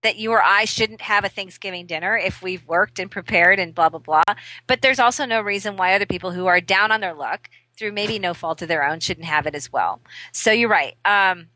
that 0.02 0.16
you 0.16 0.30
or 0.32 0.42
I 0.42 0.64
shouldn't 0.64 1.00
have 1.00 1.24
a 1.24 1.28
Thanksgiving 1.28 1.86
dinner 1.86 2.16
if 2.16 2.42
we've 2.42 2.66
worked 2.66 2.98
and 2.98 3.10
prepared 3.10 3.58
and 3.58 3.74
blah, 3.74 3.88
blah, 3.88 4.00
blah. 4.00 4.34
But 4.66 4.82
there's 4.82 4.98
also 4.98 5.24
no 5.24 5.40
reason 5.40 5.76
why 5.76 5.94
other 5.94 6.06
people 6.06 6.32
who 6.32 6.46
are 6.46 6.60
down 6.60 6.92
on 6.92 7.00
their 7.00 7.14
luck 7.14 7.48
through 7.78 7.92
maybe 7.92 8.18
no 8.18 8.34
fault 8.34 8.62
of 8.62 8.68
their 8.68 8.86
own 8.86 9.00
shouldn't 9.00 9.26
have 9.26 9.46
it 9.46 9.54
as 9.54 9.72
well. 9.72 10.00
So 10.32 10.52
you're 10.52 10.68
right. 10.68 10.96
Um, 11.04 11.46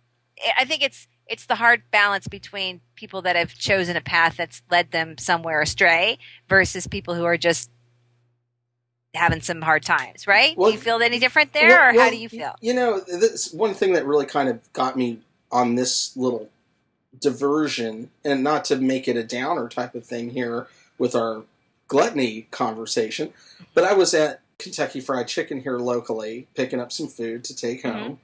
I 0.56 0.64
think 0.64 0.82
it's, 0.82 1.08
it's 1.26 1.46
the 1.46 1.56
hard 1.56 1.82
balance 1.90 2.28
between 2.28 2.80
people 2.94 3.22
that 3.22 3.36
have 3.36 3.54
chosen 3.54 3.96
a 3.96 4.00
path 4.00 4.36
that's 4.36 4.62
led 4.70 4.92
them 4.92 5.18
somewhere 5.18 5.60
astray 5.60 6.18
versus 6.48 6.86
people 6.86 7.14
who 7.14 7.24
are 7.24 7.36
just 7.36 7.70
having 9.16 9.40
some 9.40 9.60
hard 9.62 9.82
times, 9.84 10.26
right? 10.26 10.56
Well, 10.56 10.70
do 10.70 10.76
you 10.76 10.80
feel 10.80 11.02
any 11.02 11.18
different 11.18 11.52
there, 11.52 11.68
Well- 11.68 11.96
or 11.96 12.00
how 12.00 12.10
do 12.10 12.16
you 12.16 12.28
feel? 12.28 12.54
You 12.60 12.74
know, 12.74 13.00
this 13.00 13.52
one 13.52 13.74
thing 13.74 13.92
that 13.94 14.06
really 14.06 14.26
kind 14.26 14.48
of 14.48 14.72
got 14.72 14.96
me 14.96 15.20
on 15.50 15.74
this 15.74 16.16
little 16.16 16.48
diversion, 17.20 18.10
and 18.24 18.42
not 18.42 18.64
to 18.66 18.76
make 18.76 19.08
it 19.08 19.16
a 19.16 19.24
downer 19.24 19.68
type 19.68 19.94
of 19.94 20.04
thing 20.04 20.30
here 20.30 20.66
with 20.98 21.14
our 21.14 21.44
gluttony 21.88 22.46
conversation, 22.50 23.32
but 23.74 23.84
I 23.84 23.94
was 23.94 24.12
at 24.12 24.40
Kentucky 24.58 25.00
Fried 25.00 25.28
Chicken 25.28 25.62
here 25.62 25.78
locally 25.78 26.46
picking 26.54 26.80
up 26.80 26.90
some 26.92 27.08
food 27.08 27.44
to 27.44 27.54
take 27.54 27.82
Mhm. 27.82 27.92
home, 27.92 28.20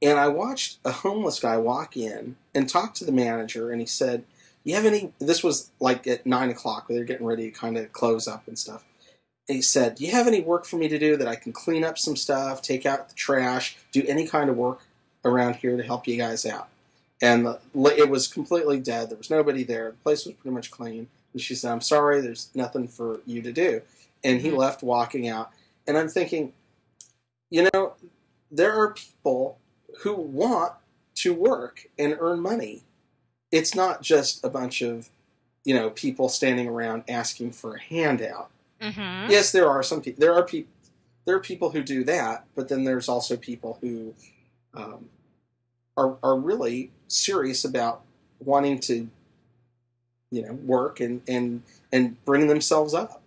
and 0.00 0.18
I 0.18 0.28
watched 0.28 0.78
a 0.84 0.92
homeless 0.92 1.38
guy 1.40 1.56
walk 1.56 1.96
in 1.96 2.36
and 2.54 2.68
talk 2.68 2.94
to 2.94 3.04
the 3.04 3.12
manager, 3.12 3.70
and 3.70 3.80
he 3.80 3.86
said, 3.86 4.24
"You 4.64 4.74
have 4.74 4.86
any?" 4.86 5.12
This 5.18 5.42
was 5.44 5.70
like 5.78 6.06
at 6.06 6.24
nine 6.26 6.50
o'clock, 6.50 6.86
they're 6.88 7.04
getting 7.04 7.26
ready 7.26 7.50
to 7.50 7.56
kind 7.56 7.76
of 7.76 7.92
close 7.92 8.26
up 8.26 8.46
and 8.48 8.58
stuff 8.58 8.84
he 9.52 9.62
said, 9.62 9.96
"Do 9.96 10.04
you 10.04 10.12
have 10.12 10.26
any 10.26 10.40
work 10.40 10.64
for 10.64 10.76
me 10.76 10.88
to 10.88 10.98
do 10.98 11.16
that 11.16 11.28
I 11.28 11.36
can 11.36 11.52
clean 11.52 11.84
up 11.84 11.98
some 11.98 12.16
stuff, 12.16 12.62
take 12.62 12.86
out 12.86 13.08
the 13.08 13.14
trash, 13.14 13.76
do 13.92 14.04
any 14.06 14.26
kind 14.26 14.50
of 14.50 14.56
work 14.56 14.80
around 15.24 15.56
here 15.56 15.76
to 15.76 15.82
help 15.82 16.06
you 16.06 16.16
guys 16.16 16.44
out?" 16.46 16.68
And 17.20 17.46
the, 17.46 17.60
it 17.96 18.08
was 18.08 18.26
completely 18.26 18.80
dead. 18.80 19.10
There 19.10 19.18
was 19.18 19.30
nobody 19.30 19.62
there. 19.62 19.92
The 19.92 19.96
place 19.98 20.26
was 20.26 20.34
pretty 20.34 20.54
much 20.54 20.70
clean. 20.70 21.08
And 21.32 21.40
she 21.42 21.54
said, 21.54 21.72
"I'm 21.72 21.80
sorry, 21.80 22.20
there's 22.20 22.48
nothing 22.54 22.88
for 22.88 23.20
you 23.26 23.42
to 23.42 23.52
do." 23.52 23.82
And 24.24 24.40
he 24.40 24.50
Mhm. 24.50 24.56
left, 24.56 24.82
walking 24.82 25.28
out. 25.28 25.50
And 25.86 25.98
I'm 25.98 26.08
thinking, 26.08 26.52
you 27.50 27.68
know, 27.72 27.94
there 28.50 28.72
are 28.72 28.94
people 28.94 29.58
who 30.00 30.14
want 30.14 30.72
to 31.16 31.34
work 31.34 31.88
and 31.98 32.16
earn 32.18 32.40
money. 32.40 32.82
It's 33.50 33.74
not 33.74 34.02
just 34.02 34.44
a 34.44 34.48
bunch 34.48 34.80
of, 34.82 35.10
you 35.64 35.74
know, 35.74 35.90
people 35.90 36.28
standing 36.28 36.68
around 36.68 37.04
asking 37.08 37.52
for 37.52 37.74
a 37.74 37.80
handout 37.80 38.50
Mm-hmm. 38.82 39.30
yes, 39.30 39.52
there 39.52 39.68
are 39.68 39.82
some 39.82 40.00
people. 40.00 40.20
There 40.20 40.34
are 40.34 40.42
people. 40.42 40.72
There 41.24 41.36
are 41.36 41.40
people 41.40 41.70
who 41.70 41.82
do 41.82 42.02
that, 42.04 42.46
but 42.56 42.68
then 42.68 42.82
there's 42.82 43.08
also 43.08 43.36
people 43.36 43.78
who 43.80 44.14
um, 44.74 45.08
are 45.96 46.16
are 46.22 46.36
really 46.36 46.90
serious 47.06 47.64
about 47.64 48.02
wanting 48.40 48.80
to, 48.80 49.08
you 50.30 50.42
know, 50.42 50.52
work 50.52 50.98
and 51.00 51.22
and 51.28 51.62
and 51.92 52.22
bring 52.24 52.48
themselves 52.48 52.92
up. 52.92 53.22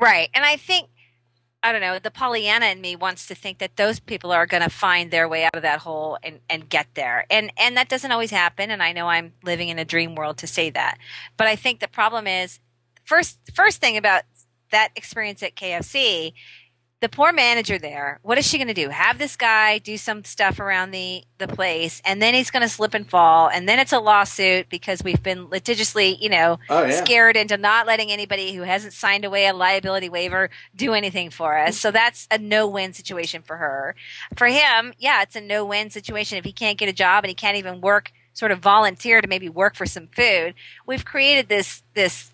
Right, 0.00 0.28
and 0.34 0.44
I 0.44 0.56
think 0.56 0.88
I 1.62 1.72
don't 1.72 1.80
know. 1.80 1.98
The 1.98 2.10
Pollyanna 2.10 2.66
in 2.66 2.82
me 2.82 2.94
wants 2.94 3.26
to 3.28 3.34
think 3.34 3.58
that 3.58 3.76
those 3.76 3.98
people 3.98 4.32
are 4.32 4.44
going 4.44 4.62
to 4.62 4.68
find 4.68 5.10
their 5.10 5.26
way 5.26 5.44
out 5.44 5.54
of 5.54 5.62
that 5.62 5.80
hole 5.80 6.18
and, 6.22 6.40
and 6.50 6.68
get 6.68 6.88
there, 6.94 7.26
and 7.30 7.52
and 7.56 7.76
that 7.76 7.88
doesn't 7.88 8.12
always 8.12 8.30
happen. 8.30 8.70
And 8.70 8.82
I 8.82 8.92
know 8.92 9.08
I'm 9.08 9.32
living 9.42 9.70
in 9.70 9.78
a 9.78 9.84
dream 9.84 10.14
world 10.14 10.36
to 10.38 10.46
say 10.46 10.68
that, 10.70 10.98
but 11.36 11.46
I 11.46 11.56
think 11.56 11.80
the 11.80 11.88
problem 11.88 12.26
is 12.26 12.58
first 13.04 13.38
first 13.54 13.80
thing 13.80 13.96
about 13.96 14.24
that 14.70 14.90
experience 14.96 15.42
at 15.42 15.54
KFC. 15.54 16.32
The 17.00 17.08
poor 17.10 17.34
manager 17.34 17.78
there, 17.78 18.18
what 18.22 18.38
is 18.38 18.46
she 18.46 18.56
going 18.56 18.68
to 18.68 18.74
do? 18.74 18.88
Have 18.88 19.18
this 19.18 19.36
guy 19.36 19.76
do 19.76 19.98
some 19.98 20.24
stuff 20.24 20.58
around 20.58 20.92
the, 20.92 21.22
the 21.36 21.46
place, 21.46 22.00
and 22.02 22.22
then 22.22 22.32
he's 22.32 22.50
going 22.50 22.62
to 22.62 22.68
slip 22.68 22.94
and 22.94 23.06
fall, 23.06 23.48
and 23.48 23.68
then 23.68 23.78
it's 23.78 23.92
a 23.92 23.98
lawsuit 23.98 24.70
because 24.70 25.04
we've 25.04 25.22
been 25.22 25.50
litigiously, 25.50 26.16
you 26.18 26.30
know, 26.30 26.58
Oh 26.70 26.84
yeah, 26.84 27.04
scared 27.04 27.36
into 27.36 27.58
not 27.58 27.86
letting 27.86 28.10
anybody 28.10 28.54
who 28.54 28.62
hasn't 28.62 28.94
signed 28.94 29.26
away 29.26 29.46
a 29.46 29.52
liability 29.52 30.08
waiver 30.08 30.48
do 30.74 30.94
anything 30.94 31.28
for 31.28 31.58
us. 31.58 31.76
Mm. 31.76 31.80
So 31.80 31.90
that's 31.90 32.26
a 32.30 32.38
no-win 32.38 32.94
situation 32.94 33.42
for 33.42 33.58
her. 33.58 33.94
For 34.34 34.46
him, 34.46 34.94
yeah, 34.98 35.20
it's 35.20 35.36
a 35.36 35.42
no-win 35.42 35.90
situation 35.90 36.38
if 36.38 36.44
he 36.46 36.52
can't 36.52 36.78
get 36.78 36.88
a 36.88 36.94
job 36.94 37.24
and 37.24 37.28
he 37.28 37.34
can't 37.34 37.58
even 37.58 37.82
work 37.82 38.12
sort 38.34 38.50
of 38.50 38.58
volunteer 38.58 39.20
to 39.20 39.28
maybe 39.28 39.48
work 39.48 39.76
for 39.76 39.86
some 39.86 40.08
food. 40.08 40.54
We've 40.86 41.04
created 41.04 41.48
this 41.48 41.82
this 41.94 42.33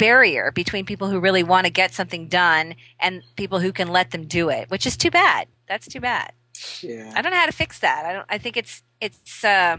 barrier 0.00 0.50
between 0.50 0.86
people 0.86 1.08
who 1.10 1.20
really 1.20 1.42
want 1.42 1.66
to 1.66 1.70
get 1.70 1.92
something 1.92 2.26
done 2.26 2.74
and 2.98 3.22
people 3.36 3.60
who 3.60 3.70
can 3.70 3.88
let 3.88 4.10
them 4.10 4.26
do 4.26 4.48
it, 4.48 4.70
which 4.70 4.86
is 4.86 4.96
too 4.96 5.10
bad. 5.10 5.46
That's 5.68 5.86
too 5.86 6.00
bad. 6.00 6.32
yeah. 6.80 7.12
I 7.14 7.20
don't 7.22 7.30
know 7.30 7.38
how 7.38 7.46
to 7.46 7.52
fix 7.52 7.78
that. 7.80 8.06
I 8.06 8.12
don't. 8.14 8.26
I 8.28 8.38
think 8.38 8.56
it's 8.56 8.82
it's. 9.00 9.44
Uh, 9.44 9.76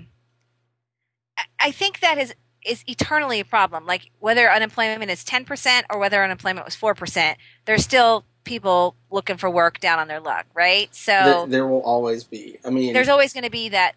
I- 1.60 1.72
think 1.72 2.00
that 2.02 2.18
is 2.20 2.34
is 2.66 2.84
eternally 2.88 3.40
a 3.40 3.46
problem. 3.46 3.86
Like 3.88 4.12
whether 4.20 4.50
unemployment 4.50 5.10
is 5.10 5.24
ten 5.24 5.44
percent 5.44 5.88
or 5.90 5.98
whether 6.00 6.24
unemployment 6.24 6.66
was 6.66 6.76
four 6.76 6.94
percent, 6.94 7.38
there's 7.66 7.84
still 7.84 8.24
people 8.44 8.96
looking 9.10 9.38
for 9.38 9.50
work 9.50 9.80
down 9.80 10.00
on 10.00 10.08
their 10.08 10.20
luck, 10.20 10.46
right? 10.54 10.94
So 10.96 11.12
there, 11.12 11.48
there 11.48 11.68
will 11.68 11.82
always 11.82 12.24
be. 12.24 12.58
I 12.64 12.70
mean, 12.70 12.94
there's 12.94 13.10
always 13.10 13.34
going 13.34 13.44
to 13.44 13.52
be 13.52 13.70
that 13.70 13.96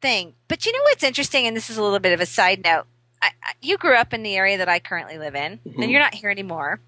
thing. 0.00 0.34
But 0.48 0.64
you 0.64 0.72
know 0.72 0.82
what's 0.84 1.02
interesting, 1.04 1.46
and 1.46 1.54
this 1.56 1.68
is 1.70 1.76
a 1.76 1.82
little 1.82 1.98
bit 1.98 2.12
of 2.12 2.20
a 2.20 2.26
side 2.26 2.64
note. 2.64 2.86
I, 3.22 3.30
you 3.60 3.76
grew 3.76 3.94
up 3.94 4.12
in 4.14 4.22
the 4.22 4.36
area 4.36 4.58
that 4.58 4.68
I 4.68 4.78
currently 4.78 5.18
live 5.18 5.34
in, 5.34 5.58
Mhm. 5.58 5.82
and 5.82 5.90
you're 5.90 6.00
not 6.00 6.14
here 6.14 6.30
anymore. 6.30 6.80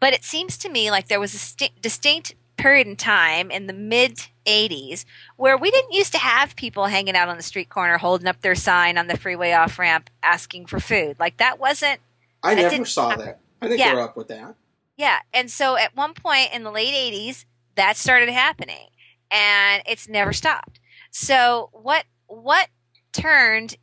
But 0.00 0.12
it 0.12 0.24
seems 0.24 0.56
to 0.58 0.68
me 0.68 0.90
like 0.90 1.08
there 1.08 1.20
was 1.20 1.34
a 1.34 1.38
sti- 1.38 1.70
distinct 1.80 2.34
period 2.56 2.86
in 2.86 2.96
time 2.96 3.50
in 3.50 3.66
the 3.66 3.72
mid 3.72 4.18
80s 4.44 5.04
where 5.36 5.56
we 5.56 5.70
didn't 5.70 5.92
used 5.92 6.12
to 6.12 6.18
have 6.18 6.56
people 6.56 6.86
hanging 6.86 7.14
out 7.16 7.28
on 7.28 7.36
the 7.36 7.42
street 7.42 7.68
corner 7.68 7.98
holding 7.98 8.26
up 8.26 8.40
their 8.40 8.54
sign 8.56 8.98
on 8.98 9.06
the 9.06 9.16
freeway 9.16 9.52
off 9.52 9.78
ramp 9.78 10.10
asking 10.22 10.66
for 10.66 10.80
food. 10.80 11.16
Like 11.20 11.36
that 11.36 11.58
wasn't 11.60 12.00
I 12.42 12.54
that 12.54 12.72
never 12.72 12.84
saw 12.84 13.10
happen. 13.10 13.24
that. 13.26 13.38
I 13.62 13.66
didn't 13.68 13.78
Yeah. 13.80 13.94
grow 13.94 14.04
up 14.04 14.16
with 14.16 14.28
that. 14.28 14.54
Yeah. 14.96 15.20
And 15.32 15.50
so 15.50 15.76
at 15.76 15.94
one 15.96 16.14
point 16.14 16.52
in 16.52 16.64
the 16.64 16.70
late 16.72 16.92
80s, 16.94 17.44
that 17.76 17.96
started 17.96 18.28
happening 18.30 18.88
and 19.30 19.82
it's 19.86 20.08
never 20.08 20.32
stopped. 20.32 20.80
So 21.10 21.70
what 21.72 22.04
what 22.26 22.68
turned 23.12 23.76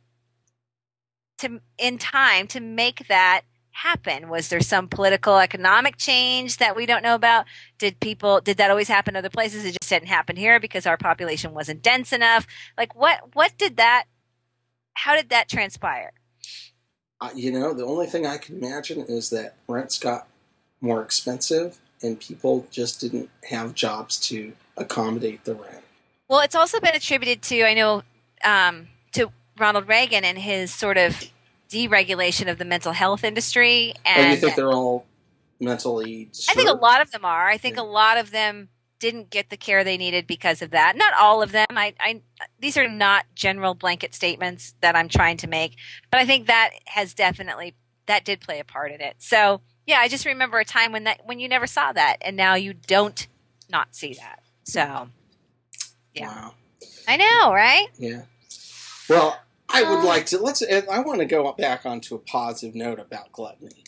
to 1.38 1.60
in 1.78 1.98
time 1.98 2.46
to 2.48 2.60
make 2.60 3.08
that 3.08 3.42
happen? 3.76 4.28
Was 4.28 4.48
there 4.48 4.60
some 4.60 4.88
political 4.88 5.38
economic 5.38 5.98
change 5.98 6.56
that 6.56 6.74
we 6.74 6.86
don't 6.86 7.02
know 7.02 7.14
about? 7.14 7.44
Did 7.78 8.00
people 8.00 8.40
did 8.40 8.56
that 8.56 8.70
always 8.70 8.88
happen 8.88 9.16
other 9.16 9.30
places? 9.30 9.64
It 9.64 9.76
just 9.80 9.90
didn't 9.90 10.08
happen 10.08 10.36
here 10.36 10.58
because 10.58 10.86
our 10.86 10.96
population 10.96 11.52
wasn't 11.52 11.82
dense 11.82 12.12
enough. 12.12 12.46
Like 12.78 12.94
what 12.94 13.34
what 13.34 13.52
did 13.58 13.76
that 13.76 14.04
how 14.94 15.14
did 15.14 15.28
that 15.28 15.48
transpire? 15.48 16.12
Uh, 17.20 17.30
you 17.34 17.52
know, 17.52 17.72
the 17.72 17.84
only 17.84 18.06
thing 18.06 18.26
I 18.26 18.38
can 18.38 18.56
imagine 18.56 19.00
is 19.00 19.30
that 19.30 19.56
rents 19.68 19.98
got 19.98 20.26
more 20.80 21.02
expensive 21.02 21.78
and 22.02 22.18
people 22.20 22.66
just 22.70 23.00
didn't 23.00 23.30
have 23.48 23.74
jobs 23.74 24.18
to 24.28 24.54
accommodate 24.76 25.44
the 25.44 25.54
rent. 25.54 25.82
Well, 26.28 26.40
it's 26.40 26.54
also 26.54 26.80
been 26.80 26.94
attributed 26.94 27.42
to 27.42 27.62
I 27.62 27.74
know 27.74 28.02
um, 28.42 28.88
Ronald 29.58 29.88
Reagan 29.88 30.24
and 30.24 30.38
his 30.38 30.72
sort 30.72 30.98
of 30.98 31.22
deregulation 31.68 32.50
of 32.50 32.58
the 32.58 32.64
mental 32.64 32.92
health 32.92 33.24
industry. 33.24 33.94
And 34.04 34.32
you 34.32 34.38
think 34.38 34.56
they're 34.56 34.72
all 34.72 35.06
mentally? 35.60 36.30
I 36.48 36.54
think 36.54 36.68
a 36.68 36.74
lot 36.74 37.00
of 37.00 37.10
them 37.10 37.24
are. 37.24 37.48
I 37.48 37.58
think 37.58 37.76
yeah. 37.76 37.82
a 37.82 37.84
lot 37.84 38.18
of 38.18 38.30
them 38.30 38.68
didn't 38.98 39.30
get 39.30 39.50
the 39.50 39.56
care 39.56 39.84
they 39.84 39.96
needed 39.96 40.26
because 40.26 40.62
of 40.62 40.70
that. 40.70 40.96
Not 40.96 41.14
all 41.14 41.42
of 41.42 41.52
them. 41.52 41.66
I, 41.70 41.94
I, 42.00 42.22
these 42.58 42.76
are 42.76 42.88
not 42.88 43.26
general 43.34 43.74
blanket 43.74 44.14
statements 44.14 44.74
that 44.80 44.96
I'm 44.96 45.08
trying 45.08 45.36
to 45.38 45.46
make, 45.46 45.76
but 46.10 46.20
I 46.20 46.26
think 46.26 46.46
that 46.46 46.70
has 46.86 47.14
definitely 47.14 47.74
that 48.06 48.24
did 48.24 48.40
play 48.40 48.60
a 48.60 48.64
part 48.64 48.92
in 48.92 49.00
it. 49.00 49.16
So 49.18 49.60
yeah, 49.86 49.98
I 49.98 50.08
just 50.08 50.24
remember 50.24 50.58
a 50.58 50.64
time 50.64 50.92
when 50.92 51.04
that 51.04 51.20
when 51.24 51.38
you 51.38 51.48
never 51.48 51.66
saw 51.66 51.92
that, 51.92 52.16
and 52.20 52.36
now 52.36 52.54
you 52.54 52.72
don't 52.72 53.26
not 53.70 53.94
see 53.94 54.14
that. 54.14 54.42
So 54.64 55.08
yeah, 56.14 56.26
wow. 56.28 56.54
I 57.06 57.16
know, 57.16 57.52
right? 57.52 57.88
Yeah. 57.98 58.22
Well, 59.08 59.38
I 59.68 59.82
would 59.82 60.00
uh, 60.00 60.06
like 60.06 60.26
to 60.26 60.38
let's. 60.38 60.62
I 60.62 61.00
want 61.00 61.20
to 61.20 61.26
go 61.26 61.52
back 61.52 61.84
onto 61.86 62.14
a 62.14 62.18
positive 62.18 62.74
note 62.74 62.98
about 62.98 63.32
gluttony. 63.32 63.84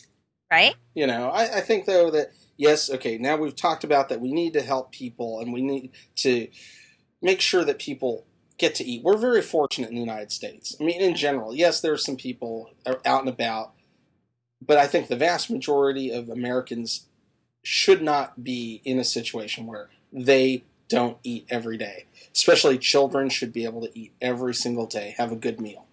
Right. 0.51 0.75
You 0.93 1.07
know, 1.07 1.29
I, 1.29 1.57
I 1.57 1.61
think 1.61 1.85
though 1.85 2.09
that 2.11 2.31
yes, 2.57 2.89
okay, 2.89 3.17
now 3.17 3.37
we've 3.37 3.55
talked 3.55 3.83
about 3.83 4.09
that 4.09 4.21
we 4.21 4.31
need 4.31 4.53
to 4.53 4.61
help 4.61 4.91
people 4.91 5.39
and 5.39 5.53
we 5.53 5.61
need 5.61 5.91
to 6.17 6.47
make 7.21 7.41
sure 7.41 7.63
that 7.63 7.79
people 7.79 8.25
get 8.57 8.75
to 8.75 8.83
eat. 8.83 9.03
We're 9.03 9.17
very 9.17 9.41
fortunate 9.41 9.89
in 9.89 9.95
the 9.95 10.01
United 10.01 10.31
States. 10.31 10.75
I 10.79 10.83
mean, 10.83 11.01
in 11.01 11.15
general, 11.15 11.55
yes, 11.55 11.81
there 11.81 11.93
are 11.93 11.97
some 11.97 12.17
people 12.17 12.71
out 12.85 13.21
and 13.21 13.29
about, 13.29 13.73
but 14.61 14.77
I 14.77 14.87
think 14.87 15.07
the 15.07 15.15
vast 15.15 15.49
majority 15.49 16.11
of 16.11 16.29
Americans 16.29 17.07
should 17.63 18.01
not 18.01 18.43
be 18.43 18.81
in 18.83 18.99
a 18.99 19.03
situation 19.03 19.65
where 19.65 19.89
they 20.11 20.63
don't 20.89 21.17
eat 21.23 21.45
every 21.49 21.77
day. 21.77 22.05
Especially 22.33 22.77
children 22.77 23.29
should 23.29 23.53
be 23.53 23.63
able 23.63 23.81
to 23.81 23.97
eat 23.97 24.13
every 24.21 24.53
single 24.53 24.85
day, 24.85 25.15
have 25.17 25.31
a 25.31 25.35
good 25.35 25.61
meal. 25.61 25.85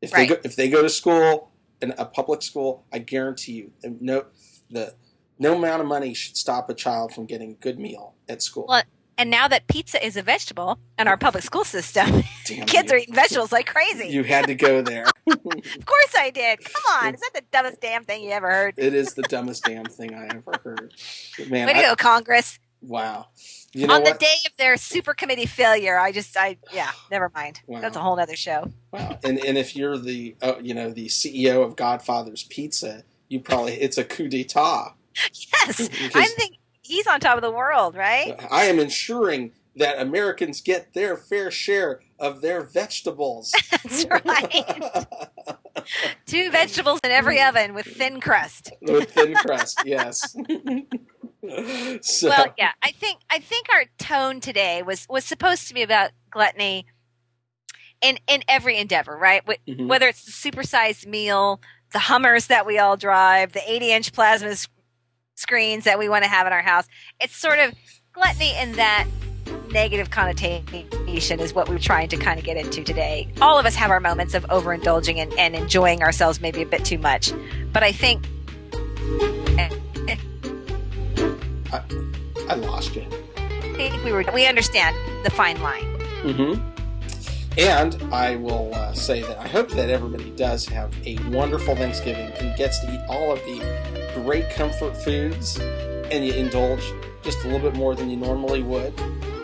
If 0.00 0.12
right. 0.12 0.28
they 0.28 0.34
go, 0.34 0.40
if 0.44 0.56
they 0.56 0.68
go 0.68 0.82
to 0.82 0.88
school 0.88 1.50
in 1.82 1.92
a 1.98 2.06
public 2.06 2.42
school, 2.42 2.84
I 2.92 2.98
guarantee 2.98 3.52
you, 3.52 3.72
no 4.00 4.24
the 4.70 4.94
no 5.38 5.56
amount 5.56 5.82
of 5.82 5.88
money 5.88 6.14
should 6.14 6.36
stop 6.36 6.70
a 6.70 6.74
child 6.74 7.12
from 7.12 7.26
getting 7.26 7.52
a 7.52 7.54
good 7.54 7.78
meal 7.78 8.14
at 8.28 8.42
school. 8.42 8.66
Well, 8.68 8.82
and 9.18 9.30
now 9.30 9.48
that 9.48 9.66
pizza 9.66 10.04
is 10.04 10.16
a 10.16 10.22
vegetable 10.22 10.78
in 10.98 11.08
our 11.08 11.16
public 11.16 11.42
school 11.42 11.64
system, 11.64 12.22
kids 12.44 12.72
you. 12.72 12.96
are 12.96 12.96
eating 12.98 13.14
vegetables 13.14 13.50
like 13.50 13.66
crazy. 13.66 14.08
You 14.08 14.24
had 14.24 14.46
to 14.46 14.54
go 14.54 14.82
there. 14.82 15.06
of 15.30 15.86
course 15.86 16.14
I 16.16 16.30
did. 16.30 16.62
Come 16.62 16.82
on. 17.02 17.14
Is 17.14 17.20
that 17.20 17.30
the 17.34 17.42
dumbest 17.50 17.80
damn 17.80 18.04
thing 18.04 18.24
you 18.24 18.30
ever 18.30 18.50
heard? 18.50 18.74
It 18.76 18.94
is 18.94 19.14
the 19.14 19.22
dumbest 19.22 19.64
damn 19.64 19.86
thing 19.86 20.14
I 20.14 20.26
ever 20.26 20.60
heard. 20.62 20.94
Man, 21.48 21.66
Way 21.66 21.72
to 21.74 21.78
I, 21.78 21.82
go, 21.82 21.96
Congress. 21.96 22.58
Wow. 22.82 23.26
You 23.72 23.86
know 23.86 23.94
On 23.94 24.02
what? 24.02 24.18
the 24.18 24.24
day 24.24 24.34
of 24.46 24.56
their 24.56 24.76
super 24.76 25.14
committee 25.14 25.46
failure, 25.46 25.98
I 25.98 26.12
just, 26.12 26.36
I, 26.36 26.58
yeah, 26.72 26.90
never 27.10 27.30
mind. 27.34 27.60
Wow. 27.66 27.80
That's 27.80 27.96
a 27.96 28.00
whole 28.00 28.18
other 28.18 28.36
show. 28.36 28.70
Wow. 28.92 29.18
And, 29.24 29.38
and 29.44 29.58
if 29.58 29.74
you're 29.74 29.98
the, 29.98 30.36
uh, 30.42 30.54
you 30.60 30.74
know, 30.74 30.90
the 30.90 31.06
CEO 31.06 31.64
of 31.64 31.76
Godfather's 31.76 32.44
Pizza, 32.44 33.04
you 33.28 33.40
probably, 33.40 33.74
it's 33.74 33.98
a 33.98 34.04
coup 34.04 34.28
d'etat 34.28 34.94
yes, 35.16 35.88
I 36.14 36.26
think 36.26 36.56
he's 36.82 37.06
on 37.06 37.20
top 37.20 37.36
of 37.36 37.42
the 37.42 37.50
world, 37.50 37.94
right? 37.96 38.34
I 38.50 38.64
am 38.64 38.78
ensuring 38.78 39.52
that 39.76 40.00
Americans 40.00 40.60
get 40.60 40.94
their 40.94 41.16
fair 41.16 41.50
share 41.50 42.00
of 42.18 42.40
their 42.40 42.62
vegetables. 42.62 43.52
That's 43.70 44.06
right. 44.06 45.06
Two 46.26 46.50
vegetables 46.50 47.00
in 47.04 47.10
every 47.10 47.42
oven 47.42 47.74
with 47.74 47.86
thin 47.86 48.20
crust. 48.20 48.72
with 48.80 49.10
thin 49.10 49.34
crust, 49.34 49.82
yes. 49.84 50.34
So. 52.02 52.28
Well, 52.28 52.54
yeah, 52.58 52.72
I 52.82 52.90
think 52.92 53.20
I 53.30 53.38
think 53.38 53.66
our 53.72 53.84
tone 53.98 54.40
today 54.40 54.82
was 54.82 55.06
was 55.08 55.24
supposed 55.24 55.68
to 55.68 55.74
be 55.74 55.82
about 55.82 56.10
gluttony 56.30 56.86
in 58.00 58.18
in 58.26 58.42
every 58.48 58.78
endeavor, 58.78 59.16
right? 59.16 59.44
Mm-hmm. 59.44 59.88
Whether 59.88 60.08
it's 60.08 60.24
the 60.24 60.32
supersized 60.32 61.06
meal, 61.06 61.60
the 61.92 61.98
Hummers 61.98 62.46
that 62.48 62.66
we 62.66 62.78
all 62.78 62.96
drive, 62.96 63.52
the 63.52 63.62
80 63.70 63.92
inch 63.92 64.12
plasma 64.12 64.54
screens 65.34 65.84
that 65.84 65.98
we 65.98 66.08
want 66.08 66.24
to 66.24 66.30
have 66.30 66.46
in 66.46 66.52
our 66.52 66.62
house. 66.62 66.86
It's 67.20 67.36
sort 67.36 67.58
of 67.58 67.74
gluttony 68.12 68.54
in 68.58 68.72
that 68.72 69.06
negative 69.70 70.10
connotation 70.10 71.40
is 71.40 71.54
what 71.54 71.68
we're 71.68 71.78
trying 71.78 72.08
to 72.08 72.16
kind 72.16 72.38
of 72.38 72.44
get 72.44 72.56
into 72.56 72.82
today. 72.82 73.28
All 73.40 73.58
of 73.58 73.66
us 73.66 73.74
have 73.74 73.90
our 73.90 74.00
moments 74.00 74.34
of 74.34 74.44
overindulging 74.44 75.16
and, 75.16 75.32
and 75.38 75.54
enjoying 75.54 76.02
ourselves 76.02 76.40
maybe 76.40 76.62
a 76.62 76.66
bit 76.66 76.84
too 76.84 76.98
much. 76.98 77.32
But 77.72 77.82
I 77.82 77.92
think. 77.92 78.26
I, 81.76 82.52
I 82.52 82.54
lost 82.54 82.94
you. 82.94 83.06
I 83.36 83.88
think 83.90 84.04
we 84.04 84.12
were. 84.12 84.24
We 84.32 84.46
understand 84.46 84.96
the 85.24 85.30
fine 85.30 85.60
line. 85.62 85.84
Mm-hmm. 86.22 86.76
And 87.58 88.12
I 88.12 88.36
will 88.36 88.74
uh, 88.74 88.92
say 88.92 89.22
that 89.22 89.38
I 89.38 89.48
hope 89.48 89.70
that 89.70 89.88
everybody 89.88 90.30
does 90.30 90.66
have 90.66 90.92
a 91.06 91.18
wonderful 91.30 91.74
Thanksgiving 91.74 92.30
and 92.32 92.56
gets 92.56 92.80
to 92.80 92.92
eat 92.92 93.00
all 93.08 93.32
of 93.32 93.38
the 93.40 94.12
great 94.14 94.50
comfort 94.50 94.94
foods 94.94 95.58
and 95.58 96.24
you 96.24 96.34
indulge 96.34 96.92
just 97.22 97.42
a 97.44 97.48
little 97.48 97.70
bit 97.70 97.74
more 97.74 97.94
than 97.94 98.10
you 98.10 98.16
normally 98.16 98.62
would. 98.62 98.92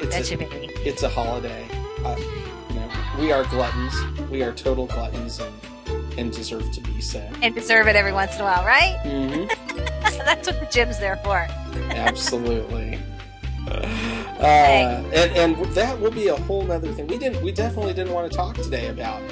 It's 0.00 0.30
a, 0.30 0.86
it's 0.86 1.02
a 1.02 1.08
holiday. 1.08 1.66
Uh, 2.04 2.16
you 2.68 2.74
know, 2.74 2.90
we 3.18 3.32
are 3.32 3.44
gluttons. 3.44 3.94
We 4.30 4.42
are 4.42 4.52
total 4.52 4.86
gluttons 4.86 5.40
and, 5.40 5.52
and 6.18 6.32
deserve 6.32 6.70
to 6.72 6.80
be 6.80 7.00
so. 7.00 7.20
And 7.42 7.54
deserve 7.54 7.88
it 7.88 7.96
every 7.96 8.12
once 8.12 8.34
in 8.34 8.42
a 8.42 8.44
while, 8.44 8.64
right? 8.64 8.98
Mm-hmm. 9.04 9.46
That's 10.18 10.46
what 10.46 10.60
the 10.60 10.66
gym's 10.66 10.98
there 10.98 11.16
for. 11.16 11.46
Absolutely. 11.90 12.98
Uh, 14.42 15.04
and, 15.14 15.56
and 15.56 15.66
that 15.72 15.98
will 16.00 16.10
be 16.10 16.26
a 16.26 16.34
whole 16.34 16.68
other 16.72 16.92
thing. 16.92 17.06
We 17.06 17.16
didn't. 17.16 17.40
We 17.44 17.52
definitely 17.52 17.94
didn't 17.94 18.12
want 18.12 18.28
to 18.28 18.36
talk 18.36 18.56
today 18.56 18.88
about 18.88 19.22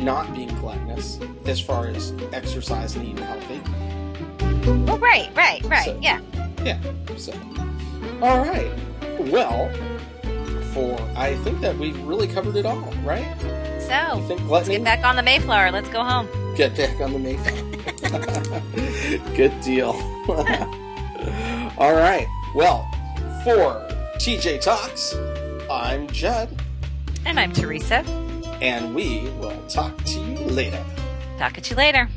not 0.00 0.32
being 0.34 0.48
gluttonous 0.58 1.18
as 1.44 1.60
far 1.60 1.88
as 1.88 2.14
exercise 2.32 2.96
and 2.96 3.06
eating 3.06 3.18
healthy. 3.18 3.60
Well, 4.86 4.98
right, 4.98 5.30
right, 5.36 5.62
right. 5.64 5.84
So, 5.84 5.98
yeah. 6.00 6.20
Yeah. 6.64 6.80
So, 7.18 7.34
all 8.22 8.42
right. 8.42 8.72
Well, 9.18 9.70
for 10.72 10.98
I 11.14 11.36
think 11.44 11.60
that 11.60 11.76
we've 11.76 11.98
really 12.00 12.26
covered 12.26 12.56
it 12.56 12.64
all, 12.64 12.90
right? 13.04 13.36
So, 13.86 14.18
you 14.18 14.26
think 14.26 14.40
gluttony? 14.40 14.50
Let's 14.50 14.68
get 14.68 14.84
back 14.84 15.04
on 15.04 15.16
the 15.16 15.22
Mayflower. 15.22 15.70
Let's 15.70 15.88
go 15.88 16.02
home. 16.02 16.28
Get 16.56 16.76
back 16.76 17.00
on 17.00 17.12
the 17.12 17.18
Mayflower. 17.18 17.74
Good 19.36 19.60
deal. 19.60 19.92
all 21.78 21.94
right. 21.94 22.26
Well, 22.54 22.88
for 23.44 23.86
TJ 24.18 24.60
Talks, 24.62 25.14
I'm 25.70 26.06
Judd. 26.08 26.48
And 27.26 27.38
I'm 27.38 27.52
Teresa. 27.52 28.04
And 28.62 28.94
we 28.94 29.28
will 29.40 29.60
talk 29.68 29.96
to 30.04 30.18
you 30.20 30.38
later. 30.46 30.82
Talk 31.38 31.54
to 31.54 31.70
you 31.70 31.76
later. 31.76 32.08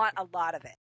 Want 0.00 0.14
a 0.16 0.26
lot 0.36 0.54
of 0.54 0.64
it. 0.64 0.76